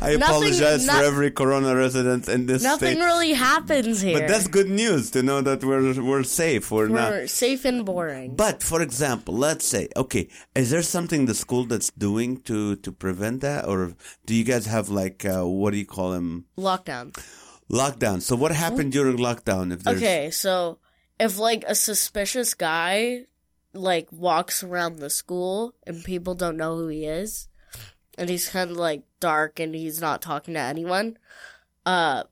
I 0.00 0.16
Nothing- 0.16 0.22
apologize 0.22 0.86
for 0.86 0.92
every 1.02 1.30
Corona 1.30 1.74
resident 1.76 2.28
in 2.28 2.46
this 2.46 2.62
Nothing 2.62 2.96
state. 2.96 3.04
really 3.04 3.32
happens 3.32 4.00
here. 4.00 4.18
But 4.18 4.28
that's 4.28 4.48
good 4.48 4.68
news 4.68 5.10
to 5.12 5.22
know 5.22 5.40
that 5.40 5.64
we're 5.64 6.00
we're 6.02 6.22
safe. 6.24 6.70
We're. 6.70 6.90
We're 6.90 7.26
safe 7.26 7.64
and 7.64 7.84
boring. 7.84 8.34
But 8.36 8.62
for 8.62 8.82
example, 8.82 9.34
let's 9.36 9.66
say, 9.66 9.88
okay, 9.96 10.28
is 10.54 10.70
there 10.70 10.82
something 10.82 11.26
the 11.26 11.34
school 11.34 11.64
that's 11.64 11.90
doing 11.90 12.40
to 12.42 12.76
to 12.76 12.92
prevent 12.92 13.40
that, 13.42 13.66
or 13.66 13.94
do 14.26 14.34
you 14.34 14.44
guys 14.44 14.66
have 14.66 14.88
like 14.88 15.24
uh, 15.24 15.46
what 15.46 15.70
do 15.72 15.78
you 15.78 15.86
call 15.86 16.10
them 16.10 16.44
Lockdown. 16.58 17.12
lockdown? 17.70 18.20
So 18.20 18.36
what 18.36 18.52
happened 18.52 18.92
during 18.92 19.16
lockdown? 19.18 19.72
If 19.72 19.84
there's 19.84 19.96
Okay, 19.98 20.30
so 20.30 20.78
if 21.18 21.38
like 21.38 21.64
a 21.66 21.74
suspicious 21.74 22.54
guy 22.54 23.26
like 23.72 24.08
walks 24.12 24.62
around 24.62 24.98
the 24.98 25.10
school 25.10 25.74
and 25.86 26.04
people 26.04 26.34
don't 26.34 26.56
know 26.56 26.76
who 26.76 26.88
he 26.88 27.04
is, 27.06 27.48
and 28.18 28.28
he's 28.30 28.48
kind 28.48 28.70
of 28.70 28.76
like 28.76 29.02
dark 29.20 29.58
and 29.60 29.74
he's 29.74 30.00
not 30.00 30.22
talking 30.22 30.54
to 30.54 30.60
anyone, 30.60 31.16
uh, 31.86 32.24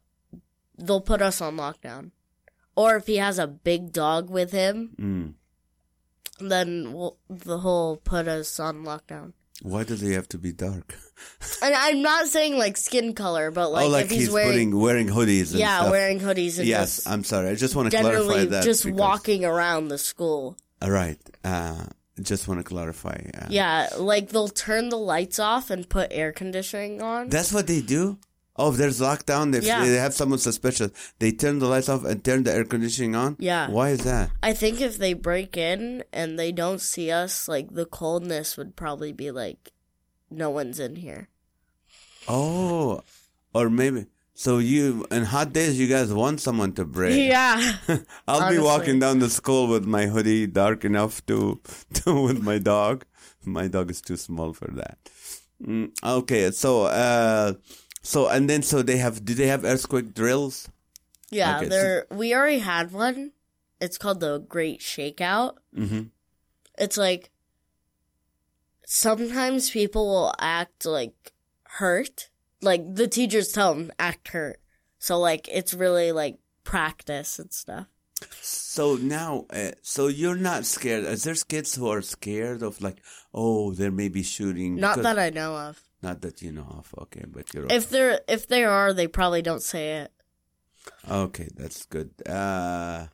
they'll 0.79 1.01
put 1.01 1.23
us 1.23 1.41
on 1.41 1.57
lockdown. 1.57 2.11
Or 2.77 2.97
if 2.97 3.07
he 3.07 3.17
has 3.17 3.39
a 3.39 3.47
big 3.47 3.93
dog 3.93 4.31
with 4.31 4.53
him, 4.53 4.97
Mm. 4.99 5.35
then 6.49 6.93
we'll, 6.93 7.19
the 7.29 7.59
whole 7.59 7.97
put 7.97 8.27
us 8.29 8.59
on 8.59 8.85
lockdown. 8.85 9.33
why 9.63 9.85
does 9.85 10.01
he 10.01 10.13
have 10.13 10.27
to 10.29 10.39
be 10.39 10.53
dark? 10.53 10.97
And 11.63 11.73
I'm 11.75 12.03
not 12.03 12.27
saying 12.27 12.59
like 12.59 12.77
skin 12.77 13.15
color, 13.15 13.51
but 13.53 13.71
like, 13.71 13.85
oh, 13.85 13.89
like 13.89 14.07
if 14.07 14.11
he's, 14.11 14.31
wearing 14.31 14.51
putting 14.73 14.81
wearing 14.81 15.07
hoodies. 15.09 15.51
And 15.53 15.61
yeah, 15.61 15.81
stuff. 15.81 15.91
wearing 15.93 16.19
hoodies 16.19 16.59
and 16.59 16.67
Yes, 16.67 17.07
I'm 17.07 17.23
sorry. 17.23 17.49
I 17.51 17.55
just 17.55 17.77
want 17.77 17.93
to 17.93 17.97
clarify 18.01 18.45
that. 18.47 18.65
just 18.65 18.83
because- 18.85 18.99
walking 18.99 19.45
around 19.45 19.87
the 19.89 19.99
school. 19.99 20.57
All 20.81 20.91
right. 20.91 21.19
Uh, 21.45 21.85
just 22.21 22.47
want 22.49 22.61
to 22.61 22.65
clarify. 22.65 23.17
Uh, 23.35 23.47
Yeah, 23.49 23.89
like 23.97 24.29
they'll 24.31 24.49
turn 24.49 24.89
the 24.91 24.99
lights 24.99 25.39
off 25.39 25.71
and 25.71 25.89
put 25.89 26.09
air 26.11 26.33
conditioning 26.33 27.01
on. 27.01 27.29
That's 27.29 27.53
what 27.53 27.67
they 27.67 27.81
do. 27.81 28.19
Oh, 28.55 28.71
if 28.71 28.77
there's 28.77 29.01
lockdown, 29.01 29.55
if 29.55 29.65
Yeah. 29.65 29.83
they 29.83 29.95
have 29.95 30.13
someone 30.13 30.39
suspicious, 30.39 30.91
they 31.19 31.33
turn 31.33 31.59
the 31.59 31.67
lights 31.67 31.89
off 31.89 32.05
and 32.05 32.23
turn 32.23 32.43
the 32.45 32.53
air 32.53 32.65
conditioning 32.65 33.15
on. 33.17 33.37
Yeah. 33.39 33.71
Why 33.71 33.91
is 33.91 34.05
that? 34.05 34.31
I 34.43 34.53
think 34.53 34.81
if 34.83 34.99
they 34.99 35.15
break 35.15 35.57
in 35.57 36.05
and 36.13 36.39
they 36.39 36.53
don't 36.53 36.81
see 36.81 37.11
us, 37.11 37.49
like 37.49 37.73
the 37.73 37.87
coldness 37.87 38.59
would 38.59 38.77
probably 38.77 39.13
be 39.13 39.31
like, 39.31 39.73
no 40.31 40.51
one's 40.51 40.79
in 40.79 40.97
here. 40.97 41.29
Oh, 42.29 43.03
or 43.55 43.71
maybe. 43.71 44.07
So 44.35 44.59
you 44.59 45.05
in 45.11 45.25
hot 45.25 45.53
days, 45.53 45.79
you 45.79 45.87
guys 45.89 46.13
want 46.13 46.41
someone 46.41 46.73
to 46.75 46.85
break. 46.85 47.29
Yeah. 47.29 47.77
I'll 48.29 48.51
be 48.51 48.59
walking 48.59 48.99
down 48.99 49.19
the 49.19 49.29
school 49.31 49.69
with 49.69 49.85
my 49.85 50.07
hoodie 50.07 50.47
dark 50.47 50.85
enough 50.85 51.25
to, 51.27 51.61
to 51.95 52.23
with 52.23 52.43
my 52.43 52.59
dog. 52.59 53.05
My 53.45 53.69
dog 53.69 53.91
is 53.91 54.01
too 54.01 54.17
small 54.17 54.53
for 54.53 54.69
that. 54.73 54.99
Mm, 55.63 55.91
okay, 56.03 56.51
so 56.51 56.85
uh, 56.85 57.55
so 58.03 58.29
and 58.29 58.49
then 58.49 58.63
so 58.63 58.83
they 58.83 58.97
have. 58.97 59.25
Do 59.25 59.35
they 59.35 59.47
have 59.49 59.65
earthquake 59.65 60.15
drills? 60.15 60.69
Yeah, 61.31 61.57
Okay, 61.57 61.65
so- 61.67 61.71
there 61.71 62.07
we 62.11 62.35
already 62.35 62.59
had 62.61 62.91
one. 62.93 63.33
It's 63.81 63.99
called 63.99 64.21
the 64.21 64.39
Great 64.39 64.81
Shakeout. 64.81 65.55
Mm-hmm. 65.77 66.03
It's 66.79 66.97
like 66.97 67.31
sometimes 68.87 69.71
people 69.71 70.07
will 70.07 70.35
act 70.39 70.87
like 70.87 71.33
hurt. 71.79 72.29
Like 72.63 72.95
the 72.95 73.09
teachers 73.09 73.53
tell 73.53 73.75
them 73.75 73.93
act 73.99 74.29
hurt. 74.29 74.61
So 74.99 75.19
like 75.19 75.49
it's 75.49 75.75
really 75.75 76.13
like 76.13 76.39
practice 76.65 77.39
and 77.39 77.53
stuff. 77.53 77.87
So 78.41 78.97
now, 78.97 79.47
uh, 79.51 79.73
so 79.83 80.07
you're 80.07 80.37
not 80.37 80.65
scared. 80.65 81.05
Is 81.05 81.25
there 81.25 81.35
kids 81.35 81.75
who 81.75 81.89
are 81.89 82.03
scared 82.03 82.63
of 82.63 82.81
like, 82.81 83.03
oh, 83.35 83.73
there 83.73 83.91
may 83.91 84.09
be 84.09 84.23
shooting? 84.23 84.77
Not 84.77 84.97
Because- 84.97 85.17
that 85.17 85.19
I 85.19 85.31
know 85.31 85.57
of. 85.57 85.83
Not 86.03 86.21
that 86.23 86.43
you 86.43 86.51
know 86.51 86.67
of. 86.79 86.93
Okay, 87.03 87.25
but 87.29 87.53
you're 87.55 87.67
If 87.71 87.89
there 87.91 88.21
if 88.29 88.49
they 88.49 88.65
are, 88.65 88.93
they 88.93 89.07
probably 89.07 89.43
don't 89.43 89.63
say 89.63 90.03
it. 90.03 90.13
Okay, 91.09 91.49
that's 91.57 91.87
good. 91.87 92.11
Uh, 92.27 93.07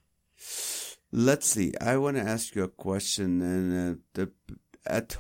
let's 1.12 1.46
see. 1.46 1.72
I 1.80 1.98
want 1.98 2.16
to 2.16 2.22
ask 2.22 2.54
you 2.54 2.64
a 2.64 2.68
question. 2.68 3.42
And 3.42 3.98
uh, 3.98 4.00
the, 4.14 4.30
at 4.86 5.12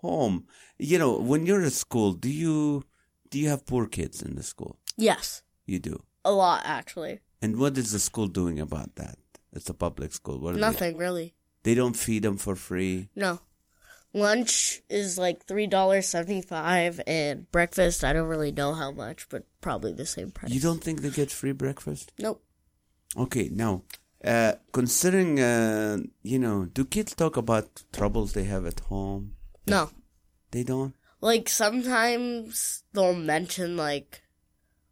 home, 0.00 0.46
you 0.78 0.98
know, 0.98 1.16
when 1.18 1.46
you're 1.46 1.62
at 1.62 1.72
school, 1.72 2.12
do 2.12 2.28
you 2.28 2.82
do 3.32 3.38
you 3.38 3.48
have 3.48 3.66
poor 3.66 3.86
kids 3.86 4.22
in 4.22 4.36
the 4.36 4.42
school? 4.42 4.78
Yes. 4.96 5.42
You 5.66 5.78
do. 5.80 6.04
A 6.24 6.30
lot 6.30 6.62
actually. 6.64 7.20
And 7.40 7.56
what 7.56 7.76
is 7.78 7.90
the 7.90 7.98
school 7.98 8.28
doing 8.28 8.60
about 8.60 8.94
that? 8.96 9.16
It's 9.52 9.70
a 9.70 9.74
public 9.74 10.12
school. 10.12 10.38
What 10.38 10.54
Nothing 10.54 10.96
really. 10.98 11.34
They, 11.62 11.70
they 11.70 11.74
don't 11.74 11.96
feed 11.96 12.22
them 12.22 12.36
for 12.36 12.54
free. 12.54 13.08
No. 13.16 13.40
Lunch 14.12 14.82
is 14.90 15.16
like 15.16 15.46
three 15.46 15.66
dollars 15.66 16.06
seventy 16.06 16.42
five 16.42 17.00
and 17.06 17.50
breakfast 17.50 18.04
I 18.04 18.12
don't 18.12 18.28
really 18.28 18.52
know 18.52 18.74
how 18.74 18.92
much, 18.92 19.28
but 19.30 19.46
probably 19.62 19.94
the 19.94 20.04
same 20.06 20.30
price. 20.30 20.52
You 20.52 20.60
don't 20.60 20.84
think 20.84 21.00
they 21.00 21.10
get 21.10 21.30
free 21.30 21.52
breakfast? 21.52 22.12
Nope. 22.18 22.44
Okay, 23.16 23.48
now, 23.52 23.82
uh, 24.24 24.52
considering, 24.72 25.40
uh, 25.40 25.98
you 26.22 26.38
know, 26.38 26.66
do 26.66 26.84
kids 26.84 27.14
talk 27.14 27.36
about 27.36 27.82
troubles 27.92 28.32
they 28.32 28.44
have 28.44 28.66
at 28.66 28.80
home? 28.80 29.34
No. 29.66 29.90
They 30.50 30.62
don't. 30.62 30.94
Like 31.22 31.48
sometimes 31.48 32.82
they'll 32.92 33.14
mention 33.14 33.76
like 33.76 34.22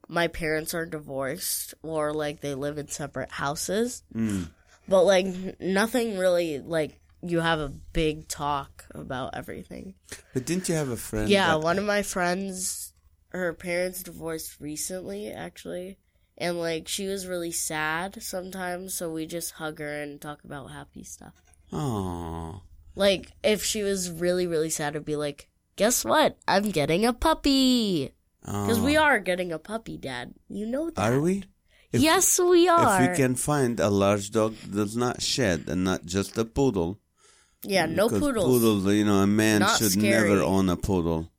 my 0.09 0.29
parents 0.29 0.75
are 0.75 0.87
divorced 0.87 1.75
or 1.83 2.15
like 2.15 2.41
they 2.41 2.55
live 2.55 2.79
in 2.79 2.89
separate 2.89 3.33
houses. 3.33 4.05
Mm. 4.15 4.49
But 4.89 5.05
like 5.05 5.61
nothing 5.61 6.17
really 6.17 6.61
like 6.61 7.01
you 7.21 7.41
have 7.41 7.59
a 7.59 7.69
big 7.69 8.29
talk 8.29 8.87
about 8.95 9.35
everything. 9.35 9.95
But 10.33 10.47
didn't 10.47 10.69
you 10.69 10.77
have 10.77 10.89
a 10.89 10.97
friend? 10.97 11.29
Yeah, 11.29 11.49
that- 11.49 11.63
one 11.63 11.79
of 11.79 11.85
my 11.85 12.03
friends, 12.03 12.93
her 13.31 13.53
parents 13.53 14.03
divorced 14.05 14.61
recently, 14.61 15.31
actually. 15.33 15.99
And 16.39 16.59
like 16.61 16.87
she 16.87 17.07
was 17.07 17.27
really 17.27 17.53
sad 17.53 18.23
sometimes, 18.23 18.95
so 18.95 19.11
we 19.11 19.27
just 19.27 19.53
hug 19.53 19.81
her 19.81 20.01
and 20.03 20.21
talk 20.21 20.45
about 20.45 20.71
happy 20.71 21.03
stuff. 21.03 21.35
Oh. 21.73 22.63
Like 22.95 23.33
if 23.43 23.65
she 23.65 23.83
was 23.83 24.11
really 24.11 24.47
really 24.47 24.71
sad, 24.71 24.95
it'd 24.95 25.05
be 25.05 25.17
like, 25.17 25.49
"Guess 25.77 26.05
what? 26.05 26.39
I'm 26.47 26.71
getting 26.71 27.05
a 27.05 27.13
puppy." 27.13 28.13
Because 28.45 28.81
we 28.81 28.97
oh. 28.97 29.03
are 29.03 29.19
getting 29.21 29.53
a 29.53 29.59
puppy, 29.59 29.97
Dad. 29.99 30.35
You 30.49 30.67
know 30.67 30.91
that. 30.91 31.13
Are 31.13 31.21
we? 31.21 31.45
If- 31.93 32.01
yes, 32.01 32.39
we 32.39 32.69
are. 32.69 33.03
If 33.03 33.11
we 33.11 33.17
can 33.17 33.35
find 33.35 33.79
a 33.81 33.91
large 33.91 34.31
dog 34.31 34.55
that 34.63 34.73
does 34.73 34.97
not 34.97 35.21
shed 35.21 35.65
and 35.69 35.85
not 35.85 36.05
just 36.05 36.39
a 36.39 36.45
poodle. 36.45 36.99
yeah, 37.63 37.87
no 37.87 38.09
poodles. 38.09 38.47
Poodles, 38.47 38.87
you 38.95 39.05
know, 39.05 39.17
a 39.17 39.27
man 39.27 39.61
Not 39.61 39.79
should 39.79 39.93
scary. 39.93 40.29
never 40.29 40.43
own 40.43 40.69
a 40.69 40.77
poodle. 40.77 41.31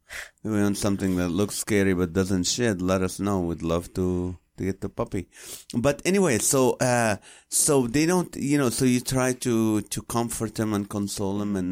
If 0.43 0.51
we 0.51 0.61
want 0.61 0.77
something 0.77 1.15
that 1.15 1.29
looks 1.29 1.55
scary 1.55 1.93
but 1.93 2.13
doesn't 2.13 2.43
shed, 2.43 2.81
let 2.81 3.01
us 3.01 3.19
know. 3.19 3.39
We'd 3.39 3.63
love 3.63 3.93
to 3.93 4.37
to 4.61 4.65
get 4.65 4.81
the 4.81 4.89
puppy. 4.89 5.27
But 5.73 6.01
anyway, 6.05 6.37
so 6.37 6.77
uh 6.79 7.17
so 7.49 7.87
they 7.87 8.05
don't 8.05 8.33
you 8.35 8.57
know, 8.57 8.69
so 8.69 8.85
you 8.85 9.01
try 9.01 9.33
to 9.45 9.81
to 9.81 10.01
comfort 10.03 10.55
them 10.55 10.73
and 10.73 10.87
console 10.87 11.39
them 11.39 11.55
and 11.55 11.71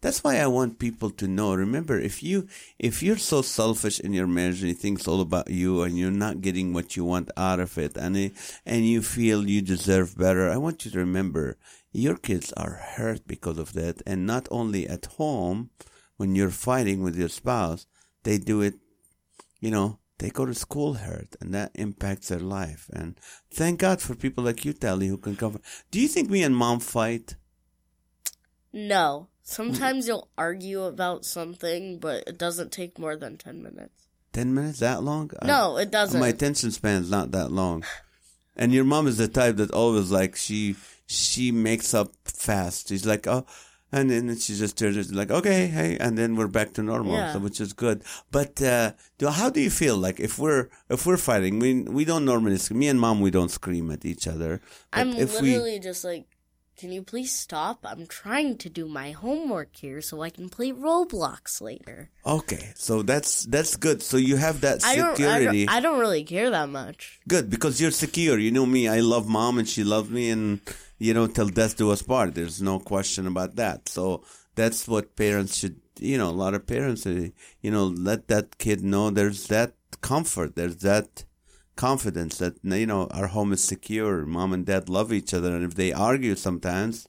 that's 0.00 0.24
why 0.24 0.38
I 0.38 0.46
want 0.46 0.78
people 0.78 1.10
to 1.10 1.28
know. 1.28 1.54
Remember, 1.54 1.98
if 1.98 2.22
you 2.22 2.48
if 2.78 3.02
you're 3.02 3.24
so 3.32 3.42
selfish 3.42 4.00
in 4.00 4.12
your 4.12 4.26
marriage 4.26 4.60
and 4.60 4.68
you 4.68 4.74
think 4.74 4.98
it's 4.98 5.08
all 5.08 5.20
about 5.20 5.50
you 5.50 5.82
and 5.82 5.98
you're 5.98 6.22
not 6.26 6.40
getting 6.40 6.72
what 6.72 6.96
you 6.96 7.04
want 7.04 7.30
out 7.36 7.60
of 7.60 7.76
it 7.78 7.96
and 7.96 8.16
it, 8.16 8.32
and 8.64 8.86
you 8.86 9.02
feel 9.02 9.48
you 9.48 9.60
deserve 9.62 10.16
better, 10.16 10.50
I 10.50 10.56
want 10.56 10.84
you 10.84 10.90
to 10.92 10.98
remember 10.98 11.58
your 11.92 12.16
kids 12.16 12.52
are 12.54 12.80
hurt 12.96 13.26
because 13.26 13.58
of 13.58 13.74
that 13.74 14.02
and 14.06 14.26
not 14.26 14.48
only 14.50 14.88
at 14.88 15.06
home 15.20 15.70
when 16.16 16.34
you're 16.34 16.50
fighting 16.50 17.02
with 17.02 17.16
your 17.16 17.28
spouse, 17.28 17.86
they 18.24 18.38
do 18.38 18.60
it, 18.60 18.74
you 19.60 19.70
know, 19.70 19.99
they 20.20 20.30
go 20.30 20.46
to 20.46 20.54
school 20.54 20.94
hurt 20.94 21.34
and 21.40 21.52
that 21.54 21.72
impacts 21.74 22.28
their 22.28 22.38
life. 22.40 22.88
And 22.92 23.18
thank 23.52 23.80
God 23.80 24.00
for 24.00 24.14
people 24.14 24.44
like 24.44 24.64
you, 24.64 24.72
Tali, 24.72 25.08
who 25.08 25.16
can 25.18 25.34
cover. 25.34 25.58
Do 25.90 26.00
you 26.00 26.08
think 26.08 26.30
me 26.30 26.42
and 26.42 26.54
mom 26.54 26.78
fight? 26.80 27.36
No. 28.72 29.28
Sometimes 29.42 30.06
you'll 30.06 30.28
argue 30.38 30.82
about 30.84 31.24
something, 31.24 31.98
but 31.98 32.24
it 32.26 32.38
doesn't 32.38 32.70
take 32.70 32.98
more 32.98 33.16
than 33.16 33.36
10 33.36 33.62
minutes. 33.62 34.06
10 34.32 34.54
minutes? 34.54 34.78
That 34.78 35.02
long? 35.02 35.30
I- 35.42 35.46
No, 35.46 35.76
it 35.76 35.90
doesn't. 35.90 36.20
my 36.20 36.28
attention 36.28 36.70
span's 36.70 37.10
not 37.10 37.32
that 37.32 37.50
long. 37.50 37.82
And 38.56 38.72
your 38.72 38.84
mom 38.84 39.06
is 39.08 39.16
the 39.16 39.26
type 39.26 39.56
that 39.56 39.70
always 39.72 40.10
like 40.10 40.36
she 40.36 40.76
she 41.06 41.50
makes 41.50 41.94
up 41.94 42.12
fast. 42.24 42.88
She's 42.90 43.06
like, 43.06 43.26
oh, 43.26 43.44
and 43.92 44.10
then 44.10 44.36
she 44.38 44.54
just 44.54 44.76
turns 44.78 45.12
like, 45.12 45.30
okay, 45.30 45.66
hey, 45.66 45.96
and 45.98 46.16
then 46.16 46.36
we're 46.36 46.48
back 46.48 46.72
to 46.74 46.82
normal, 46.82 47.14
Yeah. 47.14 47.32
so, 47.32 47.38
which 47.40 47.60
is 47.60 47.72
good. 47.72 48.02
But 48.30 48.60
uh, 48.62 48.92
do, 49.18 49.28
how 49.28 49.50
do 49.50 49.60
you 49.60 49.70
feel 49.70 49.96
like 49.96 50.20
if 50.20 50.38
we're 50.38 50.68
if 50.88 51.06
we're 51.06 51.16
fighting? 51.16 51.58
We 51.58 51.82
we 51.82 52.04
don't 52.04 52.24
normally 52.24 52.58
scream. 52.58 52.80
Me 52.80 52.88
and 52.88 53.00
mom, 53.00 53.20
we 53.20 53.30
don't 53.30 53.50
scream 53.50 53.90
at 53.90 54.04
each 54.04 54.26
other. 54.28 54.60
I'm 54.92 55.10
if 55.14 55.40
we 55.40 55.48
literally 55.52 55.78
just 55.80 56.04
like, 56.04 56.26
can 56.78 56.92
you 56.92 57.02
please 57.02 57.30
stop? 57.32 57.84
I'm 57.84 58.06
trying 58.06 58.56
to 58.58 58.70
do 58.70 58.88
my 58.88 59.10
homework 59.10 59.76
here 59.76 60.00
so 60.00 60.22
I 60.22 60.30
can 60.30 60.48
play 60.48 60.72
Roblox 60.72 61.60
later. 61.60 62.08
okay, 62.24 62.72
so 62.74 63.02
that's 63.02 63.44
that's 63.44 63.76
good. 63.76 64.02
So 64.02 64.16
you 64.16 64.36
have 64.36 64.60
that 64.62 64.82
I 64.84 64.96
don't, 64.96 65.10
I 65.10 65.14
security. 65.14 65.66
don't. 65.66 65.74
I 65.76 65.80
don't 65.80 65.98
really 66.00 66.24
care 66.24 66.48
that 66.50 66.68
much. 66.70 67.20
Good 67.28 67.50
because 67.50 67.80
you're 67.80 67.90
secure. 67.90 68.38
You 68.38 68.50
know 68.50 68.64
me. 68.66 68.88
I 68.88 69.00
love 69.00 69.28
mom 69.28 69.58
and 69.58 69.68
she 69.68 69.84
loves 69.84 70.08
me, 70.10 70.30
and 70.30 70.60
you 71.00 71.12
know 71.14 71.26
till 71.26 71.48
death 71.48 71.76
do 71.76 71.90
us 71.90 72.02
part. 72.02 72.34
There's 72.34 72.62
no 72.62 72.78
question 72.78 73.26
about 73.26 73.56
that. 73.56 73.88
So 73.88 74.22
that's 74.54 74.86
what 74.86 75.16
parents 75.16 75.56
should. 75.56 75.80
You 75.98 76.16
know, 76.16 76.30
a 76.30 76.40
lot 76.44 76.54
of 76.54 76.66
parents, 76.66 77.04
uh, 77.06 77.28
you 77.60 77.70
know, 77.70 77.86
let 77.86 78.28
that 78.28 78.56
kid 78.58 78.82
know 78.82 79.10
there's 79.10 79.48
that 79.48 79.74
comfort. 80.00 80.56
There's 80.56 80.76
that 80.78 81.24
confidence 81.76 82.38
that 82.38 82.54
you 82.62 82.86
know 82.86 83.08
our 83.08 83.28
home 83.28 83.52
is 83.52 83.64
secure. 83.64 84.24
Mom 84.26 84.52
and 84.52 84.64
dad 84.64 84.88
love 84.88 85.12
each 85.12 85.34
other, 85.34 85.54
and 85.54 85.64
if 85.64 85.74
they 85.74 85.92
argue 85.92 86.36
sometimes, 86.36 87.08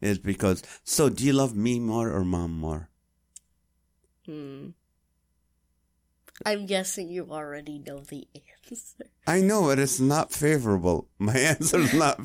it's 0.00 0.18
because. 0.18 0.62
So, 0.84 1.08
do 1.08 1.24
you 1.24 1.32
love 1.32 1.54
me 1.54 1.78
more 1.78 2.10
or 2.10 2.24
mom 2.24 2.52
more? 2.58 2.88
Hmm. 4.24 4.70
I'm 6.44 6.66
guessing 6.66 7.08
you 7.08 7.28
already 7.30 7.78
know 7.78 8.00
the 8.00 8.26
answer. 8.34 9.06
I 9.26 9.40
know, 9.40 9.62
but 9.62 9.78
it's 9.78 10.00
not 10.00 10.32
favorable. 10.32 11.08
My 11.18 11.36
answer 11.36 11.78
is 11.80 11.94
not. 11.94 12.20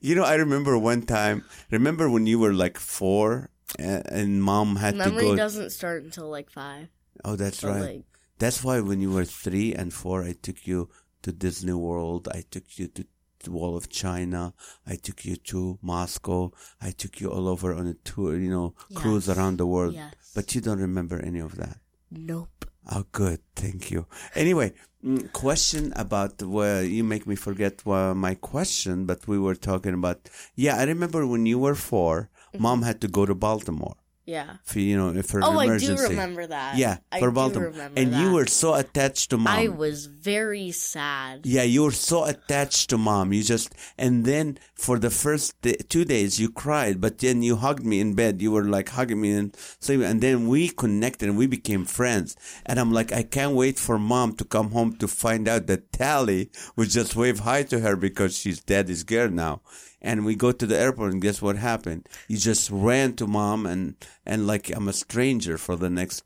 You 0.00 0.14
know, 0.16 0.24
I 0.24 0.34
remember 0.34 0.76
one 0.78 1.02
time. 1.02 1.44
Remember 1.70 2.08
when 2.10 2.26
you 2.26 2.38
were 2.38 2.52
like 2.52 2.78
four, 2.78 3.50
and, 3.78 4.02
and 4.10 4.42
mom 4.42 4.76
had 4.76 4.94
Memory 4.96 5.10
to 5.10 5.16
go. 5.20 5.22
Memory 5.22 5.36
doesn't 5.36 5.70
start 5.70 6.02
until 6.02 6.28
like 6.28 6.50
five. 6.50 6.88
oh, 7.24 7.36
that's 7.36 7.58
So 7.60 7.68
right. 7.70 7.80
like, 7.80 8.04
That's 8.38 8.64
why 8.64 8.80
when 8.80 9.00
you 9.00 9.12
were 9.12 9.24
three 9.24 9.74
and 9.74 9.92
four, 9.92 10.24
I 10.24 10.32
took 10.32 10.66
you 10.66 10.88
to 11.22 11.30
Disney 11.32 11.72
World. 11.74 12.28
I 12.34 12.42
took 12.50 12.78
you 12.78 12.88
to 12.88 13.06
the 13.44 13.50
Wall 13.52 13.76
of 13.76 13.88
China. 13.88 14.54
I 14.86 14.96
took 14.96 15.24
you 15.24 15.36
to 15.36 15.78
Moscow. 15.82 16.50
I 16.80 16.90
took 16.90 17.20
you 17.20 17.30
all 17.30 17.48
over 17.48 17.74
on 17.74 17.86
a 17.86 17.94
tour. 17.94 18.36
You 18.36 18.50
know, 18.50 18.74
cruise 18.94 19.28
around 19.28 19.58
the 19.58 19.66
world. 19.66 19.94
Yes. 19.94 20.14
But 20.34 20.54
you 20.54 20.60
don't 20.60 20.80
remember 20.80 21.20
any 21.20 21.38
of 21.40 21.56
that. 21.56 21.78
nope. 22.10 22.64
Oh, 22.90 23.04
good. 23.12 23.40
Thank 23.54 23.90
you. 23.90 24.06
Anyway, 24.34 24.72
mm, 25.04 25.32
question 25.32 25.92
about 25.96 26.42
where 26.42 26.82
you 26.84 27.04
make 27.04 27.26
me 27.26 27.36
forget 27.36 27.86
uh, 27.86 28.14
my 28.14 28.34
question, 28.34 29.06
but 29.06 29.26
we 29.28 29.38
were 29.38 29.54
talking 29.54 29.94
about. 29.94 30.28
Yeah, 30.54 30.76
I 30.76 30.84
remember 30.84 31.26
when 31.26 31.46
you 31.46 31.58
were 31.58 31.74
4 31.74 32.28
Mm-hmm. 32.54 32.62
mom 32.62 32.82
had 32.82 33.00
to 33.00 33.08
go 33.08 33.24
to 33.24 33.34
Baltimore 33.34 33.96
Yeah. 34.24 34.58
for 34.62 34.78
you 34.78 34.96
know 34.96 35.20
for 35.22 35.42
Oh, 35.42 35.58
I 35.58 35.64
emergency. 35.64 35.96
do 35.96 36.08
remember 36.10 36.46
that. 36.46 36.76
Yeah, 36.76 36.98
I 37.10 37.18
for 37.18 37.28
do 37.30 37.34
Baltimore, 37.34 37.72
and 37.96 38.14
you 38.14 38.32
were 38.32 38.46
so 38.46 38.74
attached 38.74 39.30
to 39.30 39.36
mom. 39.36 39.48
I 39.48 39.66
was 39.68 40.06
very 40.06 40.70
sad. 40.70 41.44
Yeah, 41.44 41.64
you 41.64 41.82
were 41.82 41.90
so 41.90 42.24
attached 42.24 42.90
to 42.90 42.98
mom. 42.98 43.32
You 43.32 43.42
just, 43.42 43.74
and 43.98 44.24
then 44.24 44.58
for 44.76 44.98
the 45.00 45.10
first 45.10 45.60
day, 45.62 45.74
two 45.88 46.04
days 46.04 46.38
you 46.38 46.50
cried, 46.50 47.00
but 47.00 47.18
then 47.18 47.42
you 47.42 47.56
hugged 47.56 47.84
me 47.84 47.98
in 48.00 48.14
bed. 48.14 48.40
You 48.40 48.52
were 48.52 48.64
like 48.64 48.90
hugging 48.90 49.20
me 49.20 49.32
and 49.32 49.56
sleeping. 49.80 50.06
And 50.06 50.20
then 50.20 50.46
we 50.46 50.68
connected 50.68 51.28
and 51.28 51.36
we 51.36 51.48
became 51.48 51.84
friends. 51.84 52.36
And 52.64 52.78
I'm 52.78 52.92
like, 52.92 53.12
I 53.12 53.24
can't 53.24 53.54
wait 53.56 53.76
for 53.78 53.98
mom 53.98 54.36
to 54.36 54.44
come 54.44 54.70
home 54.70 54.94
to 54.98 55.08
find 55.08 55.48
out 55.48 55.66
that 55.66 55.90
Tali 55.92 56.50
would 56.76 56.90
just 56.90 57.16
wave 57.16 57.40
hi 57.40 57.64
to 57.64 57.80
her 57.80 57.96
because 57.96 58.38
she's 58.38 58.60
daddy's 58.60 59.02
girl 59.02 59.28
now. 59.30 59.62
And 60.02 60.24
we 60.24 60.34
go 60.34 60.50
to 60.52 60.66
the 60.66 60.78
airport 60.78 61.12
and 61.12 61.22
guess 61.22 61.40
what 61.40 61.56
happened? 61.56 62.08
You 62.28 62.36
just 62.36 62.70
ran 62.70 63.14
to 63.14 63.26
mom 63.26 63.66
and, 63.66 63.94
and 64.26 64.46
like 64.46 64.68
I'm 64.74 64.88
a 64.88 64.92
stranger 64.92 65.56
for 65.56 65.76
the 65.76 65.88
next, 65.88 66.24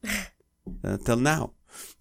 uh, 0.83 0.97
till 0.97 1.19
now. 1.19 1.53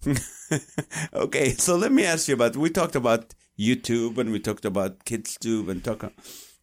okay, 1.12 1.50
so 1.50 1.76
let 1.76 1.92
me 1.92 2.04
ask 2.04 2.28
you 2.28 2.34
about. 2.34 2.56
We 2.56 2.70
talked 2.70 2.96
about 2.96 3.34
YouTube 3.58 4.18
and 4.18 4.32
we 4.32 4.40
talked 4.40 4.64
about 4.64 5.04
KidsTube 5.04 5.68
and 5.68 5.84
talk. 5.84 6.10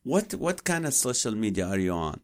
What 0.03 0.34
what 0.34 0.64
kind 0.64 0.86
of 0.86 0.93
social 0.93 1.34
media 1.34 1.68
are 1.68 1.80
you 1.80 1.91
on? 1.91 2.22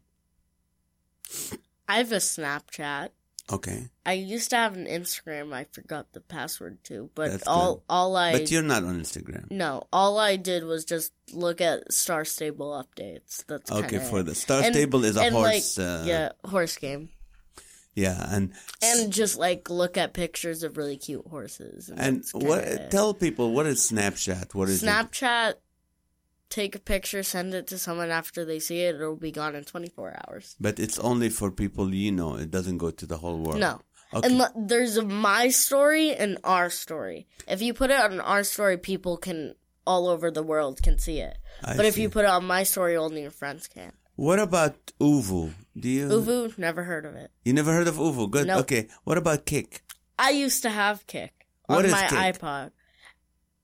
I 1.87 1.97
have 1.97 2.11
a 2.11 2.17
Snapchat. 2.17 3.09
Okay, 3.51 3.89
I 4.05 4.13
used 4.13 4.51
to 4.51 4.57
have 4.57 4.75
an 4.75 4.85
Instagram. 4.85 5.53
I 5.53 5.65
forgot 5.71 6.13
the 6.13 6.21
password 6.21 6.83
to, 6.85 7.09
but 7.15 7.31
That's 7.31 7.47
all 7.47 7.75
good. 7.75 7.83
all 7.89 8.15
I 8.15 8.31
but 8.33 8.51
you're 8.51 8.61
not 8.61 8.83
on 8.83 8.99
Instagram. 9.01 9.49
no, 9.51 9.87
all 9.91 10.19
I 10.19 10.35
did 10.35 10.63
was 10.65 10.85
just 10.85 11.11
look 11.33 11.59
at 11.61 11.91
Star 11.91 12.25
Stable 12.25 12.71
updates. 12.71 13.43
That's 13.47 13.71
Okay, 13.71 13.89
kinda 13.89 14.05
for 14.05 14.21
the 14.23 14.35
Star 14.35 14.61
And- 14.61 14.75
Stable 14.75 15.03
is 15.03 15.17
a 15.17 15.21
and, 15.21 15.33
horse. 15.35 15.77
Like, 15.77 15.87
uh, 15.87 16.03
yeah, 16.05 16.29
horse 16.45 16.77
game, 16.77 17.09
yeah, 17.95 18.23
and 18.29 18.53
and 18.83 19.11
just 19.11 19.37
like 19.37 19.69
look 19.69 19.97
at 19.97 20.13
pictures 20.13 20.61
of 20.63 20.77
really 20.77 20.97
cute 20.97 21.25
horses. 21.27 21.89
And, 21.89 21.99
and 21.99 22.25
what? 22.33 22.91
Tell 22.91 23.13
people 23.13 23.51
what 23.51 23.65
is 23.65 23.79
Snapchat? 23.79 24.53
What 24.53 24.69
is 24.69 24.83
it? 24.83 24.85
Take 26.49 26.75
a 26.75 26.79
picture, 26.79 27.21
send 27.21 27.53
it 27.53 27.67
to 27.67 27.77
someone 27.77 28.09
after 28.09 28.43
they 28.43 28.59
see 28.59 28.81
it. 28.81 28.95
It'll 28.95 29.15
be 29.15 29.31
gone 29.31 29.55
in 29.55 29.63
24 29.63 30.17
hours. 30.27 30.55
But 30.59 30.79
it's 30.79 30.97
only 30.97 31.29
for 31.29 31.51
people 31.51 31.93
you 31.93 32.11
know. 32.11 32.35
It 32.35 32.49
doesn't 32.49 32.79
go 32.79 32.89
to 32.89 33.05
the 33.05 33.17
whole 33.17 33.37
world. 33.37 33.59
No. 33.59 33.81
Okay. 34.13 34.27
And 34.27 34.69
there's 34.69 34.97
a 34.97 35.03
my 35.03 35.49
story 35.49 36.15
and 36.15 36.39
our 36.43 36.71
story. 36.71 37.27
If 37.47 37.61
you 37.61 37.75
put 37.75 37.91
it 37.91 37.99
on 37.99 38.19
our 38.19 38.43
story, 38.43 38.77
people 38.77 39.17
can 39.17 39.53
all 39.85 40.07
over 40.07 40.31
the 40.31 40.41
world 40.41 40.81
can 40.81 40.97
see 40.97 41.19
it. 41.19 41.37
I 41.63 41.77
but 41.77 41.85
if 41.85 41.97
you 41.97 42.09
put 42.09 42.25
it 42.25 42.29
on 42.31 42.45
my 42.45 42.63
story, 42.63 42.97
only 42.97 43.21
your 43.21 43.31
friends 43.31 43.67
can. 43.67 43.91
What 44.15 44.39
about 44.39 44.75
Uvu? 44.99 45.53
Do 45.77 45.87
you? 45.87 46.07
Uvu, 46.09 46.57
never 46.57 46.83
heard 46.83 47.05
of 47.05 47.15
it. 47.15 47.31
You 47.45 47.53
never 47.53 47.71
heard 47.71 47.87
of 47.87 47.95
Uvu? 47.95 48.29
Good. 48.29 48.47
Nope. 48.47 48.61
Okay. 48.61 48.87
What 49.03 49.17
about 49.17 49.45
Kik? 49.45 49.83
I 50.17 50.31
used 50.31 50.63
to 50.63 50.69
have 50.69 51.05
Kik 51.07 51.47
on 51.69 51.89
my 51.89 52.07
Kik? 52.07 52.39
iPod. 52.39 52.71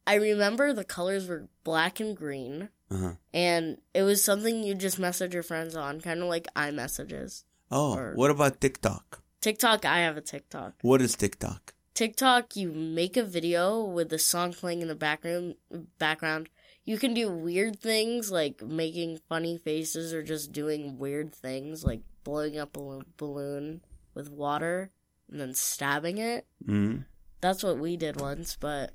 I 0.08 0.16
remember 0.16 0.72
the 0.72 0.86
colors 0.86 1.28
were 1.28 1.50
black 1.64 2.00
and 2.00 2.16
green, 2.16 2.70
Uh-huh. 2.92 3.14
and 3.34 3.78
it 3.94 4.04
was 4.04 4.24
something 4.24 4.64
you 4.64 4.76
just 4.76 5.00
message 5.00 5.34
your 5.34 5.42
friends 5.44 5.76
on, 5.76 6.02
kind 6.02 6.22
of 6.22 6.28
like 6.30 6.48
iMessages. 6.56 7.44
Oh, 7.72 7.96
Or- 7.98 8.14
what 8.16 8.30
about 8.32 8.62
TikTok? 8.62 9.22
TikTok, 9.42 9.86
I 9.86 10.00
have 10.00 10.18
a 10.18 10.22
TikTok. 10.22 10.74
What 10.82 11.02
is 11.02 11.16
TikTok? 11.16 11.74
TikTok, 11.96 12.56
you 12.56 12.72
make 12.72 13.16
a 13.18 13.24
video 13.24 13.84
with 13.84 14.10
the 14.10 14.20
song 14.20 14.54
playing 14.54 14.82
in 14.82 14.88
the 14.88 14.96
background. 14.96 15.56
Background. 15.98 16.50
You 16.84 16.98
can 17.00 17.14
do 17.16 17.30
weird 17.32 17.80
things 17.80 18.32
like 18.32 18.62
making 18.62 19.20
funny 19.30 19.58
faces 19.58 20.14
or 20.14 20.22
just 20.22 20.52
doing 20.52 21.00
weird 21.00 21.34
things 21.34 21.84
like 21.84 22.02
blowing 22.24 22.58
up 22.60 22.76
a 22.78 23.00
balloon 23.18 23.82
with 24.14 24.30
water 24.30 24.92
and 25.32 25.40
then 25.40 25.54
stabbing 25.56 26.18
it. 26.20 26.46
Mm-hmm. 26.68 27.02
That's 27.42 27.64
what 27.64 27.80
we 27.80 27.98
did 27.98 28.20
once, 28.22 28.58
but 28.60 28.92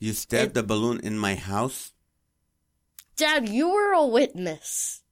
You 0.00 0.14
stabbed 0.14 0.52
It- 0.52 0.54
the 0.54 0.62
balloon 0.62 0.98
in 1.00 1.18
my 1.18 1.34
house. 1.36 1.92
Dad, 3.20 3.48
you 3.48 3.68
were 3.70 3.92
a 3.92 4.06
witness. 4.06 5.02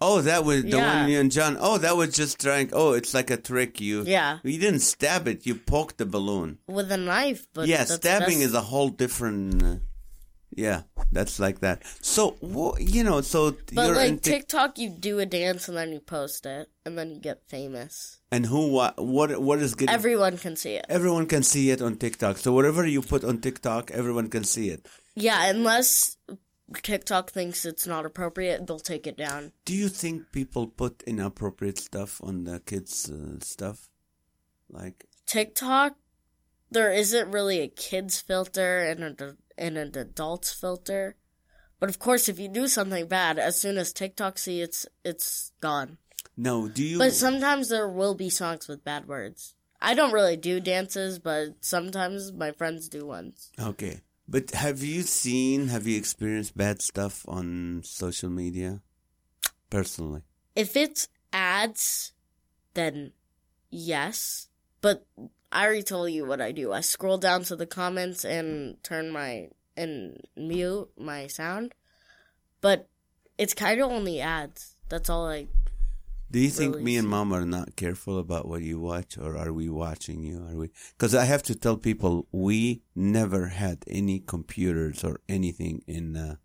Oh, 0.00 0.20
that 0.20 0.44
was 0.44 0.62
the 0.62 0.68
Yeah. 0.76 1.02
one 1.02 1.10
you 1.10 1.20
and 1.20 1.30
John. 1.32 1.56
Oh, 1.58 1.78
that 1.78 1.96
was 1.96 2.14
just 2.14 2.40
trying. 2.40 2.68
Oh, 2.74 2.92
it's 2.92 3.14
like 3.14 3.30
a 3.30 3.36
trick. 3.38 3.80
You 3.80 4.02
Yeah, 4.04 4.38
you 4.42 4.58
didn't 4.58 4.80
stab 4.80 5.26
it. 5.28 5.46
You 5.46 5.54
poked 5.54 5.96
the 5.98 6.04
balloon. 6.04 6.58
with 6.66 6.90
a 6.92 6.96
knife, 6.98 7.46
but 7.54 7.68
yeah, 7.68 7.84
stabbing 7.84 8.40
that's- 8.40 8.48
is 8.50 8.54
a 8.54 8.60
whole 8.62 8.88
different. 8.90 9.62
Uh, 9.62 9.76
yeah, 10.54 10.82
that's 11.12 11.38
like 11.38 11.60
that. 11.60 11.82
So 12.02 12.36
you 12.78 13.02
know, 13.04 13.20
so 13.22 13.52
But 13.72 13.86
you're 13.86 13.94
like 13.96 14.20
Tik- 14.20 14.34
TikTok, 14.50 14.78
you 14.78 14.90
do 14.90 15.20
a 15.20 15.26
dance 15.26 15.68
and 15.68 15.76
then 15.76 15.92
you 15.92 16.00
post 16.00 16.44
it, 16.44 16.68
and 16.84 16.98
then 16.98 17.10
you 17.10 17.18
get 17.20 17.48
famous. 17.48 18.18
and 18.30 18.46
who 18.46 18.66
what 18.74 18.98
what 19.02 19.40
what 19.40 19.60
is 19.60 19.74
getting 19.76 19.94
Everyone 19.94 20.36
can 20.36 20.56
see 20.56 20.74
it. 20.74 20.84
Everyone 20.88 21.26
can 21.26 21.42
see 21.44 21.70
it 21.70 21.80
on 21.80 21.96
TikTok. 21.96 22.36
So 22.38 22.52
whatever 22.52 22.84
you 22.84 23.00
put 23.00 23.22
on 23.24 23.38
TikTok, 23.40 23.92
everyone 23.92 24.28
can 24.28 24.42
see 24.44 24.68
it. 24.70 24.86
Yeah, 25.14 25.46
unless 25.46 26.16
TikTok 26.82 27.30
thinks 27.30 27.64
it's 27.64 27.86
not 27.86 28.06
appropriate, 28.06 28.66
they'll 28.66 28.78
take 28.78 29.06
it 29.06 29.16
down. 29.16 29.52
Do 29.64 29.74
you 29.74 29.88
think 29.88 30.32
people 30.32 30.66
put 30.66 31.02
inappropriate 31.06 31.78
stuff 31.78 32.20
on 32.22 32.44
the 32.44 32.60
kids' 32.60 33.10
uh, 33.10 33.38
stuff? 33.40 33.88
Like, 34.70 35.06
TikTok, 35.26 35.96
there 36.70 36.92
isn't 36.92 37.30
really 37.30 37.60
a 37.60 37.68
kids 37.68 38.20
filter 38.20 38.80
and 38.80 39.20
a, 39.20 39.36
and 39.58 39.76
an 39.76 39.96
adults 39.96 40.52
filter. 40.52 41.16
But 41.80 41.88
of 41.90 41.98
course, 41.98 42.28
if 42.28 42.38
you 42.38 42.48
do 42.48 42.66
something 42.66 43.06
bad, 43.08 43.38
as 43.38 43.60
soon 43.60 43.76
as 43.76 43.92
TikTok 43.92 44.38
see 44.38 44.62
it's 44.62 44.86
it's 45.04 45.52
gone. 45.60 45.98
no, 46.36 46.68
do 46.68 46.82
you? 46.82 46.98
But 46.98 47.12
sometimes 47.12 47.68
there 47.68 47.88
will 47.88 48.14
be 48.14 48.30
songs 48.30 48.68
with 48.68 48.84
bad 48.84 49.06
words. 49.06 49.54
I 49.80 49.94
don't 49.94 50.12
really 50.12 50.36
do 50.36 50.60
dances, 50.60 51.18
but 51.18 51.56
sometimes 51.60 52.32
my 52.32 52.52
friends 52.52 52.88
do 52.88 53.04
ones. 53.04 53.52
okay. 53.60 54.00
But 54.26 54.52
have 54.52 54.82
you 54.82 55.02
seen, 55.02 55.68
have 55.68 55.86
you 55.86 55.98
experienced 55.98 56.56
bad 56.56 56.80
stuff 56.80 57.24
on 57.28 57.82
social 57.84 58.30
media? 58.30 58.80
Personally. 59.70 60.22
If 60.56 60.76
it's 60.76 61.08
ads, 61.32 62.12
then 62.74 63.12
yes. 63.70 64.48
But 64.80 65.06
I 65.52 65.64
already 65.64 65.82
told 65.82 66.10
you 66.10 66.24
what 66.24 66.40
I 66.40 66.52
do. 66.52 66.72
I 66.72 66.80
scroll 66.80 67.18
down 67.18 67.44
to 67.44 67.56
the 67.56 67.66
comments 67.66 68.24
and 68.24 68.82
turn 68.82 69.10
my 69.10 69.48
and 69.76 70.20
mute 70.36 70.90
my 70.96 71.26
sound. 71.26 71.74
But 72.60 72.88
it's 73.36 73.54
kind 73.54 73.80
of 73.80 73.90
only 73.90 74.20
ads. 74.20 74.76
That's 74.88 75.10
all 75.10 75.28
I. 75.28 75.48
Do 76.34 76.40
you 76.40 76.50
think 76.50 76.80
me 76.80 76.96
and 76.96 77.06
mom 77.06 77.32
are 77.32 77.46
not 77.46 77.76
careful 77.76 78.18
about 78.18 78.48
what 78.48 78.60
you 78.62 78.80
watch, 78.80 79.16
or 79.16 79.36
are 79.36 79.52
we 79.52 79.68
watching 79.68 80.24
you? 80.24 80.44
Are 80.44 80.56
we? 80.56 80.72
Because 80.98 81.14
I 81.14 81.26
have 81.26 81.44
to 81.44 81.54
tell 81.54 81.76
people 81.76 82.26
we 82.32 82.82
never 82.96 83.46
had 83.46 83.84
any 83.86 84.18
computers 84.18 85.04
or 85.04 85.20
anything 85.28 85.84
in 85.86 86.14
the 86.14 86.38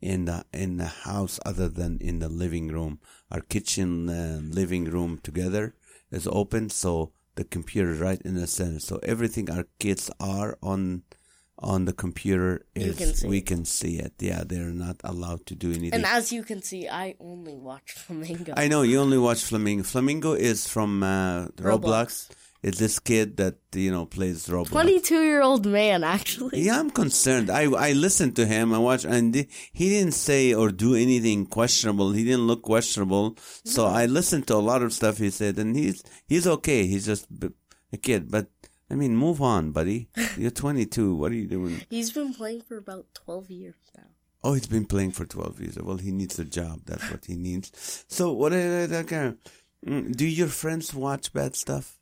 in 0.00 0.24
the 0.24 0.44
in 0.52 0.78
the 0.78 0.88
house 0.88 1.38
other 1.46 1.68
than 1.68 1.98
in 2.00 2.18
the 2.18 2.28
living 2.28 2.66
room. 2.66 2.98
Our 3.30 3.42
kitchen 3.42 4.10
uh, 4.10 4.40
living 4.42 4.86
room 4.86 5.20
together 5.22 5.76
is 6.10 6.26
open, 6.26 6.68
so 6.68 7.12
the 7.36 7.44
computer 7.44 7.94
right 7.94 8.20
in 8.22 8.34
the 8.34 8.48
center. 8.48 8.80
So 8.80 8.98
everything 9.04 9.48
our 9.48 9.68
kids 9.78 10.10
are 10.18 10.58
on 10.60 11.04
on 11.60 11.84
the 11.84 11.92
computer 11.92 12.64
is 12.74 12.96
can 12.96 13.28
we 13.28 13.40
can 13.40 13.64
see 13.64 13.98
it. 13.98 14.14
Yeah, 14.18 14.44
they're 14.46 14.70
not 14.70 14.96
allowed 15.04 15.46
to 15.46 15.54
do 15.54 15.70
anything. 15.70 15.94
And 15.94 16.06
as 16.06 16.32
you 16.32 16.42
can 16.42 16.62
see, 16.62 16.88
I 16.88 17.16
only 17.20 17.56
watch 17.56 17.92
Flamingo. 17.96 18.54
I 18.56 18.68
know 18.68 18.82
you 18.82 19.00
only 19.00 19.18
watch 19.18 19.44
Flamingo. 19.44 19.82
Flamingo 19.82 20.32
is 20.32 20.66
from 20.68 21.02
uh, 21.02 21.46
Roblox. 21.56 21.80
Roblox. 21.80 22.30
It's 22.60 22.78
this 22.78 22.98
kid 22.98 23.36
that 23.36 23.56
you 23.72 23.90
know 23.92 24.06
plays 24.06 24.48
Roblox. 24.48 24.70
22 24.70 25.22
year 25.22 25.42
old 25.42 25.64
man, 25.64 26.02
actually. 26.02 26.60
Yeah, 26.60 26.78
I'm 26.78 26.90
concerned. 26.90 27.50
I 27.50 27.70
I 27.70 27.92
listened 27.92 28.34
to 28.36 28.46
him. 28.46 28.74
I 28.74 28.78
watched, 28.78 29.04
and 29.04 29.34
he 29.34 29.48
he 29.72 29.88
didn't 29.88 30.14
say 30.14 30.54
or 30.54 30.70
do 30.70 30.94
anything 30.94 31.46
questionable. 31.46 32.12
He 32.12 32.24
didn't 32.24 32.46
look 32.48 32.62
questionable. 32.62 33.36
So 33.64 33.86
I 33.86 34.06
listened 34.06 34.46
to 34.48 34.54
a 34.56 34.64
lot 34.70 34.82
of 34.82 34.92
stuff 34.92 35.18
he 35.18 35.30
said, 35.30 35.58
and 35.58 35.76
he's 35.76 36.02
he's 36.26 36.46
okay. 36.46 36.86
He's 36.86 37.06
just 37.06 37.26
a 37.92 37.96
kid. 37.96 38.30
But 38.30 38.48
I 38.90 38.94
mean, 38.94 39.16
move 39.16 39.42
on, 39.42 39.70
buddy. 39.72 40.08
You're 40.36 40.50
22. 40.50 41.14
What 41.14 41.32
are 41.32 41.34
you 41.34 41.46
doing? 41.46 41.82
He's 41.90 42.10
been 42.10 42.32
playing 42.32 42.62
for 42.62 42.78
about 42.78 43.06
12 43.14 43.50
years 43.50 43.74
now. 43.96 44.04
Oh, 44.44 44.52
he's 44.52 44.68
been 44.68 44.86
playing 44.86 45.10
for 45.10 45.26
12 45.26 45.60
years. 45.60 45.78
Well, 45.78 45.96
he 45.96 46.12
needs 46.12 46.38
a 46.38 46.44
job. 46.44 46.82
That's 46.86 47.10
what 47.10 47.24
he 47.24 47.34
needs. 47.34 48.04
So, 48.06 48.32
what 48.32 48.52
I, 48.52 48.82
I, 48.82 48.84
I, 48.84 49.34
mm, 49.84 50.14
do 50.16 50.24
your 50.24 50.46
friends 50.46 50.94
watch 50.94 51.32
bad 51.32 51.56
stuff? 51.56 51.98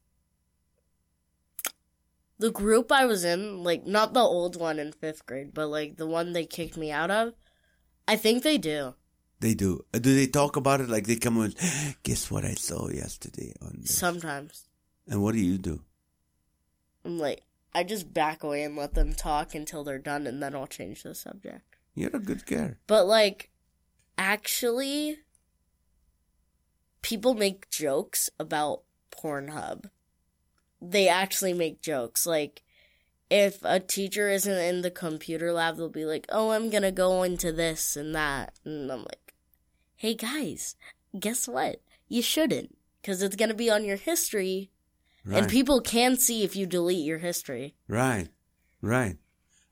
The 2.39 2.51
group 2.51 2.93
I 2.93 3.07
was 3.07 3.25
in, 3.25 3.65
like, 3.65 3.87
not 3.87 4.13
the 4.13 4.21
old 4.21 4.61
one 4.61 4.79
in 4.79 4.93
fifth 4.93 5.25
grade, 5.25 5.55
but 5.55 5.69
like 5.69 5.97
the 5.97 6.07
one 6.07 6.35
they 6.35 6.45
kicked 6.45 6.77
me 6.77 6.93
out 6.93 7.11
of, 7.11 7.33
I 8.07 8.17
think 8.17 8.43
they 8.43 8.59
do. 8.59 8.95
They 9.41 9.55
do. 9.55 9.85
Uh, 9.95 9.99
Do 9.99 10.15
they 10.15 10.27
talk 10.27 10.57
about 10.57 10.83
it? 10.83 10.91
Like 10.91 11.07
they 11.07 11.17
come 11.17 11.39
on, 11.39 11.55
guess 12.03 12.31
what 12.31 12.45
I 12.45 12.53
saw 12.55 12.89
yesterday 12.91 13.55
on 13.63 13.79
this? 13.81 13.97
Sometimes. 13.97 14.69
And 15.09 15.23
what 15.23 15.33
do 15.33 15.41
you 15.41 15.57
do? 15.57 15.81
I'm 17.07 17.19
like, 17.19 17.43
I 17.73 17.85
just 17.85 18.13
back 18.13 18.43
away 18.43 18.63
and 18.63 18.77
let 18.77 18.95
them 18.95 19.15
talk 19.15 19.55
until 19.55 19.85
they're 19.85 19.99
done, 19.99 20.27
and 20.27 20.43
then 20.43 20.55
I'll 20.55 20.67
change 20.67 21.03
the 21.03 21.15
subject. 21.15 21.77
You're 21.95 22.15
a 22.15 22.19
good 22.19 22.45
girl. 22.47 22.75
But 22.87 23.07
like, 23.07 23.51
actually, 24.19 25.19
people 27.03 27.35
make 27.35 27.71
jokes 27.71 28.29
about 28.41 28.83
Pornhub. 29.11 29.91
They 30.81 31.09
actually 31.09 31.53
make 31.53 31.81
jokes. 31.81 32.27
Like, 32.27 32.63
if 33.31 33.59
a 33.63 33.81
teacher 33.81 34.29
isn't 34.29 34.59
in 34.59 34.83
the 34.83 34.91
computer 34.91 35.53
lab, 35.53 35.77
they'll 35.77 35.89
be 35.89 36.05
like, 36.05 36.27
"Oh, 36.29 36.51
I'm 36.51 36.71
gonna 36.71 36.93
go 36.93 37.23
into 37.23 37.53
this 37.53 37.97
and 37.97 38.15
that," 38.15 38.55
and 38.65 38.91
I'm 38.91 39.01
like, 39.05 39.35
"Hey 39.97 40.15
guys, 40.15 40.77
guess 41.19 41.49
what? 41.49 41.81
You 42.09 42.23
shouldn't, 42.23 42.77
because 43.01 43.23
it's 43.23 43.37
gonna 43.37 43.55
be 43.55 43.71
on 43.71 43.85
your 43.85 43.97
history, 43.97 44.71
Right. 45.27 45.43
and 45.43 45.51
people 45.51 45.81
can 45.81 46.17
see 46.17 46.45
if 46.45 46.55
you 46.57 46.65
delete 46.67 47.05
your 47.05 47.19
history." 47.19 47.75
right. 47.89 48.29
Right. 48.81 49.17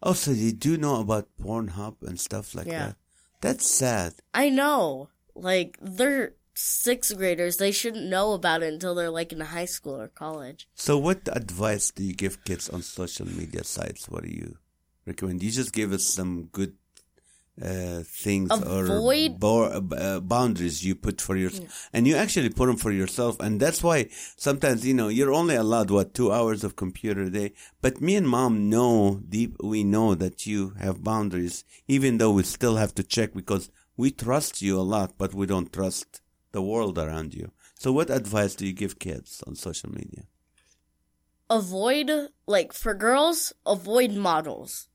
Oh, 0.02 0.12
so 0.12 0.32
you 0.32 0.52
do 0.52 0.76
know 0.76 1.00
about 1.00 1.28
Pornhub 1.40 2.02
and 2.02 2.18
stuff 2.18 2.54
like 2.54 2.66
Yeah. 2.66 2.86
that. 2.86 2.96
That's 3.40 3.66
sad. 3.66 4.14
I 4.34 4.48
know. 4.50 5.08
Like, 5.34 5.78
they're 5.80 6.34
sixth 6.54 7.16
graders. 7.16 7.56
They 7.58 7.70
shouldn't 7.72 8.06
know 8.06 8.32
about 8.32 8.62
it 8.62 8.72
until 8.72 8.94
they're 8.94 9.10
like 9.10 9.32
in 9.32 9.40
high 9.40 9.64
school 9.66 10.00
or 10.00 10.08
college. 10.08 10.68
So, 10.74 10.98
what 10.98 11.20
advice 11.32 11.90
do 11.90 12.02
you 12.02 12.14
give 12.14 12.44
kids 12.44 12.68
on 12.68 12.82
social 12.82 13.26
media 13.26 13.64
sites? 13.64 14.08
What 14.08 14.24
do 14.24 14.30
you 14.30 14.58
recommend? 15.06 15.42
You 15.42 15.50
just 15.50 15.72
give 15.72 15.92
us 15.92 16.04
some 16.04 16.48
good 16.52 16.74
uh, 17.62 18.02
things 18.04 18.50
Avoid- 18.50 19.32
or 19.32 19.38
bo- 19.38 19.64
uh, 19.92 20.20
boundaries 20.20 20.84
you 20.84 20.94
put 20.94 21.20
for 21.20 21.36
yourself, 21.36 21.88
and 21.92 22.06
you 22.06 22.16
actually 22.16 22.48
put 22.50 22.66
them 22.66 22.76
for 22.76 22.90
yourself. 22.90 23.38
And 23.40 23.60
that's 23.60 23.82
why 23.82 24.08
sometimes 24.36 24.84
you 24.84 24.94
know 24.94 25.08
you're 25.08 25.32
only 25.32 25.54
allowed 25.54 25.90
what 25.90 26.14
two 26.14 26.32
hours 26.32 26.64
of 26.64 26.76
computer 26.76 27.22
a 27.22 27.30
day. 27.30 27.52
But 27.80 28.00
me 28.00 28.16
and 28.16 28.28
mom 28.28 28.68
know 28.68 29.20
deep. 29.28 29.56
We 29.62 29.84
know 29.84 30.14
that 30.16 30.46
you 30.46 30.74
have 30.80 31.04
boundaries, 31.04 31.64
even 31.86 32.18
though 32.18 32.32
we 32.32 32.42
still 32.42 32.76
have 32.76 32.94
to 32.96 33.04
check 33.04 33.34
because 33.34 33.70
we 33.96 34.10
trust 34.10 34.60
you 34.60 34.78
a 34.78 34.82
lot, 34.82 35.16
but 35.16 35.34
we 35.34 35.46
don't 35.46 35.72
trust 35.72 36.20
the 36.52 36.62
world 36.62 36.98
around 36.98 37.34
you. 37.34 37.52
So, 37.78 37.92
what 37.92 38.10
advice 38.10 38.54
do 38.54 38.66
you 38.66 38.72
give 38.72 38.98
kids 38.98 39.42
on 39.46 39.54
social 39.54 39.90
media? 39.90 40.24
Avoid, 41.50 42.10
like, 42.46 42.72
for 42.72 42.94
girls, 42.94 43.52
avoid 43.66 44.12
models. 44.12 44.88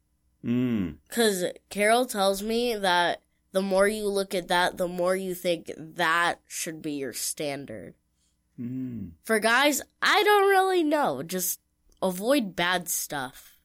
Mm. 0.46 0.96
Because 1.08 1.46
Carol 1.70 2.06
tells 2.06 2.42
me 2.42 2.76
that 2.76 3.22
the 3.52 3.62
more 3.62 3.88
you 3.88 4.08
look 4.08 4.34
at 4.36 4.48
that, 4.48 4.78
the 4.78 4.88
more 4.88 5.16
you 5.16 5.34
think 5.34 5.72
that 5.78 6.40
should 6.48 6.82
be 6.82 6.94
your 6.94 7.14
standard. 7.14 7.96
Mm. 8.60 9.12
For 9.24 9.40
guys, 9.40 9.82
I 10.02 10.24
don't 10.24 10.50
really 10.50 10.84
know. 10.84 11.24
Just 11.24 11.60
avoid 12.02 12.56
bad 12.56 12.90
stuff. 12.90 13.58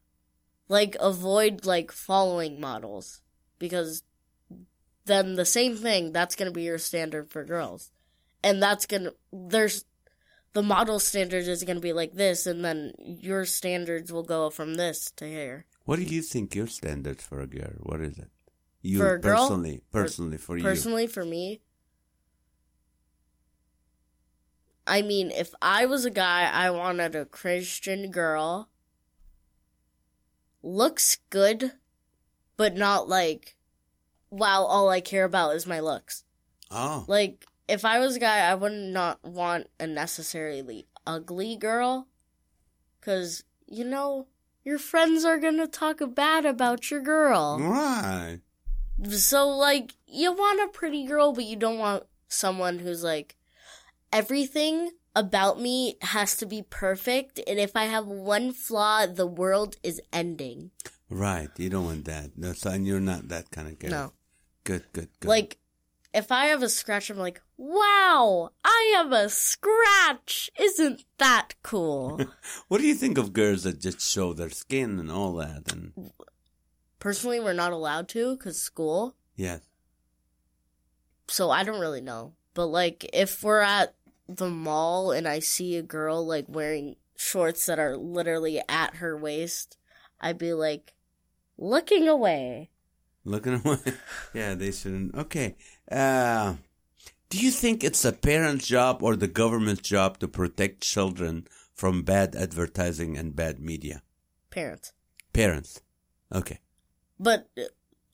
Like, 0.69 0.97
avoid, 0.99 1.67
like, 1.67 1.93
following 1.93 2.61
models. 2.61 3.21
Because 3.59 4.03
then 5.05 5.35
the 5.35 5.45
same 5.45 5.77
thing, 5.77 6.13
that's 6.13 6.35
gonna 6.35 6.51
be 6.51 6.63
your 6.63 6.79
standard 6.79 7.31
for 7.31 7.45
girls. 7.45 7.91
And 8.43 8.63
that's 8.63 8.87
gonna, 8.87 9.13
there's, 9.33 9.85
the 10.55 10.63
model 10.63 10.99
standard 10.99 11.47
is 11.47 11.65
gonna 11.65 11.81
be 11.81 11.93
like 11.93 12.15
this, 12.15 12.47
and 12.47 12.65
then 12.65 12.93
your 12.99 13.45
standards 13.45 14.11
will 14.11 14.23
go 14.23 14.49
from 14.49 14.75
this 14.75 15.11
to 15.17 15.27
here. 15.27 15.67
What 15.85 15.97
do 15.97 16.03
you 16.03 16.23
think 16.23 16.55
your 16.55 16.67
standard 16.67 17.21
for 17.21 17.41
a 17.41 17.47
girl? 17.47 17.73
What 17.81 18.01
is 18.01 18.19
it? 18.19 18.31
You 18.81 18.99
For 18.99 19.19
personally, 19.19 19.83
personally 19.91 20.37
for 20.39 20.57
you. 20.57 20.63
Personally, 20.63 21.07
for 21.07 21.25
me, 21.25 21.61
I 24.87 25.03
mean, 25.03 25.31
if 25.31 25.55
I 25.63 25.87
was 25.87 26.05
a 26.05 26.11
guy, 26.11 26.51
I 26.51 26.71
wanted 26.71 27.15
a 27.15 27.25
Christian 27.25 28.11
girl 28.11 28.69
looks 30.63 31.19
good, 31.31 31.73
but 32.57 32.75
not 32.75 33.09
like, 33.09 33.57
wow, 34.31 34.65
all 34.65 34.89
I 34.89 35.01
care 35.01 35.25
about 35.25 35.55
is 35.57 35.67
my 35.67 35.81
looks. 35.81 36.25
Oh, 36.71 37.05
Like, 37.07 37.47
if 37.69 37.85
I 37.85 37.99
was 37.99 38.17
a 38.17 38.21
guy, 38.21 38.41
I 38.41 38.55
would 38.55 38.73
not 38.73 39.23
want 39.23 39.69
a 39.79 39.87
necessarily 39.87 40.87
ugly 41.07 41.57
girl. 41.57 42.09
Cause, 43.01 43.45
you 43.67 43.85
know, 43.85 44.29
your 44.65 44.79
friends 44.79 45.25
are 45.25 45.39
gonna 45.39 45.67
talk 45.67 46.01
bad 46.15 46.45
about 46.45 46.91
your 46.91 47.01
girl. 47.01 47.59
right. 47.61 48.41
So, 49.11 49.49
like, 49.49 49.95
you 50.07 50.33
want 50.33 50.61
a 50.63 50.69
pretty 50.69 51.05
girl, 51.05 51.33
but 51.33 51.45
you 51.45 51.57
don't 51.57 51.79
want 51.79 52.05
someone 52.29 52.79
who's 52.79 53.03
like, 53.03 53.37
everything 54.13 54.93
about 55.17 55.61
me 55.61 55.97
has 56.03 56.37
to 56.37 56.47
be 56.47 56.63
perfect, 56.63 57.41
and 57.47 57.59
if 57.59 57.77
I 57.77 57.85
have 57.85 58.07
one 58.07 58.53
flaw, 58.53 59.07
the 59.07 59.27
world 59.27 59.77
is 59.83 60.01
ending. 60.13 60.71
Right. 61.11 61.49
You 61.57 61.71
don't 61.71 61.85
want 61.85 62.05
that. 62.07 62.37
No, 62.37 62.53
so, 62.53 62.71
and 62.71 62.87
you're 62.87 63.01
not 63.01 63.29
that 63.29 63.51
kind 63.51 63.69
of 63.69 63.79
girl. 63.79 63.91
No. 63.91 64.13
Good, 64.65 64.85
good, 64.93 65.09
good. 65.21 65.29
Like, 65.29 65.59
if 66.15 66.31
I 66.33 66.47
have 66.47 66.63
a 66.63 66.69
scratch, 66.69 67.11
I'm 67.11 67.19
like, 67.19 67.43
wow, 67.57 68.51
I 68.65 68.93
have 68.97 69.13
a 69.13 69.29
scratch. 69.29 70.49
Isn't 70.59 71.05
that 71.19 71.55
cool? 71.63 72.21
what 72.69 72.79
do 72.81 72.87
you 72.87 72.95
think 72.95 73.19
of 73.19 73.33
girls 73.33 73.65
that 73.65 73.81
just 73.81 74.01
show 74.01 74.33
their 74.33 74.51
skin 74.51 74.99
and 74.99 75.11
all 75.11 75.35
that? 75.35 75.73
And 75.73 75.93
Personally, 76.99 77.41
we're 77.41 77.53
not 77.53 77.73
allowed 77.73 78.09
to 78.11 78.37
because 78.37 78.63
school. 78.63 79.17
yes, 79.37 79.61
So 81.29 81.51
I 81.51 81.65
don't 81.65 81.81
really 81.81 82.01
know. 82.01 82.35
But 82.55 82.67
like, 82.67 83.09
if 83.13 83.43
we're 83.43 83.61
at 83.61 83.95
the 84.29 84.49
mall 84.49 85.11
and 85.11 85.27
I 85.29 85.41
see 85.41 85.77
a 85.77 85.83
girl 85.83 86.25
like 86.25 86.47
wearing 86.49 86.97
shorts 87.17 87.67
that 87.67 87.79
are 87.79 87.97
literally 87.97 88.61
at 88.69 88.97
her 88.97 89.17
waist, 89.17 89.77
I'd 90.21 90.39
be 90.39 90.53
like, 90.55 90.95
looking 91.59 92.09
away. 92.09 92.71
looking 93.25 93.61
away. 93.65 93.79
yeah, 94.35 94.55
they 94.55 94.71
shouldn't. 94.71 95.15
Okay. 95.15 95.57
Uh, 95.91 96.55
do 97.29 97.39
you 97.39 97.51
think 97.51 97.83
it's 97.83 98.05
a 98.05 98.13
parent's 98.13 98.67
job 98.67 99.03
or 99.03 99.17
the 99.17 99.29
government's 99.29 99.89
job 99.89 100.19
to 100.19 100.29
protect 100.29 100.83
children 100.83 101.47
from 101.75 102.03
bad 102.03 102.35
advertising 102.37 103.17
and 103.17 103.35
bad 103.35 103.61
media? 103.61 104.03
Parents. 104.51 104.93
Parents. 105.33 105.83
Okay. 106.33 106.61
But 107.19 107.49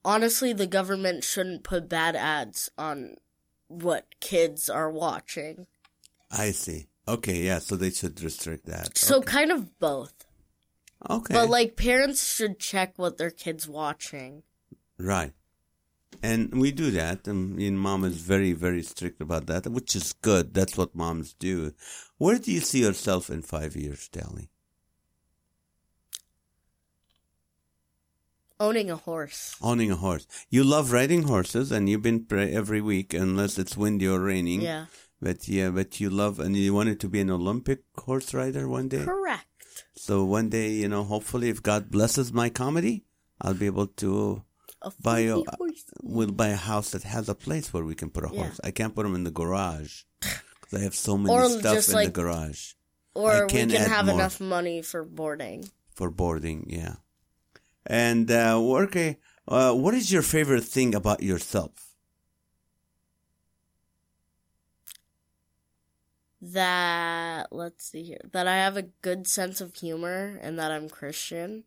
honestly, 0.05 0.53
the 0.53 0.67
government 0.67 1.25
shouldn't 1.25 1.65
put 1.65 1.89
bad 1.89 2.17
ads 2.17 2.71
on 2.79 3.17
what 3.69 4.07
kids 4.21 4.69
are 4.69 4.91
watching. 4.91 5.67
I 6.31 6.53
see. 6.53 6.87
Okay, 7.07 7.43
yeah, 7.43 7.59
so 7.59 7.77
they 7.77 7.91
should 7.91 8.23
restrict 8.23 8.67
that. 8.67 8.97
So 8.97 9.19
okay. 9.19 9.27
kind 9.27 9.53
of 9.53 9.79
both. 9.79 10.25
okay. 11.09 11.35
But 11.35 11.51
like 11.51 11.77
parents 11.77 12.35
should 12.35 12.59
check 12.59 12.95
what 12.97 13.19
their 13.19 13.31
kids 13.31 13.69
watching. 13.69 14.43
Right. 14.99 15.33
And 16.23 16.61
we 16.61 16.73
do 16.73 16.91
that. 16.91 17.27
And 17.27 17.57
mean, 17.57 17.79
mom 17.79 18.05
is 18.05 18.17
very, 18.17 18.53
very 18.53 18.83
strict 18.83 19.21
about 19.21 19.47
that, 19.47 19.67
which 19.69 19.97
is 19.97 20.13
good. 20.13 20.55
That's 20.55 20.77
what 20.77 20.95
moms 20.95 21.35
do. 21.35 21.73
Where 22.19 22.39
do 22.39 22.53
you 22.53 22.61
see 22.61 22.83
yourself 22.83 23.31
in 23.31 23.43
five 23.43 23.77
years, 23.77 24.09
Tali? 24.09 24.51
Owning 28.59 28.91
a 28.91 28.97
horse. 28.97 29.57
Owning 29.63 29.91
a 29.91 29.97
horse. 29.97 30.27
You 30.51 30.65
love 30.65 30.93
riding 30.93 31.23
horses, 31.23 31.73
and 31.73 31.89
you've 31.89 32.03
been 32.03 32.27
pre- 32.27 32.53
every 32.53 32.83
week, 32.83 33.15
unless 33.15 33.59
it's 33.59 33.75
windy 33.75 34.07
or 34.07 34.21
raining. 34.21 34.61
Yeah. 34.61 34.87
But 35.23 35.49
yeah, 35.49 35.71
but 35.71 35.99
you 35.99 36.11
love, 36.11 36.39
and 36.39 36.55
you 36.55 36.75
wanted 36.75 37.01
to 37.01 37.09
be 37.09 37.21
an 37.21 37.31
Olympic 37.31 37.81
horse 37.97 38.35
rider 38.35 38.69
one 38.69 38.89
day. 38.89 39.05
Correct. 39.05 39.47
So 39.95 40.25
one 40.25 40.51
day, 40.51 40.73
you 40.73 40.89
know, 40.89 41.05
hopefully, 41.05 41.49
if 41.49 41.63
God 41.63 41.91
blesses 41.91 42.35
my 42.35 42.51
comedy, 42.51 43.05
I'll 43.41 43.55
be 43.55 43.65
able 43.67 43.87
to 44.05 44.45
buy 45.03 45.21
a, 45.21 45.37
horse. 45.59 45.85
we'll 46.03 46.33
buy 46.33 46.49
a 46.49 46.57
house 46.57 46.91
that 46.91 47.03
has 47.05 47.29
a 47.29 47.35
place 47.35 47.73
where 47.73 47.85
we 47.85 47.95
can 47.95 48.11
put 48.11 48.25
a 48.25 48.31
Yeah. 48.33 48.43
horse. 48.45 48.61
I 48.65 48.71
can't 48.71 48.95
put 48.95 49.03
them 49.05 49.15
in 49.15 49.25
the 49.25 49.31
garage 49.31 50.03
because 50.21 50.81
I 50.81 50.83
have 50.83 50.95
so 50.95 51.17
many 51.19 51.35
Or 51.35 51.49
stuff 51.49 51.89
in 51.89 52.05
the 52.05 52.11
garage 52.11 52.73
Or 53.15 53.47
we 53.47 53.49
can 53.53 53.71
have 53.71 54.09
enough 54.09 54.41
money 54.41 54.83
for 54.83 55.05
boarding. 55.05 55.69
for 55.95 56.11
boarding. 56.11 56.67
Yeah, 56.69 56.97
and 57.87 58.31
uh, 58.31 58.57
okay, 58.89 59.19
uh, 59.49 59.75
what 59.75 59.93
is 59.95 60.11
your 60.13 60.23
favorite 60.23 60.65
thing 60.65 60.95
about 60.95 61.23
yourself? 61.23 61.73
That 66.43 67.49
let's 67.53 67.85
see 67.85 68.03
here. 68.03 68.21
That 68.33 68.47
I 68.47 68.57
have 68.57 68.77
a 68.77 68.83
good 69.03 69.27
sense 69.27 69.61
of 69.61 69.75
humor 69.77 70.39
and 70.41 70.59
that 70.59 70.71
I'm 70.73 70.89
Christian. 70.89 71.65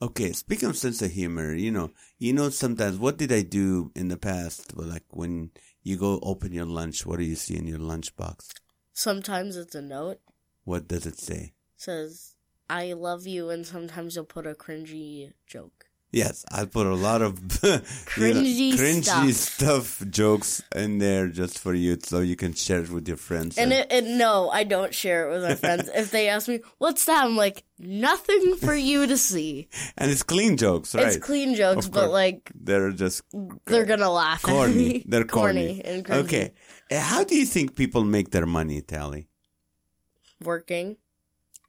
Okay, 0.00 0.32
speaking 0.32 0.68
of 0.68 0.76
sense 0.76 1.02
of 1.02 1.10
humor, 1.10 1.54
you 1.54 1.72
know, 1.72 1.90
you 2.18 2.32
know, 2.32 2.50
sometimes 2.50 2.98
what 2.98 3.18
did 3.18 3.32
I 3.32 3.42
do 3.42 3.90
in 3.96 4.06
the 4.08 4.16
past? 4.16 4.76
But 4.76 4.86
like 4.86 5.02
when 5.10 5.50
you 5.82 5.96
go 5.96 6.20
open 6.22 6.52
your 6.52 6.66
lunch, 6.66 7.04
what 7.04 7.18
do 7.18 7.24
you 7.24 7.34
see 7.34 7.56
in 7.56 7.66
your 7.66 7.80
lunchbox? 7.80 8.50
Sometimes 8.92 9.56
it's 9.56 9.74
a 9.74 9.82
note 9.82 10.20
What 10.64 10.86
does 10.88 11.04
it 11.06 11.18
say? 11.18 11.54
says 11.76 12.34
I 12.70 12.92
love 12.92 13.26
you 13.26 13.50
and 13.50 13.66
sometimes 13.66 14.14
you'll 14.16 14.24
put 14.24 14.46
a 14.46 14.54
cringy 14.54 15.32
joke. 15.46 15.86
Yes, 16.10 16.42
I'll 16.50 16.66
put 16.66 16.86
a 16.86 16.94
lot 16.94 17.20
of 17.20 17.38
you 17.62 17.68
know, 17.70 17.78
Cringy 18.08 18.72
cringy 18.72 19.32
stuff. 19.34 19.96
stuff 19.98 20.08
jokes 20.08 20.62
in 20.74 20.96
there 20.98 21.28
just 21.28 21.58
for 21.58 21.74
you, 21.74 21.98
so 22.02 22.20
you 22.20 22.34
can 22.34 22.54
share 22.54 22.80
it 22.80 22.88
with 22.88 23.06
your 23.06 23.18
friends. 23.18 23.58
And 23.58 23.74
it, 23.74 23.88
and 23.92 24.16
no, 24.16 24.48
I 24.48 24.64
don't 24.64 24.94
share 24.94 25.28
it 25.28 25.32
with 25.34 25.42
my 25.42 25.54
friends. 25.54 25.90
if 25.94 26.10
they 26.10 26.28
ask 26.30 26.48
me, 26.48 26.60
"What's 26.78 27.04
that?" 27.04 27.24
I'm 27.26 27.36
like, 27.36 27.62
"Nothing 27.78 28.56
for 28.56 28.74
you 28.74 29.06
to 29.06 29.18
see." 29.18 29.68
and 29.98 30.10
it's 30.10 30.22
clean 30.22 30.56
jokes, 30.56 30.94
right? 30.94 31.08
It's 31.08 31.18
clean 31.18 31.54
jokes, 31.54 31.84
Of 31.86 31.92
but 31.92 32.00
course. 32.08 32.12
like 32.12 32.52
They're 32.54 32.90
just 32.92 33.20
they're 33.66 33.84
gonna 33.84 34.10
laugh 34.10 34.42
at 34.44 34.50
corny. 34.50 34.74
me. 34.74 35.04
They're 35.06 35.24
corny. 35.38 35.82
and 35.84 36.06
cringy. 36.06 36.24
Okay, 36.24 36.52
Uh, 36.90 37.00
how 37.00 37.22
do 37.22 37.36
you 37.36 37.44
think 37.44 37.76
people 37.76 38.02
make 38.04 38.30
their 38.30 38.46
money, 38.46 38.80
Tali? 38.80 39.28
Working. 40.42 40.96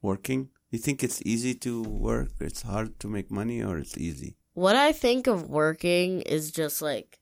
Working? 0.01 0.47
You 0.69 0.77
think 0.77 1.03
it's 1.03 1.21
easy 1.25 1.55
to 1.55 1.81
work? 1.81 2.31
It's 2.39 2.61
hard 2.61 2.99
to 2.99 3.07
make 3.07 3.31
money, 3.31 3.63
or 3.63 3.77
it's 3.77 3.97
easy? 3.97 4.37
What 4.53 4.75
I 4.75 4.91
think 4.91 5.25
of 5.25 5.49
working 5.49 6.21
is 6.21 6.51
just 6.51 6.81
like 6.81 7.19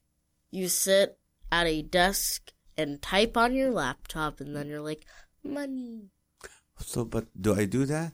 you 0.51 0.67
sit 0.67 1.17
at 1.51 1.67
a 1.67 1.81
desk 1.81 2.51
and 2.77 3.01
type 3.01 3.37
on 3.37 3.55
your 3.55 3.71
laptop, 3.71 4.41
and 4.41 4.55
then 4.55 4.67
you're 4.67 4.81
like, 4.81 5.05
money. 5.43 6.09
So, 6.79 7.05
but 7.05 7.27
do 7.39 7.55
I 7.55 7.65
do 7.65 7.85
that? 7.85 8.13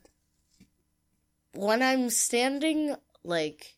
When 1.54 1.82
I'm 1.82 2.10
standing, 2.10 2.96
like, 3.24 3.76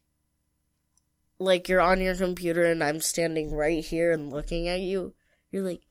like 1.40 1.68
you're 1.70 1.82
on 1.82 2.02
your 2.02 2.16
computer 2.16 2.64
and 2.66 2.84
I'm 2.84 3.00
standing 3.00 3.54
right 3.54 3.84
here 3.84 4.12
and 4.12 4.32
looking 4.32 4.68
at 4.68 4.82
you, 4.82 5.14
you're 5.52 5.64
like, 5.64 5.82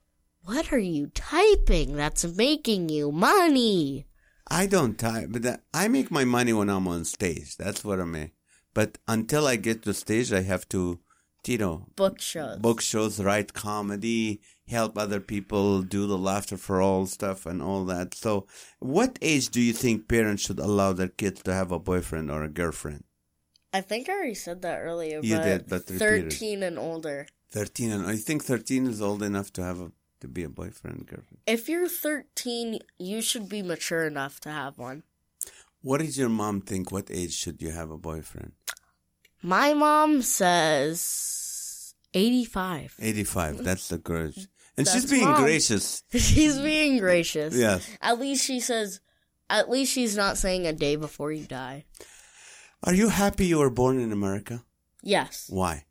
what 0.45 0.73
are 0.73 0.79
you 0.79 1.09
typing 1.15 1.97
that's 1.97 2.25
making 2.25 2.91
you 2.91 3.11
money? 3.11 4.07
I 4.51 4.67
don't 4.67 4.99
type, 4.99 5.29
but 5.31 5.43
that, 5.43 5.63
I 5.73 5.89
make 5.89 6.11
my 6.11 6.25
money 6.25 6.53
when 6.53 6.69
I'm 6.69 6.87
on 6.87 7.05
stage. 7.05 7.57
That's 7.57 7.85
what 7.85 8.01
I 8.01 8.05
make. 8.05 8.33
But 8.75 8.99
until 9.09 9.47
I 9.47 9.57
get 9.57 9.83
to 9.83 9.95
stage, 9.95 10.33
I 10.33 10.43
have 10.43 10.69
to, 10.71 11.01
you 11.47 11.59
know, 11.59 11.87
Book 11.97 12.21
shows. 12.21 12.59
book 12.59 12.81
shows, 12.81 13.21
write 13.21 13.55
comedy, 13.55 14.41
help 14.69 14.99
other 14.99 15.21
people, 15.21 15.83
do 15.83 16.07
the 16.07 16.19
laughter 16.19 16.57
for 16.57 16.83
all 16.83 17.07
stuff 17.07 17.47
and 17.47 17.63
all 17.63 17.85
that. 17.87 18.15
So, 18.15 18.47
what 18.81 19.19
age 19.23 19.49
do 19.51 19.61
you 19.61 19.73
think 19.73 20.09
parents 20.09 20.43
should 20.43 20.59
allow 20.59 20.93
their 20.93 21.09
kids 21.09 21.43
to 21.45 21.55
have 21.55 21.73
a 21.73 21.79
boyfriend 21.79 22.31
or 22.31 22.43
a 22.43 22.49
girlfriend? 22.49 23.05
I 23.73 23.81
think 23.81 24.09
I 24.09 24.13
already 24.13 24.35
said 24.35 24.63
that 24.63 24.79
earlier. 24.81 25.21
You 25.23 25.37
but 25.37 25.45
did, 25.45 25.69
but 25.69 25.91
repeat 25.91 25.97
it. 25.97 26.33
13 26.33 26.63
and 26.63 26.79
older. 26.79 27.27
13 27.51 27.93
and 27.93 28.07
I 28.07 28.17
think 28.17 28.45
13 28.45 28.87
is 28.87 29.01
old 29.01 29.23
enough 29.23 29.53
to 29.55 29.63
have 29.63 29.81
a 29.81 29.93
to 30.25 30.29
be 30.29 30.43
a 30.43 30.49
boyfriend 30.49 31.07
girlfriend. 31.07 31.39
If 31.47 31.69
you're 31.69 31.87
13, 31.87 32.79
you 32.99 33.21
should 33.21 33.47
be 33.49 33.63
mature 33.63 34.07
enough 34.07 34.41
to 34.41 34.51
have 34.51 34.79
one. 34.79 35.03
What 35.83 36.01
does 36.01 36.17
your 36.17 36.31
mom 36.31 36.63
think? 36.63 36.91
What 36.91 37.11
age 37.11 37.35
should 37.35 37.61
you 37.61 37.71
have 37.71 37.91
a 37.91 37.99
boyfriend? 37.99 38.53
My 39.43 39.75
mom 39.75 40.23
says 40.23 41.95
85. 42.15 42.97
85. 42.99 43.59
That's 43.65 43.89
the 43.89 43.99
grudge. 43.99 44.49
And 44.79 44.89
she's 44.89 45.09
being 45.09 45.27
wrong. 45.27 45.43
gracious. 45.43 46.03
She's 46.11 46.59
being 46.59 46.99
gracious. 46.99 47.55
Yes. 47.55 47.89
At 48.03 48.19
least 48.19 48.45
she 48.45 48.59
says, 48.59 48.99
at 49.49 49.71
least 49.71 49.93
she's 49.93 50.17
not 50.17 50.37
saying 50.37 50.67
a 50.67 50.73
day 50.73 50.97
before 50.97 51.31
you 51.31 51.45
die. 51.47 51.85
Are 52.83 52.93
you 52.93 53.09
happy 53.09 53.47
you 53.47 53.59
were 53.59 53.71
born 53.71 54.01
in 54.01 54.11
America? 54.11 54.65
Yes. 55.01 55.47
Why? 55.49 55.85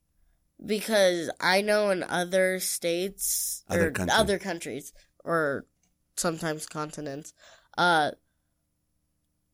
Because 0.65 1.29
I 1.39 1.61
know 1.61 1.89
in 1.89 2.03
other 2.03 2.59
states 2.59 3.63
Other 3.69 3.87
or 3.87 3.91
countries. 3.91 4.17
other 4.17 4.39
countries 4.39 4.93
or 5.23 5.65
sometimes 6.15 6.65
continents, 6.65 7.33
uh, 7.77 8.11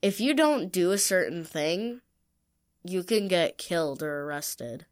if 0.02 0.22
you 0.22 0.34
don't 0.34 0.72
do 0.72 0.92
a 0.92 0.98
certain 0.98 1.44
thing, 1.44 2.02
you 2.84 3.04
can 3.04 3.28
get 3.28 3.58
killed 3.58 4.02
or 4.04 4.24
arrested. 4.24 4.86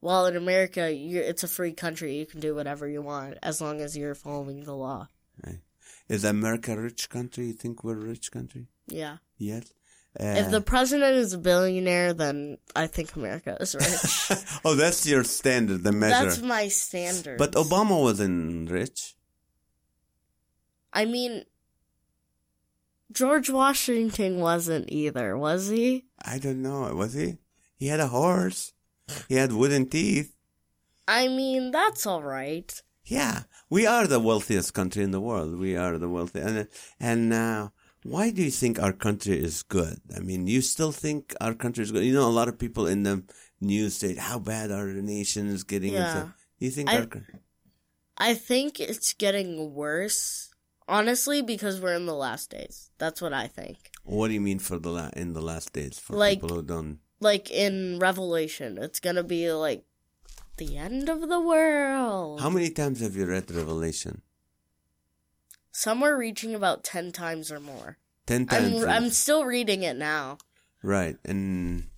While 0.00 0.26
in 0.26 0.36
America, 0.36 0.92
you're, 0.92 1.22
it's 1.22 1.42
a 1.42 1.48
free 1.48 1.72
country. 1.72 2.16
You 2.16 2.26
can 2.26 2.40
do 2.40 2.54
whatever 2.54 2.86
you 2.86 3.00
want 3.00 3.38
as 3.42 3.60
long 3.60 3.80
as 3.80 3.96
you're 3.96 4.14
following 4.14 4.64
the 4.64 4.74
law. 4.76 5.08
Is 6.08 6.24
America 6.24 6.72
a 6.72 6.80
rich 6.80 7.08
country? 7.08 7.46
You 7.46 7.52
think 7.54 7.82
we're 7.82 7.94
a 7.94 8.04
rich 8.04 8.30
country? 8.30 8.66
Yeah. 8.86 9.16
Yes. 9.38 9.72
If 10.20 10.50
the 10.50 10.60
president 10.60 11.16
is 11.16 11.32
a 11.32 11.38
billionaire, 11.38 12.14
then 12.14 12.58
I 12.76 12.86
think 12.86 13.14
America 13.16 13.56
is 13.60 13.74
rich. 14.30 14.38
oh, 14.64 14.74
that's 14.74 15.06
your 15.06 15.24
standard, 15.24 15.82
the 15.82 15.92
measure. 15.92 16.24
That's 16.24 16.42
my 16.42 16.68
standard. 16.68 17.38
but 17.38 17.52
Obama 17.52 18.00
wasn't 18.00 18.70
rich. 18.70 19.14
I 20.92 21.04
mean, 21.04 21.44
George 23.10 23.50
Washington 23.50 24.38
wasn't 24.40 24.86
either, 24.88 25.36
was 25.36 25.68
he? 25.68 26.04
I 26.24 26.38
don't 26.38 26.62
know. 26.62 26.94
Was 26.94 27.14
he? 27.14 27.38
He 27.76 27.88
had 27.88 28.00
a 28.00 28.08
horse. 28.08 28.72
He 29.28 29.34
had 29.34 29.52
wooden 29.52 29.88
teeth. 29.88 30.34
I 31.06 31.28
mean, 31.28 31.70
that's 31.70 32.06
all 32.06 32.22
right. 32.22 32.80
Yeah, 33.04 33.42
we 33.68 33.86
are 33.86 34.06
the 34.06 34.18
wealthiest 34.20 34.72
country 34.72 35.02
in 35.02 35.10
the 35.10 35.20
world. 35.20 35.58
We 35.58 35.76
are 35.76 35.98
the 35.98 36.08
wealthiest. 36.08 36.48
And, 36.48 36.68
and 36.98 37.32
uh, 37.34 37.68
why 38.04 38.30
do 38.30 38.44
you 38.44 38.50
think 38.52 38.78
our 38.78 38.92
country 38.92 39.40
is 39.40 39.64
good? 39.64 39.96
I 40.14 40.20
mean, 40.20 40.46
you 40.46 40.60
still 40.60 40.92
think 40.92 41.34
our 41.40 41.54
country 41.56 41.82
is 41.84 41.90
good? 41.90 42.04
You 42.04 42.12
know, 42.12 42.28
a 42.28 42.36
lot 42.36 42.48
of 42.52 42.58
people 42.60 42.86
in 42.86 43.02
the 43.02 43.24
news 43.60 43.96
say 43.96 44.14
how 44.14 44.38
bad 44.38 44.70
our 44.70 44.92
nation 44.92 45.48
is 45.48 45.64
getting. 45.64 45.94
Yeah. 45.96 46.28
You 46.60 46.70
think 46.70 46.90
I- 46.92 46.98
our 47.00 47.08
I 48.16 48.34
think 48.34 48.78
it's 48.78 49.12
getting 49.14 49.74
worse, 49.74 50.52
honestly, 50.86 51.42
because 51.42 51.80
we're 51.80 51.96
in 51.96 52.06
the 52.06 52.14
last 52.14 52.50
days. 52.50 52.92
That's 52.98 53.20
what 53.24 53.32
I 53.32 53.48
think. 53.48 53.90
What 54.04 54.28
do 54.28 54.34
you 54.34 54.40
mean 54.40 54.60
for 54.60 54.78
the 54.78 54.90
la- 54.90 55.10
in 55.16 55.32
the 55.32 55.40
last 55.42 55.72
days 55.72 55.98
for 55.98 56.14
Like- 56.14 56.38
people 56.40 56.54
who 56.56 56.62
don't? 56.62 57.00
Like 57.20 57.50
in 57.50 57.98
Revelation, 57.98 58.76
it's 58.78 59.00
gonna 59.00 59.24
be 59.24 59.50
like 59.50 59.82
the 60.58 60.76
end 60.76 61.08
of 61.08 61.26
the 61.26 61.40
world. 61.40 62.38
How 62.40 62.50
many 62.50 62.68
times 62.70 63.00
have 63.00 63.16
you 63.16 63.24
read 63.26 63.50
Revelation? 63.50 64.20
Some 65.74 66.04
are 66.04 66.16
reaching 66.16 66.54
about 66.54 66.84
10 66.84 67.10
times 67.10 67.50
or 67.50 67.58
more. 67.58 67.98
Ten 68.26 68.46
times. 68.46 68.84
I'm, 68.84 68.88
I'm 68.88 69.10
still 69.10 69.44
reading 69.44 69.82
it 69.82 69.96
now. 69.98 70.38
right, 70.82 71.16
and 71.26 71.88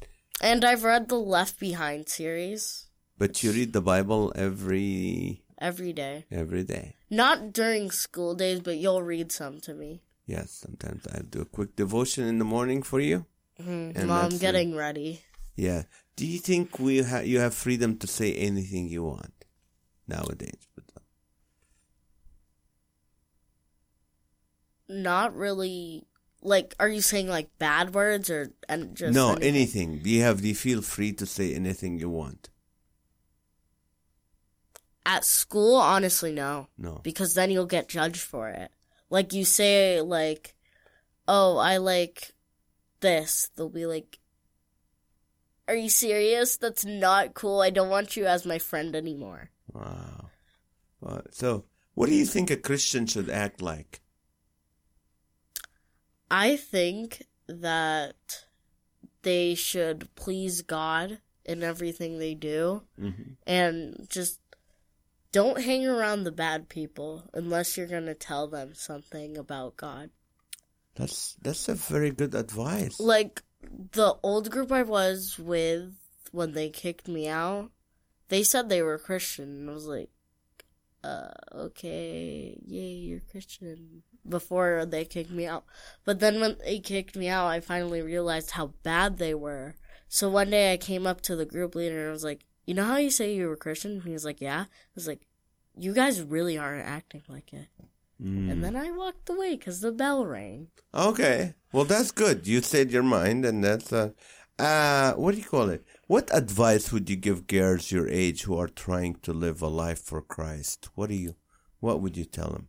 And 0.41 0.65
I've 0.65 0.83
read 0.83 1.09
the 1.09 1.21
Left 1.21 1.61
Behind 1.61 2.09
series 2.09 2.89
but 3.19 3.43
you 3.43 3.53
read 3.53 3.73
the 3.73 3.81
Bible 3.81 4.33
every 4.37 5.43
every 5.59 5.93
day. 5.93 6.25
every 6.31 6.65
day. 6.65 6.97
Not 7.09 7.53
during 7.53 7.91
school 7.91 8.35
days, 8.35 8.61
but 8.61 8.77
you'll 8.77 9.03
read 9.03 9.31
some 9.33 9.61
to 9.61 9.73
me. 9.75 10.03
Yes, 10.27 10.51
sometimes 10.51 11.07
I 11.15 11.21
do 11.23 11.41
a 11.41 11.45
quick 11.47 11.77
devotion 11.77 12.27
in 12.27 12.39
the 12.39 12.45
morning 12.45 12.83
for 12.83 13.01
you. 13.01 13.25
Mhm. 13.61 13.97
And 13.97 14.09
While 14.11 14.25
I'm 14.27 14.33
it. 14.37 14.41
getting 14.41 14.75
ready. 14.75 15.23
Yeah. 15.55 15.85
Do 16.17 16.27
you 16.27 16.39
think 16.41 16.79
we 16.79 17.03
ha- 17.03 17.25
you 17.25 17.41
have 17.41 17.55
freedom 17.55 17.97
to 17.99 18.07
say 18.07 18.35
anything 18.35 18.89
you 18.89 19.05
want 19.05 19.33
nowadays? 20.09 20.61
But 20.75 20.85
Not 24.89 25.35
really. 25.35 26.07
Like, 26.43 26.75
are 26.79 26.89
you 26.89 27.01
saying 27.01 27.29
like 27.29 27.49
bad 27.59 27.95
words 27.95 28.31
or 28.31 28.53
and 28.69 28.95
just 28.95 29.15
no, 29.15 29.31
anything? 29.31 29.49
anything. 29.49 30.01
You 30.05 30.23
have? 30.23 30.45
You 30.45 30.55
feel 30.55 30.83
free 30.83 31.13
to 31.15 31.27
say 31.27 31.55
anything 31.55 31.99
you 31.99 32.11
want? 32.11 32.51
At 35.05 35.25
school, 35.25 35.77
honestly, 35.77 36.33
no. 36.33 36.69
No. 36.77 37.01
Because 37.03 37.35
then 37.35 37.51
you'll 37.51 37.67
get 37.67 37.89
judged 37.89 38.21
for 38.21 38.49
it. 38.49 38.71
Like, 39.09 39.33
you 39.33 39.45
say, 39.45 40.01
like, 40.01 40.57
oh, 41.29 41.59
I 41.59 41.77
like 41.77 42.35
this. 43.01 43.49
They'll 43.57 43.69
be 43.69 43.87
like, 43.87 44.19
are 45.69 45.77
you 45.77 45.89
serious? 45.89 46.57
That's 46.57 46.85
not 46.85 47.35
cool. 47.35 47.61
I 47.61 47.71
don't 47.71 47.89
want 47.89 48.17
you 48.17 48.27
as 48.27 48.45
my 48.45 48.59
friend 48.59 48.97
anymore. 48.97 49.51
Wow. 49.73 50.31
So, 51.31 51.67
what 51.95 52.09
do 52.09 52.15
you 52.15 52.27
think 52.27 52.51
a 52.51 52.57
Christian 52.57 53.07
should 53.07 53.31
act 53.31 53.63
like? 53.63 54.01
I 56.31 56.57
think 56.57 57.23
that 57.49 58.45
they 59.23 59.55
should 59.55 60.15
please 60.15 60.63
God 60.63 61.19
in 61.45 61.63
everything 61.63 62.19
they 62.19 62.35
do 62.35 62.83
Mm-hmm. 63.01 63.33
and 63.47 64.07
just 64.11 64.41
don't 65.33 65.63
hang 65.63 65.87
around 65.87 66.25
the 66.25 66.33
bad 66.33 66.69
people 66.69 67.29
unless 67.35 67.77
you're 67.77 67.87
going 67.87 68.07
to 68.07 68.15
tell 68.15 68.49
them 68.49 68.75
something 68.75 69.37
about 69.37 69.77
God. 69.77 70.11
That's 70.95 71.37
that's 71.43 71.69
a 71.69 71.75
very 71.75 72.11
good 72.11 72.35
advice. 72.35 72.99
Like 72.99 73.43
the 73.93 74.15
old 74.23 74.51
group 74.51 74.73
I 74.73 74.83
was 74.83 75.39
with 75.39 75.95
when 76.33 76.53
they 76.53 76.71
kicked 76.71 77.07
me 77.07 77.29
out, 77.29 77.71
they 78.29 78.43
said 78.43 78.69
they 78.69 78.83
were 78.83 78.99
Christian 78.99 79.45
and 79.51 79.71
I 79.71 79.75
was 79.75 79.87
like, 79.87 80.09
uh, 81.05 81.29
okay, 81.55 82.59
yay, 82.67 82.93
you're 82.95 83.21
Christian 83.31 84.03
before 84.29 84.85
they 84.87 85.05
kicked 85.05 85.31
me 85.31 85.47
out. 85.47 85.65
But 86.05 86.21
then 86.21 86.41
when 86.41 86.57
they 86.65 86.79
kicked 86.79 87.17
me 87.17 87.29
out, 87.29 87.47
I 87.47 87.61
finally 87.61 88.03
realized 88.03 88.53
how 88.53 88.75
bad 88.83 89.19
they 89.19 89.35
were. 89.35 89.77
So 90.09 90.29
one 90.29 90.51
day 90.51 90.73
I 90.73 90.77
came 90.77 91.07
up 91.07 91.21
to 91.23 91.37
the 91.37 91.45
group 91.45 91.75
leader 91.75 92.01
and 92.01 92.09
I 92.09 92.13
was 92.13 92.25
like, 92.25 92.45
you 92.67 92.75
know 92.75 92.85
how 92.85 92.97
you 92.97 93.11
say 93.11 93.35
you 93.35 93.49
were 93.49 93.57
Christian? 93.57 93.93
And 93.93 94.03
he 94.03 94.13
was 94.13 94.25
like, 94.25 94.41
yeah. 94.41 94.63
I 94.63 94.95
was 94.95 95.07
like, 95.07 95.27
you 95.77 95.93
guys 95.93 96.23
really 96.23 96.59
aren't 96.59 96.87
acting 96.87 97.23
like 97.29 97.53
it. 97.53 97.69
Mm. 98.23 98.51
And 98.51 98.65
then 98.65 98.77
I 98.77 98.91
walked 98.91 99.29
away 99.29 99.57
because 99.57 99.81
the 99.81 99.93
bell 99.93 100.25
rang. 100.25 100.69
Okay. 100.95 101.55
Well, 101.73 101.85
that's 101.85 102.11
good. 102.11 102.47
You 102.47 102.63
said 102.63 102.91
your 102.91 103.03
mind, 103.03 103.45
and 103.45 103.63
that's 103.63 103.93
uh, 103.93 104.11
uh, 104.59 105.13
what 105.13 105.33
do 105.33 105.39
you 105.39 105.45
call 105.45 105.69
it? 105.69 105.85
What 106.07 106.31
advice 106.33 106.93
would 106.93 107.11
you 107.11 107.17
give 107.17 107.47
girls 107.47 107.93
your 107.93 108.09
age 108.09 108.43
who 108.43 108.59
are 108.59 108.69
trying 108.69 109.17
to 109.17 109.33
live 109.33 109.61
a 109.61 109.69
life 109.69 110.01
for 110.01 110.23
Christ? 110.23 110.89
What 110.95 111.11
do 111.11 111.15
you, 111.15 111.35
what 111.81 112.01
would 112.01 112.17
you 112.17 112.25
tell 112.25 112.51
them? 112.51 112.69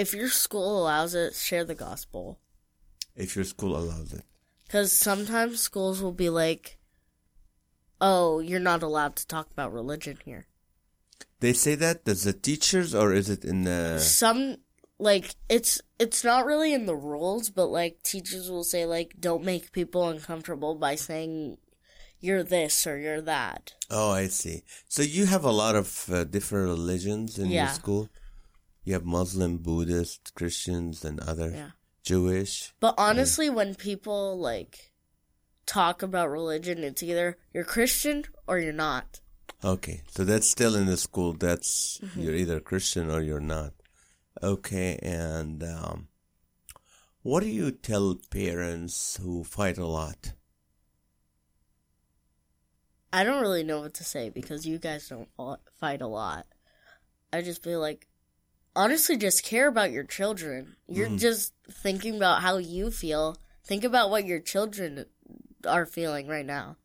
If 0.00 0.14
your 0.14 0.30
school 0.30 0.80
allows 0.80 1.14
it, 1.14 1.34
share 1.34 1.62
the 1.62 1.74
gospel. 1.74 2.40
If 3.14 3.36
your 3.36 3.44
school 3.44 3.76
allows 3.76 4.14
it. 4.14 4.24
Because 4.64 4.92
sometimes 4.92 5.60
schools 5.60 6.00
will 6.00 6.14
be 6.14 6.30
like, 6.30 6.78
oh, 8.00 8.40
you're 8.40 8.60
not 8.60 8.82
allowed 8.82 9.16
to 9.16 9.26
talk 9.26 9.50
about 9.52 9.74
religion 9.74 10.16
here. 10.24 10.46
They 11.40 11.52
say 11.52 11.74
that. 11.74 12.06
Does 12.06 12.24
the 12.24 12.32
teachers, 12.32 12.94
or 12.94 13.12
is 13.12 13.28
it 13.28 13.44
in 13.44 13.64
the? 13.64 13.98
Some, 13.98 14.56
like, 14.98 15.34
it's, 15.50 15.82
it's 15.98 16.24
not 16.24 16.46
really 16.46 16.72
in 16.72 16.86
the 16.86 16.96
rules, 16.96 17.50
but 17.50 17.66
like, 17.66 18.02
teachers 18.02 18.50
will 18.50 18.64
say, 18.64 18.86
like, 18.86 19.16
don't 19.20 19.44
make 19.44 19.70
people 19.70 20.08
uncomfortable 20.08 20.76
by 20.76 20.94
saying 20.94 21.58
you're 22.20 22.42
this 22.42 22.86
or 22.86 22.96
you're 22.96 23.20
that. 23.20 23.74
Oh, 23.90 24.12
I 24.12 24.28
see. 24.28 24.62
So 24.88 25.02
you 25.02 25.26
have 25.26 25.44
a 25.44 25.52
lot 25.52 25.76
of 25.76 26.08
uh, 26.10 26.24
different 26.24 26.68
religions 26.68 27.38
in 27.38 27.50
your 27.50 27.68
school. 27.68 28.08
You 28.84 28.94
have 28.94 29.04
Muslim, 29.04 29.58
Buddhist, 29.58 30.34
Christians, 30.34 31.04
and 31.04 31.20
other 31.20 31.50
Yeah. 31.50 31.70
Jewish. 32.02 32.72
But 32.80 32.94
honestly, 32.96 33.50
when 33.50 33.74
people, 33.74 34.38
like, 34.38 34.92
talk 35.66 36.02
about 36.02 36.30
religion, 36.30 36.82
it's 36.82 37.02
either 37.02 37.38
you're 37.52 37.64
Christian 37.64 38.24
or 38.46 38.58
you're 38.58 38.72
not. 38.72 39.20
Okay, 39.62 40.02
so 40.10 40.24
that's 40.24 40.48
still 40.48 40.74
in 40.74 40.86
the 40.86 40.96
school. 40.96 41.34
That's 41.34 42.00
you're 42.16 42.34
either 42.34 42.60
Christian 42.60 43.10
or 43.10 43.20
you're 43.20 43.40
not. 43.40 43.74
Okay, 44.42 44.98
and 45.02 45.62
um, 45.62 46.08
what 47.22 47.40
do 47.40 47.48
you 47.48 47.70
tell 47.70 48.18
parents 48.30 49.18
who 49.20 49.44
fight 49.44 49.76
a 49.76 49.86
lot? 49.86 50.32
I 53.12 53.24
don't 53.24 53.42
really 53.42 53.64
know 53.64 53.80
what 53.80 53.94
to 53.94 54.04
say 54.04 54.30
because 54.30 54.66
you 54.66 54.78
guys 54.78 55.08
don't 55.08 55.28
fight 55.78 56.00
a 56.00 56.06
lot. 56.06 56.46
I 57.32 57.42
just 57.42 57.62
feel 57.62 57.80
like, 57.80 58.06
honestly, 58.74 59.16
just 59.16 59.44
care 59.44 59.68
about 59.68 59.92
your 59.92 60.04
children. 60.04 60.76
You're 60.88 61.16
just 61.16 61.54
thinking 61.70 62.16
about 62.16 62.42
how 62.42 62.58
you 62.58 62.90
feel. 62.90 63.36
Think 63.64 63.84
about 63.84 64.10
what 64.10 64.26
your 64.26 64.40
children 64.40 65.06
are 65.66 65.86
feeling 65.86 66.26
right 66.28 66.46
now. 66.46 66.76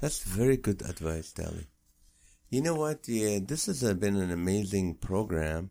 That's 0.00 0.22
very 0.22 0.56
good 0.56 0.82
advice, 0.82 1.32
Tali. 1.32 1.66
You 2.50 2.62
know 2.62 2.74
what? 2.74 3.08
Yeah, 3.08 3.40
this 3.42 3.66
has 3.66 3.84
uh, 3.84 3.94
been 3.94 4.16
an 4.16 4.30
amazing 4.30 4.94
program. 4.94 5.70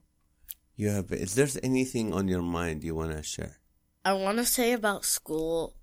You 0.75 0.89
have. 0.89 1.11
Is 1.11 1.35
there 1.35 1.47
anything 1.63 2.13
on 2.13 2.27
your 2.27 2.43
mind 2.43 2.83
you 2.83 2.93
want 2.93 3.13
to 3.13 3.23
share? 3.23 3.57
I 4.05 4.13
want 4.13 4.37
to 4.37 4.45
say 4.45 4.73
about 4.73 5.05
school. 5.05 5.75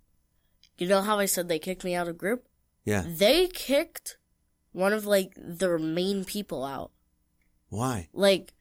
You 0.78 0.86
know 0.88 1.02
how 1.02 1.18
I 1.18 1.26
said 1.26 1.48
they 1.48 1.58
kicked 1.58 1.84
me 1.84 1.94
out 1.94 2.08
of 2.08 2.18
group? 2.18 2.46
Yeah. 2.84 3.04
They 3.06 3.48
kicked 3.48 4.18
one 4.72 4.92
of 4.92 5.04
like 5.06 5.32
their 5.36 5.78
main 5.78 6.24
people 6.24 6.64
out. 6.64 6.90
Why? 7.70 8.08
like 8.12 8.53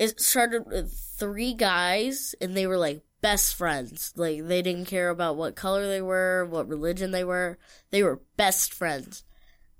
it 0.00 0.18
started 0.18 0.66
with 0.66 0.92
three 1.18 1.52
guys 1.52 2.34
and 2.40 2.56
they 2.56 2.66
were 2.66 2.78
like 2.78 3.02
best 3.20 3.54
friends. 3.54 4.14
Like 4.16 4.46
they 4.46 4.62
didn't 4.62 4.86
care 4.86 5.10
about 5.10 5.36
what 5.36 5.54
color 5.54 5.86
they 5.86 6.00
were 6.00 6.46
what 6.46 6.66
religion 6.68 7.10
they 7.10 7.22
were. 7.22 7.58
They 7.90 8.02
were 8.02 8.22
best 8.38 8.72
friends. 8.72 9.24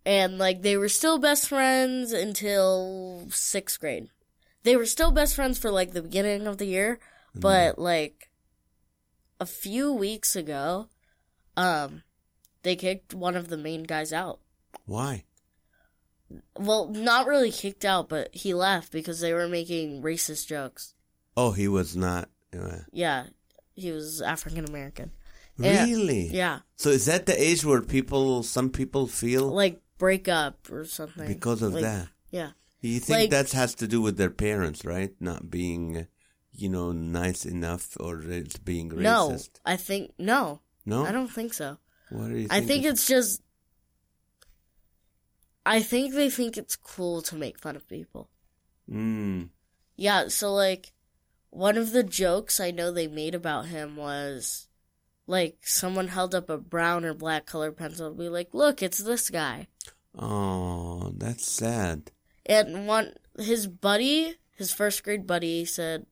And 0.04 0.36
like 0.36 0.60
they 0.60 0.76
were 0.76 0.90
still 0.90 1.18
best 1.18 1.48
friends 1.48 2.12
until 2.12 3.28
sixth 3.30 3.80
grade. 3.80 4.10
They 4.62 4.76
were 4.76 4.84
still 4.84 5.10
best 5.10 5.34
friends 5.34 5.58
for 5.58 5.70
like 5.70 5.92
the 5.92 6.02
beginning 6.02 6.46
of 6.46 6.58
the 6.58 6.66
year 6.66 7.00
but 7.34 7.78
like 7.78 8.30
a 9.38 9.46
few 9.46 9.92
weeks 9.92 10.34
ago 10.34 10.88
um 11.56 12.02
they 12.62 12.76
kicked 12.76 13.14
one 13.14 13.36
of 13.36 13.48
the 13.48 13.56
main 13.56 13.84
guys 13.84 14.12
out. 14.12 14.40
Why? 14.84 15.24
Well, 16.58 16.88
not 16.88 17.26
really 17.26 17.50
kicked 17.50 17.84
out, 17.84 18.08
but 18.08 18.34
he 18.34 18.54
left 18.54 18.92
because 18.92 19.20
they 19.20 19.32
were 19.32 19.48
making 19.48 20.02
racist 20.02 20.46
jokes. 20.46 20.94
Oh, 21.36 21.52
he 21.52 21.68
was 21.68 21.96
not. 21.96 22.28
Uh, 22.56 22.78
Yeah. 22.92 23.26
he 23.74 23.90
was 23.92 24.20
African 24.22 24.64
American. 24.64 25.10
Really? 25.58 26.28
Yeah, 26.28 26.60
So 26.76 26.88
is 26.90 27.04
that 27.06 27.26
the 27.26 27.40
age 27.40 27.64
where 27.64 27.82
people, 27.82 28.42
some 28.42 28.70
people 28.70 29.06
feel 29.06 29.46
like 29.48 29.80
break 29.98 30.26
up 30.28 30.70
or 30.70 30.84
something 30.86 31.26
because 31.26 31.60
of 31.60 31.74
Like, 31.74 31.82
that? 31.82 32.08
Yeah, 32.30 32.52
You 32.80 32.98
think 32.98 33.18
like- 33.18 33.30
that 33.30 33.50
has 33.52 33.74
to 33.76 33.86
do 33.86 34.00
with 34.00 34.16
their 34.16 34.30
parents, 34.30 34.84
right? 34.86 35.12
Not 35.20 35.50
being, 35.50 36.06
you 36.52 36.68
know, 36.70 36.92
nice 36.92 37.44
enough, 37.44 37.96
or 38.00 38.22
it's 38.22 38.56
being 38.56 38.88
racist? 38.90 39.02
no? 39.02 39.38
I 39.72 39.76
think 39.76 40.12
no, 40.18 40.60
No, 40.86 41.04
I 41.04 41.12
don't 41.12 41.28
think 41.30 41.52
so. 41.52 41.76
What 42.08 42.28
do 42.28 42.34
you 42.38 42.48
think? 42.48 42.52
I 42.52 42.60
think 42.66 42.84
it's 42.86 43.06
just. 43.06 43.42
I 45.70 45.80
think 45.82 46.14
they 46.14 46.28
think 46.28 46.58
it's 46.58 46.74
cool 46.74 47.22
to 47.22 47.36
make 47.36 47.56
fun 47.56 47.76
of 47.76 47.86
people. 47.86 48.28
Mm. 48.90 49.50
Yeah, 49.94 50.26
so 50.26 50.52
like 50.52 50.92
one 51.50 51.78
of 51.78 51.92
the 51.92 52.02
jokes 52.02 52.58
I 52.58 52.72
know 52.72 52.90
they 52.90 53.06
made 53.06 53.36
about 53.36 53.66
him 53.66 53.94
was 53.94 54.66
like 55.28 55.58
someone 55.62 56.08
held 56.08 56.34
up 56.34 56.50
a 56.50 56.58
brown 56.58 57.04
or 57.04 57.14
black 57.14 57.46
colored 57.46 57.76
pencil 57.76 58.08
and 58.08 58.18
be 58.18 58.28
like, 58.28 58.52
"Look, 58.52 58.82
it's 58.82 58.98
this 58.98 59.30
guy." 59.30 59.68
Oh, 60.18 61.12
that's 61.16 61.48
sad. 61.48 62.10
And 62.44 62.88
one 62.88 63.14
his 63.38 63.68
buddy, 63.68 64.38
his 64.56 64.72
first 64.72 65.04
grade 65.04 65.24
buddy 65.24 65.64
said 65.64 66.04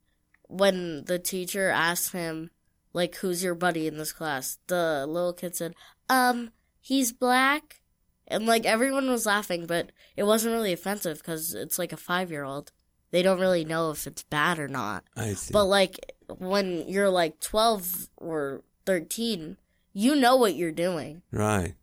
when 0.47 1.05
the 1.07 1.19
teacher 1.19 1.69
asked 1.69 2.13
him 2.13 2.51
like 2.93 3.17
who's 3.17 3.43
your 3.43 3.57
buddy 3.57 3.89
in 3.89 3.99
this 3.99 4.13
class, 4.13 4.59
the 4.69 5.05
little 5.09 5.33
kid 5.33 5.57
said, 5.57 5.75
"Um, 6.09 6.53
he's 6.81 7.13
black." 7.13 7.81
And 8.29 8.47
like 8.47 8.67
everyone 8.67 9.09
was 9.09 9.27
laughing, 9.27 9.67
but 9.67 9.91
it 10.17 10.25
wasn't 10.25 10.55
really 10.55 10.73
offensive 10.73 11.23
cuz 11.23 11.55
it's 11.55 11.79
like 11.79 11.93
a 11.93 11.97
5-year-old. 11.97 12.73
They 13.11 13.23
don't 13.23 13.41
really 13.41 13.65
know 13.65 13.91
if 13.91 14.07
it's 14.07 14.23
bad 14.23 14.59
or 14.59 14.69
not. 14.69 15.05
I 15.17 15.33
see. 15.33 15.53
But 15.53 15.65
like 15.65 16.13
when 16.37 16.87
you're 16.89 17.09
like 17.09 17.41
12 17.41 18.11
or 18.19 18.63
13, 18.85 19.57
you 19.95 20.15
know 20.15 20.37
what 20.37 20.55
you're 20.55 20.73
doing. 20.73 21.23
right. 21.33 21.75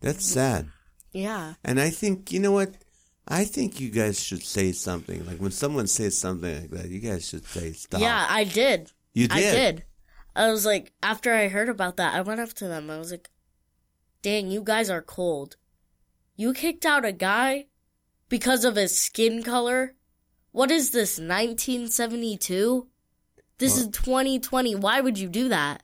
That's 0.00 0.26
sad. 0.26 0.68
Yeah. 1.12 1.54
And 1.64 1.80
I 1.80 1.90
think, 1.90 2.32
you 2.32 2.40
know 2.40 2.52
what? 2.52 2.74
I 3.28 3.44
think 3.44 3.80
you 3.80 3.88
guys 3.88 4.20
should 4.20 4.42
say 4.42 4.72
something. 4.72 5.24
Like 5.24 5.38
when 5.38 5.52
someone 5.52 5.86
says 5.86 6.18
something 6.18 6.62
like 6.62 6.70
that, 6.70 6.88
you 6.88 6.98
guys 6.98 7.28
should 7.28 7.46
say 7.46 7.72
stop. 7.72 8.00
Yeah, 8.00 8.26
I 8.28 8.44
did. 8.44 8.90
You 9.14 9.28
did. 9.28 9.36
I 9.36 9.40
did. 9.40 9.84
I 10.34 10.50
was 10.50 10.66
like, 10.66 10.92
after 11.02 11.32
I 11.32 11.48
heard 11.48 11.68
about 11.68 11.96
that, 11.98 12.14
I 12.14 12.20
went 12.22 12.40
up 12.40 12.52
to 12.54 12.66
them. 12.66 12.90
I 12.90 12.98
was 12.98 13.12
like, 13.12 13.30
dang, 14.22 14.50
you 14.50 14.62
guys 14.62 14.90
are 14.90 15.02
cold. 15.02 15.56
You 16.36 16.52
kicked 16.54 16.86
out 16.86 17.04
a 17.04 17.12
guy 17.12 17.66
because 18.28 18.64
of 18.64 18.76
his 18.76 18.96
skin 18.96 19.42
color? 19.42 19.94
What 20.50 20.70
is 20.70 20.90
this, 20.90 21.18
1972? 21.18 22.88
This 23.58 23.78
is 23.78 23.88
2020. 23.88 24.74
Why 24.74 25.00
would 25.00 25.18
you 25.18 25.28
do 25.28 25.48
that? 25.48 25.82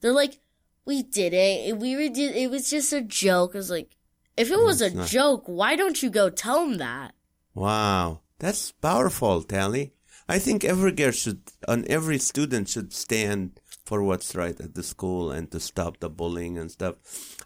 They're 0.00 0.12
like, 0.12 0.40
we 0.84 1.02
did 1.02 1.32
it. 1.32 1.78
We 1.78 1.96
were, 1.96 2.08
did, 2.08 2.36
it 2.36 2.50
was 2.50 2.68
just 2.68 2.92
a 2.92 3.00
joke. 3.00 3.54
I 3.54 3.58
was 3.58 3.70
like, 3.70 3.96
if 4.36 4.50
it 4.50 4.58
was 4.58 4.82
a 4.82 4.90
not. 4.90 5.08
joke, 5.08 5.44
why 5.46 5.76
don't 5.76 6.02
you 6.02 6.10
go 6.10 6.28
tell 6.28 6.64
him 6.64 6.78
that? 6.78 7.14
Wow. 7.54 8.20
That's 8.38 8.72
powerful, 8.72 9.42
Tali. 9.42 9.94
I 10.28 10.38
think 10.38 10.64
every 10.64 10.92
girl 10.92 11.12
should, 11.12 11.40
and 11.66 11.86
every 11.86 12.18
student 12.18 12.68
should 12.68 12.92
stand 12.92 13.60
for 13.84 14.02
what's 14.02 14.34
right 14.34 14.58
at 14.60 14.74
the 14.74 14.82
school 14.82 15.30
and 15.30 15.50
to 15.50 15.60
stop 15.60 16.00
the 16.00 16.10
bullying 16.10 16.58
and 16.58 16.70
stuff. 16.70 16.96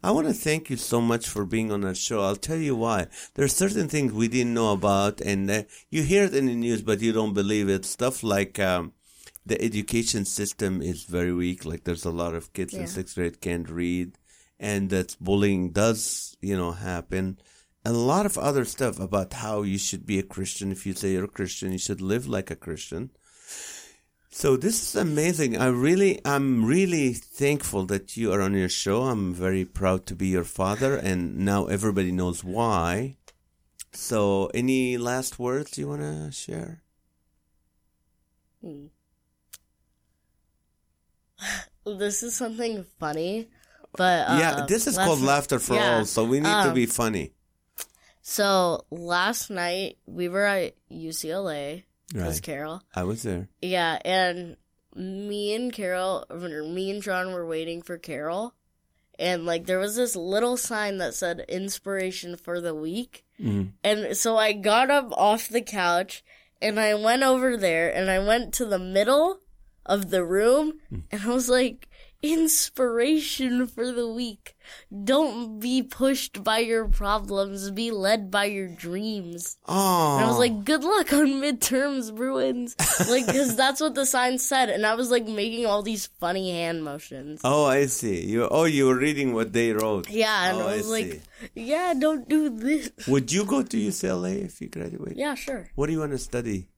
I 0.02 0.12
want 0.12 0.28
to 0.28 0.32
thank 0.32 0.70
you 0.70 0.76
so 0.76 1.00
much 1.00 1.28
for 1.28 1.44
being 1.44 1.72
on 1.72 1.84
our 1.84 1.94
show. 1.94 2.22
I'll 2.22 2.36
tell 2.36 2.56
you 2.58 2.76
why. 2.76 3.08
There 3.34 3.44
are 3.44 3.48
certain 3.48 3.88
things 3.88 4.12
we 4.12 4.28
didn't 4.28 4.54
know 4.54 4.72
about, 4.72 5.20
and 5.20 5.50
uh, 5.50 5.62
you 5.90 6.02
hear 6.02 6.24
it 6.24 6.34
in 6.34 6.46
the 6.46 6.54
news, 6.54 6.82
but 6.82 7.00
you 7.00 7.12
don't 7.12 7.34
believe 7.34 7.68
it. 7.68 7.84
Stuff 7.84 8.22
like 8.22 8.58
um, 8.60 8.92
the 9.44 9.60
education 9.60 10.24
system 10.24 10.80
is 10.82 11.04
very 11.04 11.32
weak. 11.32 11.64
Like 11.64 11.84
there's 11.84 12.04
a 12.04 12.10
lot 12.10 12.34
of 12.34 12.52
kids 12.52 12.74
in 12.74 12.86
sixth 12.86 13.16
grade 13.16 13.40
can't 13.40 13.68
read, 13.68 14.18
and 14.60 14.90
that 14.90 15.16
bullying 15.20 15.70
does, 15.70 16.36
you 16.40 16.56
know, 16.56 16.72
happen. 16.72 17.38
And 17.84 17.96
a 17.96 17.98
lot 17.98 18.26
of 18.26 18.38
other 18.38 18.64
stuff 18.64 19.00
about 19.00 19.32
how 19.32 19.62
you 19.62 19.78
should 19.78 20.06
be 20.06 20.18
a 20.18 20.22
Christian. 20.22 20.70
If 20.70 20.86
you 20.86 20.92
say 20.92 21.12
you're 21.12 21.24
a 21.24 21.28
Christian, 21.28 21.72
you 21.72 21.78
should 21.78 22.00
live 22.00 22.26
like 22.28 22.50
a 22.50 22.56
Christian. 22.56 23.10
So 24.38 24.56
this 24.56 24.80
is 24.80 24.94
amazing. 24.94 25.56
I 25.58 25.66
really, 25.66 26.20
I'm 26.24 26.64
really 26.64 27.12
thankful 27.12 27.86
that 27.86 28.16
you 28.16 28.32
are 28.32 28.40
on 28.40 28.54
your 28.54 28.68
show. 28.68 29.02
I'm 29.02 29.34
very 29.34 29.64
proud 29.64 30.06
to 30.06 30.14
be 30.14 30.28
your 30.28 30.44
father, 30.44 30.94
and 30.94 31.38
now 31.38 31.66
everybody 31.66 32.12
knows 32.12 32.44
why. 32.44 33.16
So, 33.90 34.48
any 34.54 34.96
last 34.96 35.40
words 35.40 35.76
you 35.76 35.88
want 35.88 36.02
to 36.02 36.30
share? 36.30 36.84
This 41.84 42.22
is 42.22 42.36
something 42.36 42.86
funny, 43.00 43.48
but 43.96 44.28
uh, 44.28 44.38
yeah, 44.38 44.66
this 44.68 44.86
is 44.86 44.96
called 44.96 45.18
night- 45.18 45.26
laughter 45.26 45.58
for 45.58 45.74
yeah, 45.74 45.98
all. 45.98 46.04
So 46.04 46.22
we 46.22 46.38
need 46.38 46.46
to 46.62 46.70
um, 46.70 46.74
be 46.74 46.86
funny. 46.86 47.32
So 48.22 48.84
last 48.92 49.50
night 49.50 49.98
we 50.06 50.28
were 50.28 50.44
at 50.44 50.74
UCLA 50.92 51.87
Right. 52.14 52.40
Carol. 52.42 52.82
I 52.94 53.04
was 53.04 53.22
there. 53.22 53.48
Yeah, 53.60 53.98
and 54.04 54.56
me 54.94 55.54
and 55.54 55.72
Carol, 55.72 56.24
me 56.30 56.90
and 56.90 57.02
John 57.02 57.32
were 57.32 57.46
waiting 57.46 57.82
for 57.82 57.98
Carol, 57.98 58.54
and 59.18 59.44
like 59.46 59.66
there 59.66 59.78
was 59.78 59.96
this 59.96 60.16
little 60.16 60.56
sign 60.56 60.98
that 60.98 61.14
said 61.14 61.44
"Inspiration 61.48 62.36
for 62.36 62.60
the 62.60 62.74
Week," 62.74 63.24
Mhm. 63.40 63.72
and 63.84 64.16
so 64.16 64.36
I 64.36 64.52
got 64.52 64.90
up 64.90 65.12
off 65.12 65.48
the 65.48 65.60
couch 65.62 66.24
and 66.62 66.80
I 66.80 66.94
went 66.94 67.22
over 67.22 67.56
there 67.56 67.94
and 67.94 68.10
I 68.10 68.18
went 68.20 68.54
to 68.54 68.64
the 68.64 68.78
middle 68.78 69.40
of 69.86 70.10
the 70.10 70.24
room 70.24 70.80
and 70.90 71.22
I 71.22 71.28
was 71.28 71.48
like, 71.48 71.88
inspiration 72.22 73.66
for 73.66 73.92
the 73.92 74.08
week. 74.08 74.56
Don't 75.04 75.60
be 75.60 75.82
pushed 75.82 76.42
by 76.42 76.58
your 76.58 76.88
problems, 76.88 77.70
be 77.70 77.90
led 77.90 78.30
by 78.30 78.46
your 78.46 78.68
dreams. 78.68 79.58
Oh, 79.66 80.16
And 80.16 80.24
I 80.24 80.28
was 80.28 80.38
like, 80.38 80.64
good 80.64 80.84
luck 80.84 81.12
on 81.12 81.26
midterms, 81.42 82.14
Bruins. 82.14 82.74
like, 83.08 83.26
cause 83.26 83.56
that's 83.56 83.80
what 83.80 83.94
the 83.94 84.06
sign 84.06 84.38
said. 84.38 84.70
And 84.70 84.86
I 84.86 84.94
was 84.94 85.10
like 85.10 85.26
making 85.26 85.66
all 85.66 85.82
these 85.82 86.06
funny 86.18 86.52
hand 86.52 86.84
motions. 86.84 87.40
oh, 87.44 87.64
I 87.66 87.86
see. 87.86 88.24
You 88.24 88.48
oh, 88.50 88.64
you 88.64 88.86
were 88.86 88.96
reading 88.98 89.34
what 89.34 89.52
they 89.52 89.72
wrote. 89.72 90.08
Yeah, 90.10 90.50
and 90.50 90.58
Oh, 90.58 90.68
I 90.68 90.72
I 90.72 90.76
was 90.78 90.88
like, 90.88 91.12
see. 91.12 91.20
yeah, 91.54 91.94
don't 91.98 92.28
do 92.28 92.48
this. 92.50 92.90
Would 93.06 93.32
you 93.32 93.44
go 93.44 93.62
to 93.62 93.76
UCLA 93.76 94.44
if 94.44 94.60
you 94.60 94.68
graduate? 94.68 95.16
Yeah, 95.16 95.34
sure. 95.34 95.70
What 95.74 95.86
do 95.86 95.92
you 95.92 96.00
want 96.00 96.12
to 96.12 96.18
study? 96.18 96.68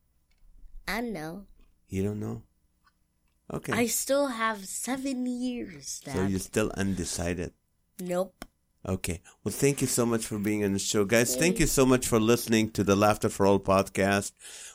I 0.89 1.01
know. 1.01 1.45
You 1.89 2.03
don't 2.05 2.21
know. 2.21 2.43
Okay. 3.53 3.73
I 3.73 3.87
still 3.87 4.29
have 4.29 4.65
seven 4.65 5.27
years, 5.27 6.01
Dad. 6.05 6.15
so 6.15 6.23
you're 6.27 6.39
still 6.39 6.71
undecided. 6.77 7.53
Nope. 8.01 8.45
Okay. 8.87 9.21
Well, 9.45 9.53
thank 9.53 9.81
you 9.83 9.87
so 9.87 10.07
much 10.07 10.25
for 10.25 10.39
being 10.39 10.65
on 10.65 10.73
the 10.73 10.79
show, 10.79 11.05
guys. 11.05 11.37
Thank 11.37 11.61
you 11.61 11.67
so 11.67 11.85
much 11.85 12.07
for 12.07 12.19
listening 12.19 12.71
to 12.71 12.83
the 12.83 12.97
Laughter 12.97 13.29
for 13.29 13.47
All 13.47 13.61
podcast. 13.61 14.33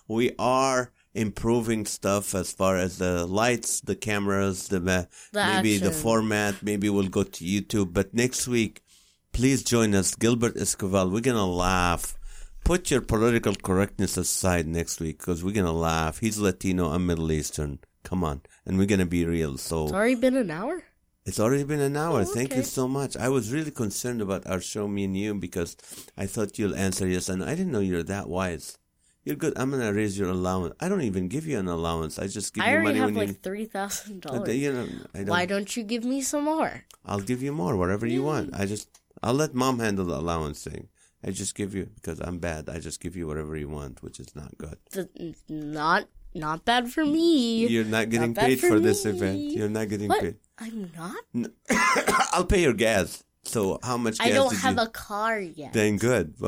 We 0.08 0.32
are 0.38 0.92
improving 1.16 1.86
stuff 1.86 2.36
as 2.36 2.52
far 2.52 2.78
as 2.78 2.98
the 3.00 3.26
lights, 3.26 3.82
the 3.82 3.96
cameras, 3.96 4.68
the, 4.68 4.80
The 4.80 5.08
maybe 5.34 5.78
the 5.78 5.92
format. 5.92 6.62
Maybe 6.62 6.90
we'll 6.90 7.08
go 7.08 7.24
to 7.24 7.44
YouTube. 7.44 7.94
But 7.94 8.14
next 8.14 8.48
week, 8.48 8.84
please 9.32 9.64
join 9.64 9.96
us, 9.96 10.14
Gilbert 10.14 10.56
Esquivel. 10.56 11.12
We're 11.12 11.22
gonna 11.22 11.46
laugh. 11.46 12.16
Put 12.64 12.92
your 12.92 13.02
political 13.02 13.56
correctness 13.56 14.18
aside 14.18 14.68
next 14.68 15.00
week 15.00 15.20
because 15.20 15.44
we're 15.44 15.54
gonna 15.54 15.72
laugh. 15.72 16.20
He's 16.20 16.38
Latino. 16.38 16.90
I'm 16.92 17.06
Middle 17.08 17.32
Eastern. 17.32 17.80
Come 18.04 18.24
on, 18.24 18.42
and 18.66 18.78
we're 18.78 18.86
gonna 18.88 19.06
be 19.06 19.26
real. 19.26 19.58
So 19.58 19.86
It's 19.86 19.94
already 19.94 20.16
been 20.16 20.36
an 20.36 20.52
hour? 20.52 20.84
It's 21.26 21.40
already 21.40 21.64
been 21.64 21.80
an 21.80 21.98
hour. 21.98 22.22
Oh, 22.22 22.26
Thank 22.26 22.56
you 22.56 22.64
so 22.64 22.88
much. 22.88 23.18
I 23.18 23.30
was 23.30 23.52
really 23.52 23.72
concerned 23.72 24.22
about 24.22 24.46
our 24.48 24.62
show, 24.62 24.88
me 24.88 25.06
and 25.06 25.18
you, 25.18 25.34
because 25.34 25.76
I 26.18 26.28
thought 26.28 26.60
you'll 26.60 26.76
answer 26.76 27.08
yes, 27.08 27.30
and 27.30 27.44
I 27.44 27.56
didn't 27.56 27.72
know 27.72 27.80
you're 27.80 28.04
that 28.04 28.30
wise. 28.30 28.78
You're 29.24 29.36
good. 29.36 29.54
I'm 29.58 29.72
gonna 29.72 29.92
raise 29.92 30.20
your 30.20 30.30
allowance. 30.30 30.76
I 30.80 30.88
don't 30.88 31.02
even 31.02 31.28
give 31.28 31.48
you 31.48 31.58
an 31.58 31.68
allowance. 31.68 32.20
I 32.20 32.28
just 32.28 32.54
give 32.54 32.64
I 32.64 32.68
you 32.70 32.74
already 32.74 32.86
money 32.86 33.00
have 33.00 33.08
when 33.08 33.16
like 33.16 33.28
you. 33.30 33.34
three 33.42 33.66
thousand 33.66 34.22
dollars. 34.22 34.56
you 34.66 34.72
know, 34.72 34.88
don't. 35.16 35.28
Why 35.28 35.48
don't 35.48 35.76
you 35.76 35.82
give 35.84 36.04
me 36.04 36.22
some 36.22 36.44
more? 36.44 36.84
I'll 37.04 37.22
give 37.22 37.42
you 37.42 37.52
more, 37.52 37.76
whatever 37.76 38.06
you 38.06 38.22
want. 38.22 38.54
I 38.54 38.68
just, 38.68 38.88
I'll 39.24 39.34
let 39.34 39.56
mom 39.56 39.80
handle 39.80 40.06
the 40.06 40.16
allowance 40.16 40.64
thing. 40.64 40.90
I 41.24 41.32
just 41.32 41.56
give 41.56 41.74
you 41.74 41.90
because 41.96 42.20
I'm 42.20 42.38
bad. 42.38 42.70
I 42.70 42.78
just 42.78 43.00
give 43.02 43.16
you 43.16 43.26
whatever 43.26 43.58
you 43.58 43.68
want, 43.68 44.04
which 44.04 44.20
is 44.20 44.36
not 44.36 44.56
good. 44.60 44.78
The, 44.92 45.10
not 45.50 46.08
not 46.36 46.66
bad 46.66 46.92
for 46.92 47.06
me. 47.06 47.66
You're 47.68 47.86
not 47.86 48.10
getting 48.10 48.34
bad 48.34 48.46
paid 48.46 48.60
for 48.60 48.68
for 48.68 48.80
this 48.80 49.06
event. 49.06 49.40
You're 49.40 49.70
not 49.70 49.90
getting 49.90 50.10
what? 50.10 50.22
paid. 50.22 50.36
I'm 50.58 50.92
not. 50.96 51.50
I'll 52.34 52.46
pay 52.46 52.62
your 52.62 52.74
gas. 52.74 53.24
So 53.44 53.80
how 53.84 53.98
much 53.98 54.18
gas 54.18 54.28
I 54.28 54.32
don't 54.32 54.56
have 54.56 54.76
you? 54.76 54.82
a 54.82 54.90
car 54.90 55.40
yet. 55.40 55.74
Then 55.74 55.98
good. 55.98 56.36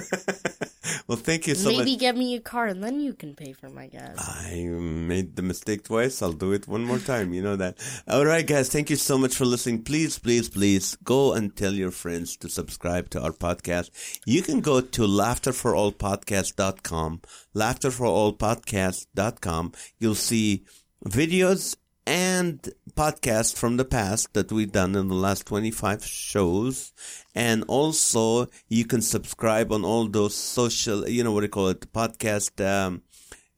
Well, 1.08 1.16
thank 1.16 1.46
you 1.46 1.54
so 1.54 1.68
Maybe 1.68 1.78
much. 1.78 1.86
Maybe 1.86 1.96
get 1.96 2.16
me 2.18 2.34
a 2.34 2.40
car 2.40 2.66
and 2.66 2.84
then 2.84 3.00
you 3.00 3.14
can 3.14 3.34
pay 3.34 3.54
for 3.54 3.70
my 3.70 3.86
gas. 3.86 4.16
I 4.18 4.66
made 4.66 5.36
the 5.36 5.42
mistake 5.42 5.84
twice. 5.84 6.20
I'll 6.20 6.32
do 6.32 6.52
it 6.52 6.68
one 6.68 6.84
more 6.84 6.98
time. 6.98 7.32
You 7.32 7.40
know 7.42 7.56
that. 7.56 7.78
All 8.06 8.26
right, 8.26 8.46
guys. 8.46 8.68
Thank 8.68 8.90
you 8.90 8.96
so 8.96 9.16
much 9.16 9.34
for 9.34 9.46
listening. 9.46 9.84
Please, 9.84 10.18
please, 10.18 10.50
please 10.50 10.98
go 11.02 11.32
and 11.32 11.56
tell 11.56 11.72
your 11.72 11.90
friends 11.90 12.36
to 12.38 12.50
subscribe 12.50 13.08
to 13.10 13.22
our 13.22 13.32
podcast. 13.32 13.90
You 14.26 14.42
can 14.42 14.60
go 14.60 14.80
to 14.82 15.02
laughterforallpodcast.com, 15.02 17.20
laughterforallpodcast.com. 17.54 19.72
You'll 19.98 20.14
see 20.14 20.64
videos 21.06 21.76
and 22.08 22.70
podcasts 22.94 23.54
from 23.54 23.76
the 23.76 23.84
past 23.84 24.32
that 24.32 24.50
we've 24.50 24.72
done 24.72 24.96
in 24.96 25.08
the 25.08 25.14
last 25.14 25.44
25 25.44 26.02
shows. 26.02 26.94
And 27.34 27.64
also 27.68 28.46
you 28.68 28.86
can 28.86 29.02
subscribe 29.02 29.70
on 29.70 29.84
all 29.84 30.08
those 30.08 30.34
social, 30.34 31.06
you 31.06 31.22
know, 31.22 31.32
what 31.32 31.40
do 31.40 31.44
you 31.44 31.50
call 31.50 31.68
it? 31.68 31.92
Podcast, 31.92 32.64
um, 32.66 33.02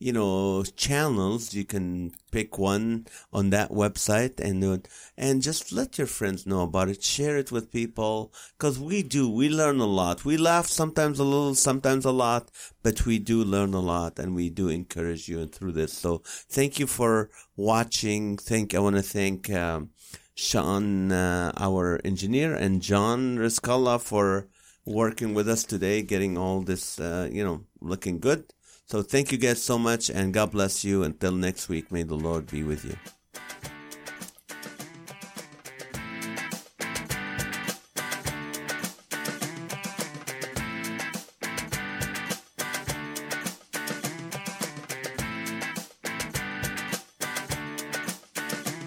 you 0.00 0.12
know, 0.12 0.64
channels. 0.76 1.54
You 1.54 1.64
can 1.64 2.12
pick 2.32 2.58
one 2.58 3.06
on 3.32 3.50
that 3.50 3.70
website 3.70 4.40
and. 4.40 4.88
And 5.16 5.42
just 5.42 5.70
let 5.70 5.98
your 5.98 6.06
friends 6.06 6.46
know 6.46 6.62
about 6.62 6.88
it. 6.88 7.02
Share 7.02 7.36
it 7.36 7.52
with 7.52 7.70
people. 7.70 8.32
Cause 8.58 8.78
we 8.78 9.02
do. 9.02 9.28
We 9.28 9.50
learn 9.50 9.78
a 9.78 9.86
lot. 9.86 10.24
We 10.24 10.38
laugh 10.38 10.66
sometimes 10.66 11.18
a 11.18 11.24
little, 11.24 11.54
sometimes 11.54 12.06
a 12.06 12.10
lot, 12.10 12.50
but 12.82 13.04
we 13.04 13.18
do 13.18 13.44
learn 13.44 13.74
a 13.74 13.80
lot 13.80 14.18
and 14.18 14.34
we 14.34 14.48
do 14.48 14.68
encourage 14.68 15.28
you 15.28 15.46
through 15.46 15.72
this. 15.72 15.92
So 15.92 16.22
thank 16.24 16.78
you 16.78 16.86
for 16.86 17.28
watching. 17.54 18.38
Thank, 18.38 18.74
I 18.74 18.78
want 18.78 18.96
to 18.96 19.02
thank, 19.02 19.50
um, 19.50 19.90
Sean, 20.34 21.12
uh, 21.12 21.52
our 21.58 22.00
engineer 22.02 22.54
and 22.54 22.80
John 22.80 23.36
Riscala 23.36 24.00
for 24.00 24.48
working 24.86 25.34
with 25.34 25.48
us 25.50 25.64
today, 25.64 26.00
getting 26.00 26.38
all 26.38 26.62
this, 26.62 26.98
uh, 26.98 27.28
you 27.30 27.44
know, 27.44 27.64
looking 27.82 28.20
good. 28.20 28.54
So 28.90 29.02
thank 29.02 29.30
you 29.30 29.38
guys 29.38 29.62
so 29.62 29.78
much 29.78 30.10
and 30.10 30.34
God 30.34 30.50
bless 30.50 30.82
you. 30.82 31.04
Until 31.04 31.30
next 31.30 31.68
week, 31.68 31.92
may 31.92 32.02
the 32.02 32.16
Lord 32.16 32.48
be 32.48 32.64
with 32.64 32.84
you. 32.84 32.96